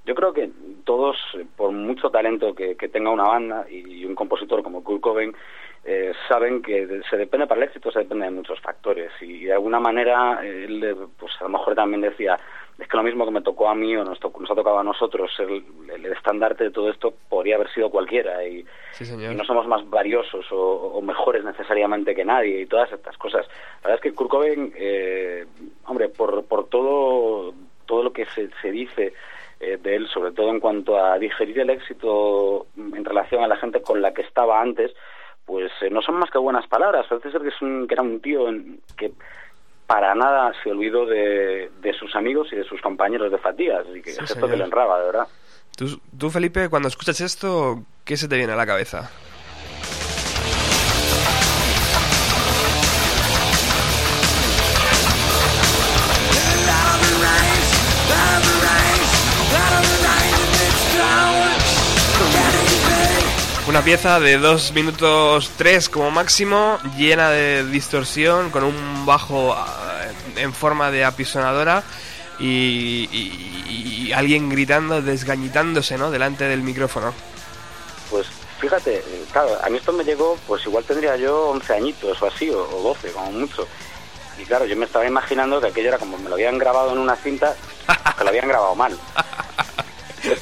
yo 0.07 0.15
creo 0.15 0.33
que 0.33 0.51
todos, 0.85 1.17
eh, 1.35 1.45
por 1.57 1.73
mucho 1.73 2.11
talento 2.11 2.55
que, 2.55 2.77
que 2.77 2.89
tenga 2.89 3.11
una 3.11 3.25
banda 3.25 3.67
y 3.69 4.05
un 4.05 4.15
compositor 4.15 4.63
como 4.63 4.85
Kurt 4.85 5.01
Cobain, 5.01 5.35
eh, 5.85 6.13
saben 6.29 6.63
que 6.63 7.01
se 7.11 7.17
depende 7.17 7.47
para 7.47 7.61
el 7.63 7.69
éxito, 7.69 7.91
se 7.91 8.01
depende 8.01 8.25
de 8.27 8.31
muchos 8.31 8.61
factores 8.61 9.11
y 9.21 9.45
de 9.47 9.53
alguna 9.53 9.81
manera 9.81 10.39
él, 10.43 10.83
eh, 10.85 10.95
pues 11.19 11.33
a 11.41 11.45
lo 11.45 11.51
mejor 11.51 11.75
también 11.75 12.01
decía 12.03 12.39
es 12.79 12.89
que 12.89 12.97
lo 12.97 13.03
mismo 13.03 13.25
que 13.27 13.31
me 13.31 13.43
tocó 13.43 13.69
a 13.69 13.75
mí 13.75 13.95
o 13.97 14.03
nos, 14.03 14.19
tocó- 14.19 14.41
nos 14.41 14.51
ha 14.51 14.55
tocado 14.55 14.79
a 14.79 14.83
nosotros 14.85 15.31
el, 15.41 15.63
el 15.95 16.07
estandarte 16.07 16.65
de 16.65 16.71
todo 16.71 16.89
esto 16.91 17.13
podría 17.29 17.57
haber 17.57 17.71
sido 17.73 17.91
cualquiera 17.91 18.45
y, 18.47 18.65
Sí, 18.93 19.05
y 19.05 19.07
señor. 19.07 19.35
no 19.37 19.45
somos 19.45 19.67
más 19.69 19.89
valiosos 19.91 20.51
o, 20.51 20.57
o 20.95 21.03
mejores 21.03 21.45
necesariamente 21.45 22.15
que 22.15 22.25
nadie 22.25 22.61
y 22.63 22.67
todas 22.67 22.91
estas 22.91 23.17
cosas. 23.19 23.47
La 23.83 23.91
verdad 23.91 23.97
es 23.97 24.01
que 24.01 24.15
Kurt 24.17 24.31
Cobain, 24.31 24.73
eh, 24.77 25.47
hombre, 25.87 26.09
por, 26.09 26.45
por 26.47 26.69
todo, 26.69 27.55
todo 27.87 28.03
lo 28.05 28.13
que 28.13 28.25
se, 28.27 28.49
se 28.63 28.71
dice 28.73 29.13
eh, 29.61 29.77
de 29.81 29.95
él, 29.97 30.09
sobre 30.09 30.33
todo 30.33 30.49
en 30.51 30.59
cuanto 30.59 30.97
a 30.99 31.19
digerir 31.19 31.61
el 31.61 31.71
éxito 31.71 32.67
en 32.77 33.05
relación 33.05 33.45
a 33.45 33.49
la 33.49 33.57
gente 33.59 33.83
con 33.83 34.01
la 34.01 34.13
que 34.15 34.23
estaba 34.23 34.61
antes, 34.61 34.93
pues 35.47 35.71
eh, 35.83 35.91
no 35.91 36.01
son 36.03 36.17
más 36.17 36.31
que 36.31 36.39
buenas 36.39 36.67
palabras. 36.69 37.07
Parece 37.09 37.31
ser 37.33 37.43
que, 37.43 37.49
es 37.49 37.63
un, 37.63 37.87
que 37.87 37.95
era 37.95 38.03
un 38.03 38.21
tío 38.21 38.49
en- 38.49 38.81
que 38.97 39.13
para 39.87 40.15
nada 40.15 40.53
se 40.63 40.71
olvidó 40.71 41.05
de, 41.07 41.71
de 41.81 41.93
sus 41.95 42.15
amigos 42.17 42.49
y 42.53 42.57
de 42.57 42.65
sus 42.65 42.81
compañeros 42.81 43.31
de 43.31 43.39
fatigas, 43.39 43.85
y 43.95 44.01
que 44.01 44.13
Sí, 44.13 44.19
es 44.25 44.31
esto 44.31 44.49
que 44.49 44.57
le 44.57 44.65
enraba, 44.65 44.99
de 45.01 45.07
verdad. 45.07 45.27
Tú, 45.77 46.01
tú, 46.19 46.31
Felipe, 46.31 46.69
cuando 46.69 46.89
escuchas 46.89 47.21
esto, 47.21 47.83
¿qué 48.05 48.17
se 48.17 48.29
te 48.29 48.37
viene 48.37 48.53
a 48.53 48.57
la 48.57 48.67
cabeza? 48.67 49.11
Una 63.69 63.83
pieza 63.83 64.19
de 64.19 64.39
2 64.39 64.73
minutos 64.73 65.51
3 65.57 65.89
como 65.89 66.11
máximo, 66.11 66.79
llena 66.97 67.31
de 67.31 67.65
distorsión, 67.65 68.51
con 68.51 68.65
un 68.65 69.07
bajo 69.07 69.55
ah, 69.55 70.07
en 70.37 70.53
forma 70.53 70.91
de 70.91 71.05
apisonadora 71.05 71.85
y 72.41 74.11
alguien 74.15 74.49
gritando, 74.49 75.01
desgañitándose, 75.01 75.97
¿no? 75.97 76.11
Delante 76.11 76.45
del 76.45 76.63
micrófono. 76.63 77.15
Pues 78.11 78.27
fíjate, 78.61 78.97
eh, 78.97 79.25
claro, 79.33 79.59
a 79.63 79.69
mí 79.69 79.79
esto 79.79 79.93
me 79.93 80.05
llegó, 80.05 80.37
pues 80.47 80.65
igual 80.67 80.85
tendría 80.85 81.17
yo 81.17 81.51
11 81.51 81.75
añitos 81.75 82.21
o 82.23 82.27
así, 82.27 82.51
o, 82.51 82.63
o 82.63 82.83
12 82.83 83.13
como 83.13 83.33
mucho. 83.33 83.67
Y 84.39 84.45
claro, 84.45 84.65
yo 84.65 84.77
me 84.77 84.87
estaba 84.87 85.07
imaginando 85.07 85.61
que 85.61 85.69
aquello 85.69 85.89
era 85.89 85.99
como 85.99 86.19
me 86.19 86.29
lo 86.29 86.35
habían 86.35 86.59
grabado 86.59 86.93
en 86.93 86.99
una 86.99 87.17
cinta, 87.17 87.55
que 88.19 88.25
lo 88.25 88.31
habían 88.31 88.49
grabado 88.49 88.75
mal. 88.75 88.99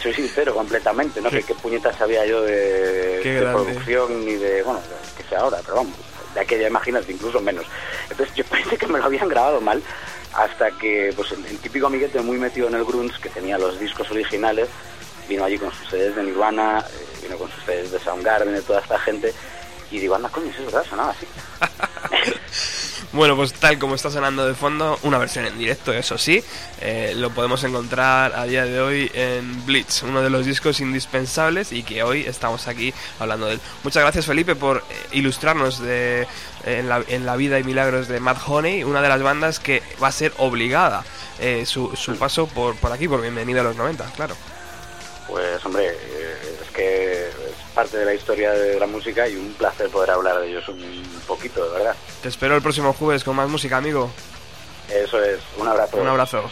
Soy 0.02 0.14
sincero 0.14 0.54
completamente, 0.54 1.20
no 1.20 1.30
sé 1.30 1.42
qué 1.42 1.54
puñetas 1.54 1.96
sabía 1.96 2.26
yo 2.26 2.42
de, 2.42 3.20
producción 3.50 4.26
ni 4.26 4.34
de, 4.34 4.62
bueno, 4.62 4.80
que 5.16 5.22
sea 5.24 5.40
ahora, 5.40 5.58
pero 5.62 5.76
vamos, 5.76 5.94
de 6.34 6.40
aquella 6.40 6.68
imagínate, 6.68 7.12
incluso 7.12 7.40
menos. 7.40 7.64
Entonces 8.10 8.34
yo 8.34 8.44
pensé 8.50 8.76
que 8.76 8.86
me 8.86 8.98
lo 8.98 9.04
habían 9.04 9.28
grabado 9.28 9.60
mal 9.60 9.82
hasta 10.34 10.70
que 10.72 11.12
pues 11.16 11.32
el, 11.32 11.44
el 11.46 11.58
típico 11.58 11.86
amiguete 11.86 12.20
muy 12.20 12.38
metido 12.38 12.68
en 12.68 12.74
el 12.74 12.84
grunge 12.84 13.20
que 13.20 13.30
tenía 13.30 13.58
los 13.58 13.80
discos 13.80 14.10
originales 14.10 14.68
vino 15.30 15.44
allí 15.44 15.56
con 15.56 15.72
sus 15.72 15.88
sedes 15.88 16.16
de 16.16 16.24
Nirvana, 16.24 16.80
eh, 16.80 17.22
vino 17.22 17.38
con 17.38 17.48
sus 17.50 17.64
sedes 17.64 17.92
de 17.92 18.00
Soundgarden, 18.00 18.52
de 18.52 18.62
toda 18.62 18.80
esta 18.80 18.98
gente 18.98 19.32
y 19.90 19.98
digo, 19.98 20.14
anda 20.14 20.28
coño, 20.28 20.50
eso 20.50 20.60
es 20.60 20.66
verdad, 20.66 20.84
sonaba 20.88 21.10
así. 21.12 21.26
Bueno, 23.12 23.34
pues 23.34 23.52
tal 23.54 23.76
como 23.80 23.96
está 23.96 24.08
sonando 24.08 24.46
de 24.46 24.54
fondo, 24.54 24.96
una 25.02 25.18
versión 25.18 25.44
en 25.44 25.58
directo, 25.58 25.92
eso 25.92 26.16
sí, 26.16 26.44
eh, 26.80 27.12
lo 27.16 27.30
podemos 27.30 27.64
encontrar 27.64 28.32
a 28.36 28.44
día 28.44 28.64
de 28.64 28.80
hoy 28.80 29.10
en 29.14 29.66
Blitz, 29.66 30.04
uno 30.04 30.22
de 30.22 30.30
los 30.30 30.46
discos 30.46 30.78
indispensables 30.78 31.72
y 31.72 31.82
que 31.82 32.04
hoy 32.04 32.24
estamos 32.24 32.68
aquí 32.68 32.94
hablando 33.18 33.46
de 33.46 33.54
él. 33.54 33.60
Muchas 33.82 34.04
gracias 34.04 34.26
Felipe 34.26 34.54
por 34.54 34.76
eh, 34.78 34.82
ilustrarnos 35.10 35.80
de, 35.80 36.28
en, 36.64 36.88
la, 36.88 37.02
en 37.08 37.26
la 37.26 37.34
vida 37.34 37.58
y 37.58 37.64
milagros 37.64 38.06
de 38.06 38.20
Matt 38.20 38.38
Honey, 38.46 38.84
una 38.84 39.02
de 39.02 39.08
las 39.08 39.22
bandas 39.22 39.58
que 39.58 39.82
va 40.00 40.06
a 40.06 40.12
ser 40.12 40.32
obligada 40.38 41.04
eh, 41.40 41.66
su, 41.66 41.96
su 41.96 42.16
paso 42.16 42.46
por, 42.46 42.76
por 42.76 42.92
aquí, 42.92 43.08
por 43.08 43.20
Bienvenido 43.20 43.60
a 43.62 43.64
los 43.64 43.74
90, 43.74 44.04
claro. 44.14 44.36
Pues 45.26 45.64
hombre, 45.64 45.86
eh, 45.88 46.58
es 46.62 46.70
que 46.70 47.30
parte 47.80 47.96
de 47.96 48.04
la 48.04 48.12
historia 48.12 48.52
de 48.52 48.78
la 48.78 48.86
música 48.86 49.26
y 49.26 49.36
un 49.36 49.54
placer 49.54 49.88
poder 49.88 50.10
hablar 50.10 50.38
de 50.38 50.50
ellos 50.50 50.68
un 50.68 51.02
poquito, 51.26 51.64
de 51.64 51.78
verdad. 51.78 51.96
Te 52.20 52.28
espero 52.28 52.54
el 52.54 52.60
próximo 52.60 52.92
jueves 52.92 53.24
con 53.24 53.34
más 53.34 53.48
música, 53.48 53.78
amigo. 53.78 54.10
Eso 54.90 55.22
es, 55.22 55.40
un 55.56 55.66
abrazo. 55.66 55.96
Un 55.96 56.08
abrazo. 56.08 56.50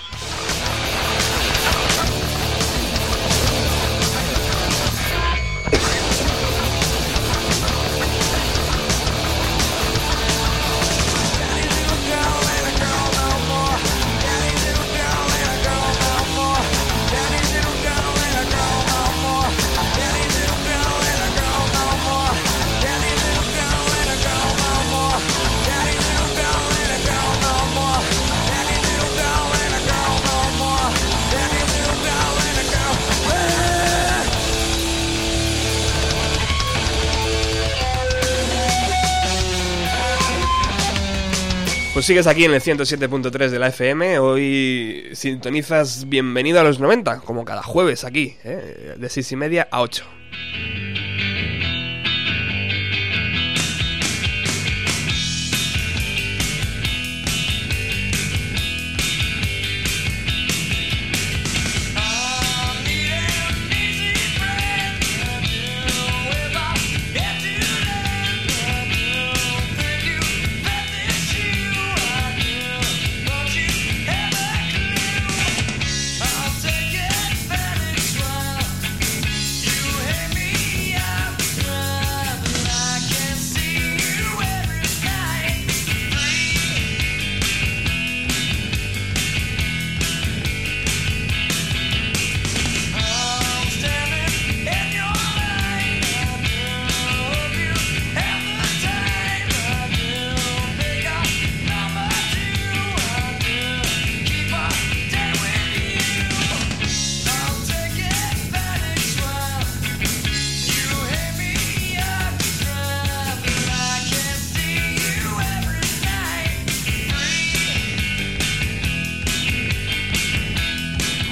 Sigues 42.09 42.27
aquí 42.27 42.47
en 42.47 42.55
el 42.55 42.63
107.3 42.63 43.51
de 43.51 43.59
la 43.59 43.67
FM. 43.69 44.19
Hoy 44.19 45.11
sintonizas 45.13 46.09
Bienvenido 46.09 46.59
a 46.59 46.63
los 46.63 46.81
90, 46.81 47.21
como 47.21 47.45
cada 47.45 47.63
jueves 47.63 48.03
aquí, 48.03 48.35
¿eh? 48.45 48.95
de 48.97 49.09
6 49.11 49.33
y 49.33 49.37
media 49.37 49.69
a 49.71 49.83
8. 49.83 50.18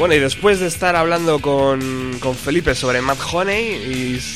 Bueno, 0.06 0.20
y 0.20 0.22
después 0.22 0.60
de 0.60 0.68
estar 0.68 0.94
hablando 0.94 1.40
con, 1.40 2.20
con 2.20 2.36
Felipe 2.36 2.76
sobre 2.76 3.00
Matt 3.00 3.18
Honey 3.32 3.72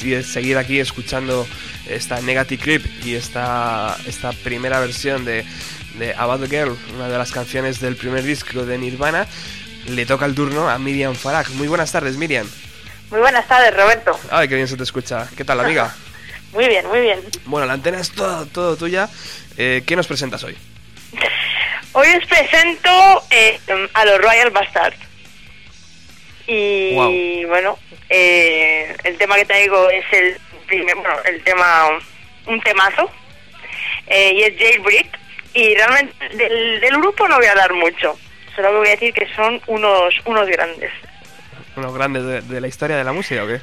y, 0.03 0.09
y 0.13 0.23
seguir 0.25 0.59
aquí 0.59 0.81
escuchando 0.81 1.47
esta 1.89 2.21
Negative 2.21 2.61
Creep 2.61 3.07
y 3.07 3.15
esta, 3.15 3.97
esta 4.05 4.33
primera 4.33 4.81
versión 4.81 5.25
de, 5.25 5.45
de 5.95 6.13
About 6.15 6.41
the 6.41 6.49
Girl, 6.49 6.77
una 6.97 7.09
de 7.09 7.17
las 7.17 7.31
canciones 7.31 7.79
del 7.79 7.95
primer 7.95 8.25
disco 8.25 8.67
de 8.67 8.79
Nirvana, 8.79 9.29
le 9.87 10.07
toca 10.07 10.27
el 10.27 10.35
turno 10.35 10.69
a 10.69 10.77
Miriam 10.81 11.15
Farag. 11.15 11.49
Muy 11.51 11.69
buenas 11.69 11.93
tardes, 11.93 12.17
Miriam. 12.17 12.51
Muy 13.11 13.21
buenas 13.21 13.47
tardes, 13.47 13.73
Roberto. 13.73 14.19
Ay, 14.29 14.49
qué 14.49 14.57
bien 14.57 14.67
se 14.67 14.77
te 14.77 14.83
escucha. 14.83 15.29
¿Qué 15.37 15.45
tal, 15.45 15.61
amiga? 15.61 15.95
Muy 16.53 16.67
bien, 16.67 16.85
muy 16.89 17.01
bien. 17.01 17.21
Bueno, 17.45 17.69
la 17.69 17.75
antena 17.75 18.01
es 18.01 18.11
todo, 18.11 18.45
todo 18.47 18.75
tuya. 18.75 19.09
Eh, 19.57 19.85
¿Qué 19.87 19.95
nos 19.95 20.09
presentas 20.09 20.43
hoy? 20.43 20.59
Hoy 21.93 22.09
os 22.21 22.27
presento 22.27 22.91
eh, 23.31 23.61
a 23.95 24.05
los 24.05 24.19
Royal 24.19 24.51
Bastards. 24.51 25.10
Y 26.53 27.45
bueno, 27.45 27.79
eh, 28.09 28.97
el 29.05 29.17
tema 29.19 29.37
que 29.37 29.45
traigo 29.45 29.89
es 29.89 30.05
el 30.11 30.37
primer, 30.67 30.97
bueno, 30.97 31.15
el 31.25 31.41
tema, 31.45 31.87
un 32.47 32.61
temazo, 32.63 33.09
eh, 34.09 34.33
y 34.35 34.43
es 34.43 34.59
Jailbreak. 34.59 35.17
Y 35.55 35.77
realmente 35.77 36.29
del, 36.31 36.81
del 36.81 36.97
grupo 36.97 37.29
no 37.29 37.37
voy 37.37 37.47
a 37.47 37.53
hablar 37.53 37.73
mucho, 37.75 38.19
solo 38.57 38.71
que 38.71 38.77
voy 38.79 38.89
a 38.89 38.91
decir 38.91 39.15
que 39.15 39.33
son 39.37 39.63
unos, 39.69 40.15
unos 40.25 40.49
grandes. 40.49 40.91
¿Unos 41.77 41.95
grandes 41.95 42.25
de, 42.25 42.41
de 42.41 42.61
la 42.61 42.67
historia 42.67 42.97
de 42.97 43.05
la 43.05 43.13
música 43.13 43.45
o 43.45 43.47
qué? 43.47 43.61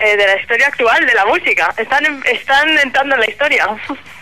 Eh, 0.00 0.16
de 0.16 0.26
la 0.26 0.40
historia 0.40 0.66
actual 0.66 1.06
de 1.06 1.14
la 1.14 1.26
música. 1.26 1.72
Están, 1.76 2.22
están 2.26 2.76
entrando 2.78 3.14
en 3.14 3.20
la 3.20 3.30
historia. 3.30 3.68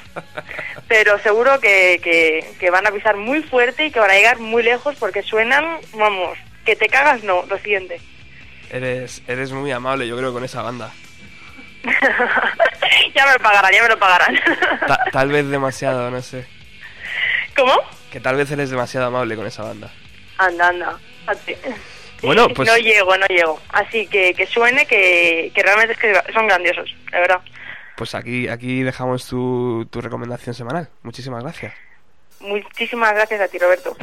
Pero 0.89 1.18
seguro 1.20 1.59
que, 1.59 2.01
que, 2.02 2.47
que 2.60 2.70
van 2.70 2.86
a 2.86 2.90
pisar 2.90 3.16
muy 3.16 3.43
fuerte 3.43 3.86
y 3.86 3.90
que 3.90 3.98
van 3.98 4.10
a 4.10 4.14
llegar 4.14 4.39
muy 4.39 4.62
lejos 4.62 4.94
porque 4.97 5.22
suenan, 5.22 5.78
vamos, 5.94 6.39
que 6.65 6.77
te 6.77 6.89
cagas, 6.89 7.23
no, 7.24 7.45
lo 7.47 7.59
siguiente. 7.59 8.01
Eres, 8.70 9.23
eres 9.28 9.53
muy 9.53 9.70
amable, 9.70 10.07
yo 10.09 10.16
creo, 10.16 10.32
con 10.32 10.45
esa 10.45 10.62
banda. 10.62 10.93
ya 13.15 13.27
me 13.27 13.32
lo 13.32 13.39
pagarán, 13.41 13.73
ya 13.73 13.82
me 13.82 13.89
lo 13.89 13.99
pagarán. 13.99 14.39
Ta- 14.86 15.05
tal 15.12 15.28
vez 15.28 15.49
demasiado, 15.49 16.11
no 16.11 16.23
sé. 16.23 16.47
¿Cómo? 17.57 17.74
Que 18.11 18.20
tal 18.20 18.36
vez 18.36 18.51
eres 18.51 18.70
demasiado 18.70 19.07
amable 19.07 19.36
con 19.36 19.47
esa 19.47 19.62
banda. 19.62 19.91
Anda, 20.39 20.69
anda. 20.69 20.99
Bueno, 22.23 22.49
pues- 22.49 22.69
No 22.69 22.77
llego, 22.78 23.16
no 23.16 23.27
llego. 23.27 23.61
Así 23.69 24.07
que 24.07 24.35
que 24.35 24.47
suene 24.47 24.86
que, 24.86 25.53
que 25.55 25.62
realmente 25.62 25.93
es 25.93 25.99
que 25.99 26.32
son 26.32 26.47
grandiosos, 26.49 26.95
de 27.12 27.20
verdad. 27.20 27.41
Pues 27.97 28.15
aquí, 28.15 28.49
aquí 28.49 28.82
dejamos 28.82 29.28
tu, 29.28 29.86
tu 29.91 30.01
recomendación 30.01 30.55
semanal. 30.55 30.89
Muchísimas 31.03 31.43
gracias. 31.45 31.74
Muchísimas 32.41 33.12
gracias 33.15 33.41
a 33.41 33.49
ti, 33.49 33.59
Roberto. 33.59 33.97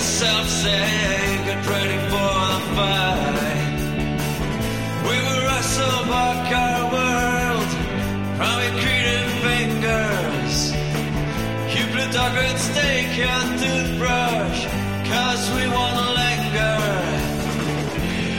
myself 0.00 0.48
saying, 0.48 1.44
get 1.44 1.66
ready 1.66 1.98
for 2.10 2.32
the 2.52 2.60
fight. 2.76 3.80
We 5.08 5.16
will 5.24 5.42
wrestle 5.46 6.02
back 6.12 6.44
our 6.64 6.84
world 6.96 7.70
from 8.38 8.54
your 8.64 8.76
created 8.80 9.32
fingers. 9.46 10.56
You 11.74 11.84
the 11.98 12.06
dog 12.16 12.34
and 12.48 12.58
steak 12.68 13.12
and 13.34 13.50
toothbrush, 13.62 14.60
cause 15.10 15.42
we 15.56 15.64
wanna 15.76 16.06
linger. 16.22 16.80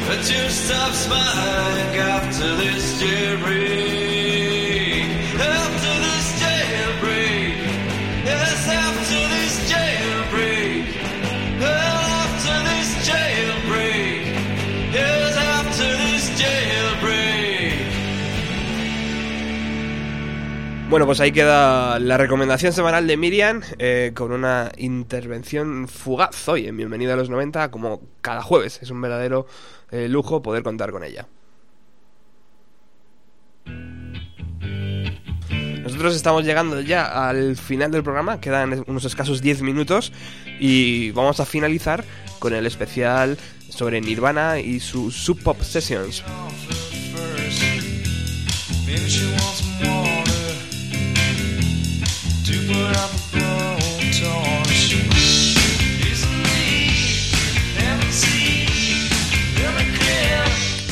but 0.08 0.22
you 0.32 0.44
stop 0.50 0.92
smiling 1.06 1.96
after 2.16 2.56
this 2.62 2.86
jury. 3.00 4.11
Bueno, 20.92 21.06
pues 21.06 21.22
ahí 21.22 21.32
queda 21.32 22.00
la 22.00 22.18
recomendación 22.18 22.74
semanal 22.74 23.08
de 23.08 23.16
Miriam 23.16 23.62
eh, 23.80 24.12
con 24.14 24.34
una 24.34 24.74
intervención 24.76 25.88
fugaz 25.88 26.50
hoy 26.50 26.68
en 26.68 26.76
Bienvenido 26.76 27.14
a 27.14 27.16
los 27.16 27.30
90 27.30 27.72
como 27.72 28.02
cada 28.20 28.42
jueves. 28.42 28.80
Es 28.82 28.90
un 28.92 29.00
verdadero 29.00 29.48
eh, 29.90 30.10
lujo 30.10 30.42
poder 30.42 30.64
contar 30.64 30.92
con 30.92 31.06
ella. 31.06 31.30
Nosotros 35.82 36.14
estamos 36.14 36.44
llegando 36.44 36.82
ya 36.82 37.30
al 37.30 37.56
final 37.56 37.90
del 37.90 38.04
programa, 38.04 38.42
quedan 38.42 38.84
unos 38.86 39.06
escasos 39.06 39.42
10 39.42 39.62
minutos 39.62 40.12
y 40.60 41.12
vamos 41.12 41.40
a 41.40 41.46
finalizar 41.46 42.04
con 42.40 42.54
el 42.54 42.66
especial 42.66 43.38
sobre 43.70 44.02
Nirvana 44.02 44.60
y 44.60 44.82
sus 44.82 45.16
Sub 45.16 45.42
Pop 45.42 45.62
Sessions. 45.62 46.22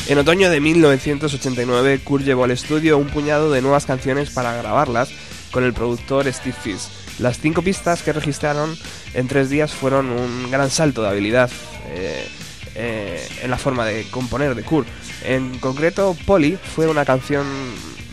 En 0.10 0.18
otoño 0.18 0.49
de 0.49 0.60
1989, 0.60 1.99
Kurt 2.03 2.23
llevó 2.23 2.43
al 2.43 2.49
estudio 2.49 2.97
un 2.97 3.10
puñado 3.10 3.51
de 3.51 3.61
nuevas 3.61 3.85
canciones 3.85 4.31
para 4.31 4.56
grabarlas 4.56 5.11
con 5.51 5.64
el 5.64 5.72
productor 5.72 6.26
Steve 6.34 6.56
Fish. 6.64 6.89
Las 7.19 7.39
cinco 7.39 7.61
pistas 7.61 8.01
que 8.01 8.11
registraron 8.11 8.76
en 9.14 9.27
tres 9.27 9.51
días 9.51 9.72
fueron 9.72 10.10
un 10.10 10.49
gran 10.49 10.72
salto 10.72 11.03
de 11.03 11.10
habilidad 11.10 11.51
eh, 11.89 12.27
eh, 12.73 13.30
en 13.43 13.51
la 13.51 13.60
forma 13.60 13.85
de 13.85 14.03
componer 14.10 14.56
de 14.56 14.64
Kurt. 14.64 14.88
En 15.23 15.60
concreto, 15.60 16.18
Polly 16.26 16.57
fue 16.57 16.88
una 16.88 17.06
canción 17.06 17.45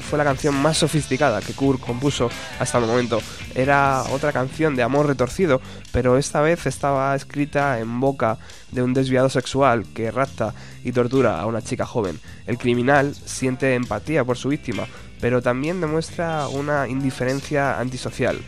fue 0.06 0.18
la 0.18 0.24
canción 0.24 0.54
más 0.54 0.78
sofisticada 0.78 1.40
que 1.40 1.52
Kurt 1.52 1.80
compuso 1.80 2.30
hasta 2.58 2.78
el 2.78 2.86
momento. 2.86 3.20
Era 3.54 4.04
otra 4.10 4.32
canción 4.32 4.76
de 4.76 4.82
amor 4.82 5.06
retorcido, 5.06 5.60
pero 5.92 6.16
esta 6.16 6.40
vez 6.40 6.64
estaba 6.66 7.14
escrita 7.14 7.80
en 7.80 8.00
boca 8.00 8.38
de 8.70 8.82
un 8.82 8.94
desviado 8.94 9.28
sexual 9.28 9.84
que 9.94 10.10
rapta 10.10 10.54
y 10.84 10.92
tortura 10.92 11.40
a 11.40 11.46
una 11.46 11.62
chica 11.62 11.84
joven. 11.84 12.20
El 12.46 12.58
criminal 12.58 13.14
siente 13.14 13.74
empatía 13.74 14.24
por 14.24 14.36
su 14.36 14.48
víctima, 14.48 14.86
pero 15.20 15.42
también 15.42 15.80
demuestra 15.80 16.46
una 16.48 16.86
indiferencia 16.88 17.80
antisocial. 17.80 18.38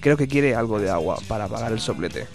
Creo 0.00 0.16
que 0.16 0.28
quiere 0.28 0.54
algo 0.54 0.78
de 0.78 0.90
agua 0.90 1.18
para 1.26 1.44
apagar 1.44 1.72
el 1.72 1.80
soplete. 1.80 2.28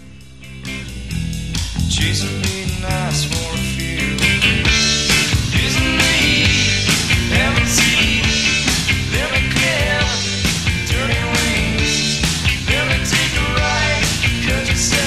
Could 14.46 14.68
you 14.68 14.76
say? 14.76 15.03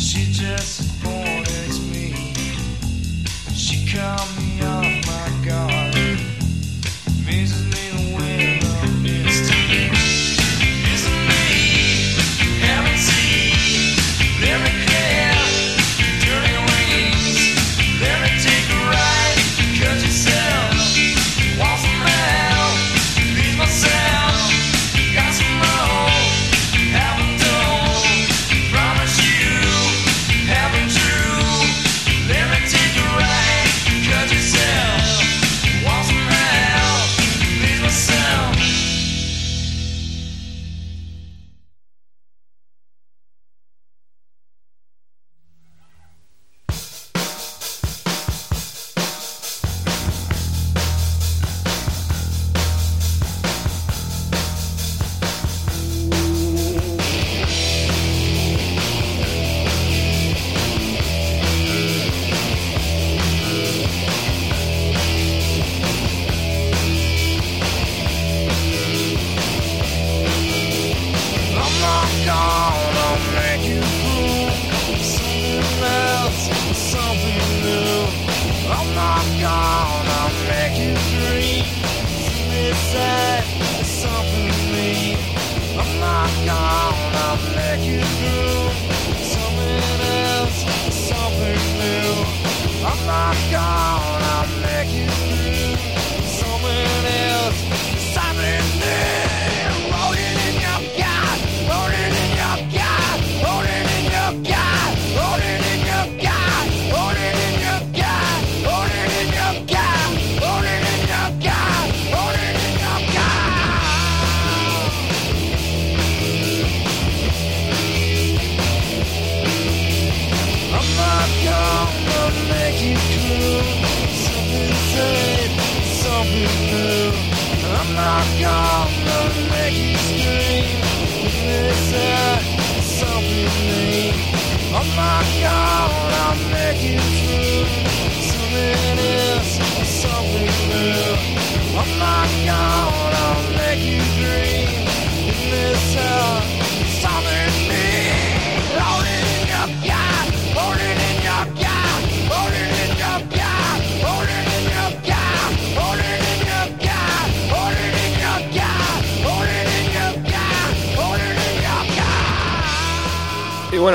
She 0.00 0.32
just 0.32 0.99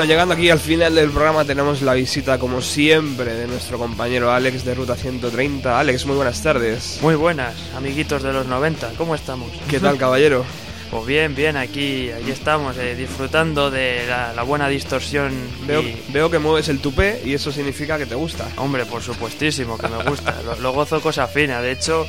llegando 0.06 0.34
aquí 0.34 0.50
al 0.50 0.60
final 0.60 0.94
del 0.94 1.10
programa 1.10 1.44
tenemos 1.44 1.82
la 1.82 1.94
visita, 1.94 2.38
como 2.38 2.60
siempre, 2.62 3.34
de 3.34 3.46
nuestro 3.46 3.78
compañero 3.78 4.30
Alex 4.32 4.64
de 4.64 4.74
Ruta 4.74 4.94
130. 4.96 5.78
Alex, 5.78 6.06
muy 6.06 6.16
buenas 6.16 6.42
tardes. 6.42 6.98
Muy 7.02 7.14
buenas, 7.14 7.54
amiguitos 7.76 8.22
de 8.22 8.32
los 8.32 8.46
90, 8.46 8.92
¿cómo 8.96 9.14
estamos? 9.14 9.50
¿Qué 9.68 9.80
tal, 9.80 9.96
caballero? 9.98 10.44
Pues 10.90 11.04
bien, 11.06 11.34
bien, 11.34 11.56
aquí, 11.56 12.10
aquí 12.10 12.30
estamos, 12.30 12.76
eh, 12.78 12.94
disfrutando 12.94 13.70
de 13.72 14.04
la, 14.08 14.32
la 14.32 14.42
buena 14.44 14.68
distorsión. 14.68 15.32
Veo, 15.66 15.82
y- 15.82 16.00
veo 16.08 16.30
que 16.30 16.38
mueves 16.38 16.68
el 16.68 16.78
tupé 16.78 17.20
y 17.24 17.34
eso 17.34 17.50
significa 17.50 17.98
que 17.98 18.06
te 18.06 18.14
gusta. 18.14 18.46
Hombre, 18.56 18.86
por 18.86 19.02
supuestísimo, 19.02 19.76
que 19.76 19.88
me 19.88 20.02
gusta. 20.08 20.36
lo, 20.44 20.54
lo 20.60 20.72
gozo 20.72 21.00
cosa 21.00 21.26
fina. 21.26 21.60
De 21.60 21.72
hecho, 21.72 22.06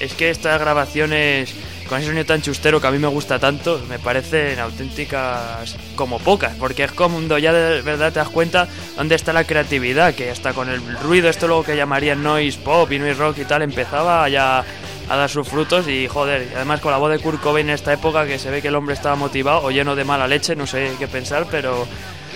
es 0.00 0.12
que 0.14 0.30
estas 0.30 0.58
grabaciones 0.60 1.54
con 1.88 1.98
ese 1.98 2.08
sonido 2.08 2.24
tan 2.24 2.42
chustero 2.42 2.80
que 2.80 2.86
a 2.86 2.90
mí 2.90 2.98
me 2.98 3.08
gusta 3.08 3.38
tanto, 3.38 3.80
me 3.88 3.98
parecen 3.98 4.58
auténticas 4.58 5.76
como 5.94 6.18
pocas, 6.18 6.54
porque 6.56 6.84
es 6.84 6.92
cuando 6.92 7.38
ya 7.38 7.52
de 7.52 7.82
verdad 7.82 8.12
te 8.12 8.18
das 8.18 8.28
cuenta 8.28 8.68
dónde 8.96 9.14
está 9.14 9.32
la 9.32 9.44
creatividad, 9.44 10.14
que 10.14 10.30
hasta 10.30 10.52
con 10.52 10.68
el 10.68 10.80
ruido, 10.98 11.28
esto 11.28 11.46
luego 11.46 11.64
que 11.64 11.76
llamarían 11.76 12.22
noise 12.22 12.58
pop 12.58 12.90
y 12.90 12.98
noise 12.98 13.18
rock 13.18 13.38
y 13.38 13.44
tal, 13.44 13.62
empezaba 13.62 14.28
ya 14.28 14.64
a 15.08 15.16
dar 15.16 15.30
sus 15.30 15.46
frutos 15.46 15.86
y 15.88 16.08
joder, 16.08 16.48
además 16.56 16.80
con 16.80 16.90
la 16.90 16.98
voz 16.98 17.12
de 17.12 17.18
Kurt 17.18 17.40
Cobain 17.40 17.68
en 17.68 17.74
esta 17.74 17.92
época 17.92 18.26
que 18.26 18.38
se 18.38 18.50
ve 18.50 18.60
que 18.60 18.68
el 18.68 18.74
hombre 18.74 18.94
estaba 18.94 19.14
motivado 19.14 19.62
o 19.62 19.70
lleno 19.70 19.94
de 19.94 20.04
mala 20.04 20.26
leche, 20.26 20.56
no 20.56 20.66
sé 20.66 20.92
qué 20.98 21.06
pensar, 21.06 21.46
pero 21.50 21.86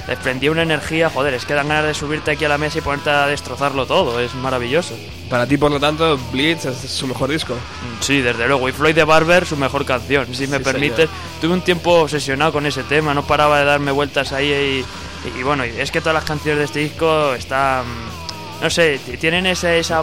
desprendía 0.06 0.51
una 0.51 0.62
energía, 0.62 1.10
joder, 1.10 1.35
es 1.35 1.44
que 1.44 1.55
dan 1.55 1.68
ganas 1.68 1.86
de 1.86 1.94
subirte 1.94 2.32
aquí 2.32 2.44
a 2.44 2.48
la 2.48 2.59
mesa 2.59 2.78
y 2.78 2.81
ponerte 2.81 3.10
a 3.10 3.27
destrozarlo 3.27 3.86
todo, 3.86 4.20
es 4.20 4.35
maravilloso. 4.35 4.94
Para 5.28 5.47
ti, 5.47 5.56
por 5.56 5.70
lo 5.70 5.78
tanto, 5.78 6.18
Blitz 6.32 6.64
es 6.64 6.77
su 6.90 7.06
mejor 7.06 7.31
disco. 7.31 7.55
Mm, 7.55 8.02
Sí, 8.02 8.20
desde 8.20 8.47
luego. 8.48 8.68
Y 8.68 8.72
Floyd 8.72 8.94
de 8.94 9.05
Barber, 9.05 9.47
su 9.47 9.56
mejor 9.56 9.85
canción, 9.85 10.35
si 10.35 10.47
me 10.47 10.59
permites. 10.60 11.09
Tuve 11.40 11.52
un 11.52 11.60
tiempo 11.62 12.01
obsesionado 12.01 12.52
con 12.52 12.66
ese 12.66 12.82
tema, 12.82 13.14
no 13.14 13.24
paraba 13.24 13.59
de 13.60 13.64
darme 13.66 13.93
vueltas 13.93 14.32
ahí. 14.32 14.85
Y, 15.27 15.39
y 15.39 15.43
bueno, 15.43 15.64
es 15.64 15.90
que 15.90 16.01
todas 16.01 16.14
las 16.14 16.24
canciones 16.24 16.59
de 16.59 16.64
este 16.64 16.78
disco 16.81 17.35
están. 17.35 17.85
No 18.61 18.69
sé, 18.69 19.01
tienen 19.19 19.47
esa. 19.47 20.03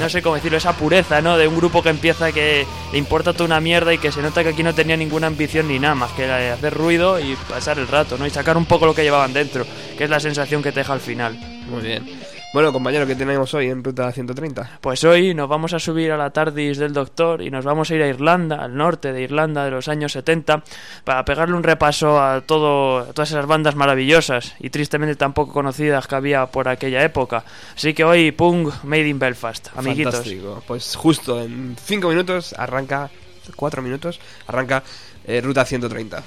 No 0.00 0.08
sé 0.08 0.22
cómo 0.22 0.36
decirlo, 0.36 0.58
esa 0.58 0.74
pureza, 0.74 1.20
¿no? 1.20 1.36
De 1.36 1.48
un 1.48 1.56
grupo 1.56 1.82
que 1.82 1.88
empieza 1.88 2.30
que 2.32 2.64
le 2.92 2.98
importa 2.98 3.32
toda 3.32 3.46
una 3.46 3.60
mierda 3.60 3.92
y 3.92 3.98
que 3.98 4.12
se 4.12 4.22
nota 4.22 4.42
que 4.42 4.50
aquí 4.50 4.62
no 4.62 4.74
tenía 4.74 4.96
ninguna 4.96 5.26
ambición 5.26 5.68
ni 5.68 5.78
nada 5.78 5.94
más 5.94 6.12
que 6.12 6.26
la 6.26 6.36
de 6.36 6.50
hacer 6.50 6.72
ruido 6.74 7.18
y 7.18 7.36
pasar 7.48 7.78
el 7.78 7.88
rato, 7.88 8.16
¿no? 8.16 8.26
Y 8.26 8.30
sacar 8.30 8.56
un 8.56 8.66
poco 8.66 8.86
lo 8.86 8.94
que 8.94 9.02
llevaban 9.02 9.32
dentro, 9.32 9.66
que 9.98 10.04
es 10.04 10.10
la 10.10 10.20
sensación 10.20 10.62
que 10.62 10.72
te 10.72 10.80
deja 10.80 10.92
al 10.92 11.00
final. 11.00 11.36
Muy 11.68 11.82
bien. 11.82 12.04
Bueno, 12.52 12.72
compañero, 12.72 13.06
¿qué 13.06 13.14
tenemos 13.14 13.54
hoy 13.54 13.68
en 13.68 13.84
Ruta 13.84 14.10
130? 14.10 14.80
Pues 14.80 15.04
hoy 15.04 15.34
nos 15.34 15.48
vamos 15.48 15.72
a 15.72 15.78
subir 15.78 16.10
a 16.10 16.16
la 16.16 16.30
TARDIS 16.30 16.78
del 16.78 16.92
Doctor 16.92 17.42
y 17.42 17.50
nos 17.50 17.64
vamos 17.64 17.88
a 17.90 17.94
ir 17.94 18.02
a 18.02 18.08
Irlanda, 18.08 18.56
al 18.56 18.76
norte 18.76 19.12
de 19.12 19.22
Irlanda 19.22 19.64
de 19.64 19.70
los 19.70 19.86
años 19.86 20.10
70, 20.10 20.64
para 21.04 21.24
pegarle 21.24 21.54
un 21.54 21.62
repaso 21.62 22.20
a, 22.20 22.40
todo, 22.40 22.98
a 22.98 23.12
todas 23.12 23.30
esas 23.30 23.46
bandas 23.46 23.76
maravillosas 23.76 24.56
y 24.58 24.70
tristemente 24.70 25.14
tan 25.14 25.32
poco 25.32 25.52
conocidas 25.52 26.08
que 26.08 26.14
había 26.16 26.46
por 26.46 26.66
aquella 26.66 27.04
época. 27.04 27.44
Así 27.76 27.94
que 27.94 28.02
hoy, 28.02 28.32
Punk 28.32 28.82
Made 28.82 29.06
in 29.06 29.20
Belfast, 29.20 29.68
amiguitos. 29.76 30.16
Fantástico. 30.16 30.64
Pues 30.66 30.96
justo 30.96 31.40
en 31.40 31.76
5 31.80 32.08
minutos 32.08 32.52
arranca, 32.58 33.10
4 33.54 33.80
minutos, 33.80 34.18
arranca 34.48 34.82
eh, 35.24 35.40
Ruta 35.40 35.64
130. 35.64 36.20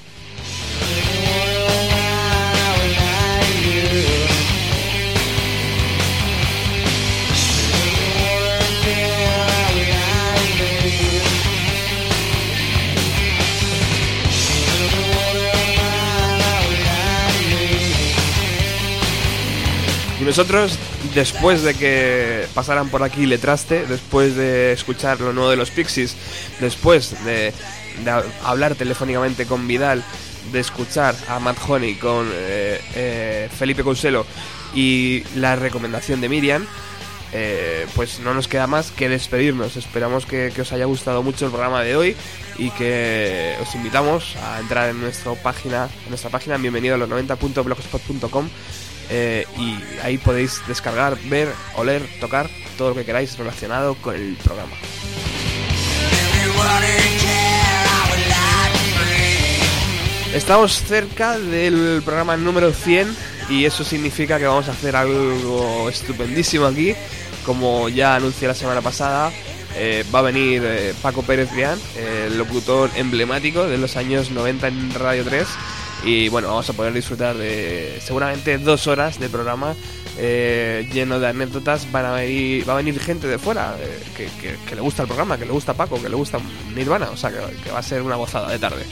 Y 20.23 20.25
nosotros, 20.25 20.79
después 21.13 21.63
de 21.63 21.73
que 21.73 22.47
pasaran 22.53 22.87
por 22.87 23.03
aquí 23.03 23.25
Letraste, 23.25 23.85
después 23.85 24.37
de 24.37 24.71
escuchar 24.71 25.19
lo 25.19 25.33
nuevo 25.33 25.49
de 25.49 25.57
los 25.57 25.69
Pixies, 25.69 26.15
después 26.61 27.13
de, 27.25 27.51
de 28.05 28.09
ha- 28.09 28.23
hablar 28.45 28.75
telefónicamente 28.75 29.45
con 29.45 29.67
Vidal, 29.67 30.01
de 30.53 30.61
escuchar 30.61 31.13
a 31.27 31.39
Matt 31.39 31.57
Honey 31.67 31.95
con 31.95 32.25
eh, 32.31 32.79
eh, 32.95 33.49
Felipe 33.53 33.83
Couselo 33.83 34.25
y 34.73 35.23
la 35.35 35.57
recomendación 35.57 36.21
de 36.21 36.29
Miriam, 36.29 36.65
eh, 37.33 37.85
pues 37.93 38.19
no 38.21 38.33
nos 38.33 38.47
queda 38.47 38.65
más 38.65 38.91
que 38.91 39.09
despedirnos. 39.09 39.75
Esperamos 39.75 40.25
que, 40.25 40.53
que 40.55 40.61
os 40.61 40.71
haya 40.71 40.85
gustado 40.85 41.21
mucho 41.21 41.45
el 41.47 41.51
programa 41.51 41.81
de 41.81 41.97
hoy 41.97 42.15
y 42.57 42.69
que 42.71 43.55
os 43.61 43.75
invitamos 43.75 44.37
a 44.37 44.61
entrar 44.61 44.89
en 44.89 45.01
nuestra 45.01 45.33
página, 45.33 45.89
en 46.05 46.09
nuestra 46.09 46.29
página 46.29 46.55
bienvenido 46.55 46.95
a 46.95 46.97
los 46.97 47.09
90.blogspot.com 47.09 48.47
eh, 49.09 49.45
y 49.57 49.77
ahí 50.01 50.17
podéis 50.17 50.61
descargar, 50.67 51.17
ver, 51.25 51.49
oler, 51.75 52.01
tocar 52.19 52.49
todo 52.77 52.89
lo 52.89 52.95
que 52.95 53.05
queráis 53.05 53.37
relacionado 53.37 53.95
con 53.95 54.15
el 54.15 54.35
programa. 54.43 54.73
Estamos 60.33 60.81
cerca 60.81 61.37
del 61.37 62.01
programa 62.03 62.35
número 62.35 62.73
100 62.73 63.15
y 63.49 63.65
eso 63.65 63.83
significa 63.83 64.39
que 64.39 64.45
vamos 64.45 64.67
a 64.67 64.71
hacer 64.71 64.95
algo 64.95 65.87
estupendísimo 65.89 66.65
aquí. 66.65 66.95
Como 67.45 67.87
ya 67.89 68.15
anuncié 68.15 68.47
la 68.47 68.55
semana 68.55 68.81
pasada, 68.81 69.31
eh, 69.75 70.03
va 70.13 70.19
a 70.19 70.23
venir 70.23 70.63
eh, 70.65 70.93
Paco 71.01 71.21
Pérez 71.21 71.51
Brián, 71.51 71.79
el 71.97 72.37
locutor 72.37 72.89
emblemático 72.95 73.67
de 73.67 73.77
los 73.77 73.95
años 73.95 74.31
90 74.31 74.67
en 74.67 74.93
Radio 74.95 75.23
3. 75.23 75.47
Y 76.05 76.27
bueno, 76.29 76.49
vamos 76.49 76.69
a 76.69 76.73
poder 76.73 76.91
disfrutar 76.93 77.37
de 77.37 77.97
seguramente 78.01 78.57
dos 78.57 78.87
horas 78.87 79.19
de 79.19 79.29
programa 79.29 79.73
eh, 80.17 80.87
lleno 80.91 81.19
de 81.19 81.27
anécdotas. 81.27 81.89
Van 81.91 82.05
a 82.05 82.11
venir, 82.13 82.67
va 82.67 82.73
a 82.73 82.77
venir 82.77 82.99
gente 82.99 83.27
de 83.27 83.37
fuera 83.39 83.75
eh, 83.79 84.29
que, 84.67 84.75
le 84.75 84.81
gusta 84.81 85.03
el 85.03 85.07
programa, 85.07 85.37
que 85.37 85.45
le 85.45 85.51
gusta 85.53 85.73
Paco, 85.73 86.01
que 86.01 86.09
le 86.09 86.15
gusta 86.15 86.39
Nirvana. 86.75 87.09
O 87.09 87.15
sea 87.17 87.29
que- 87.31 87.55
que 87.63 87.71
va 87.71 87.79
a 87.79 87.83
ser 87.83 88.01
una 88.01 88.15
gozada 88.15 88.49
de 88.51 88.59
tarde. 88.59 88.83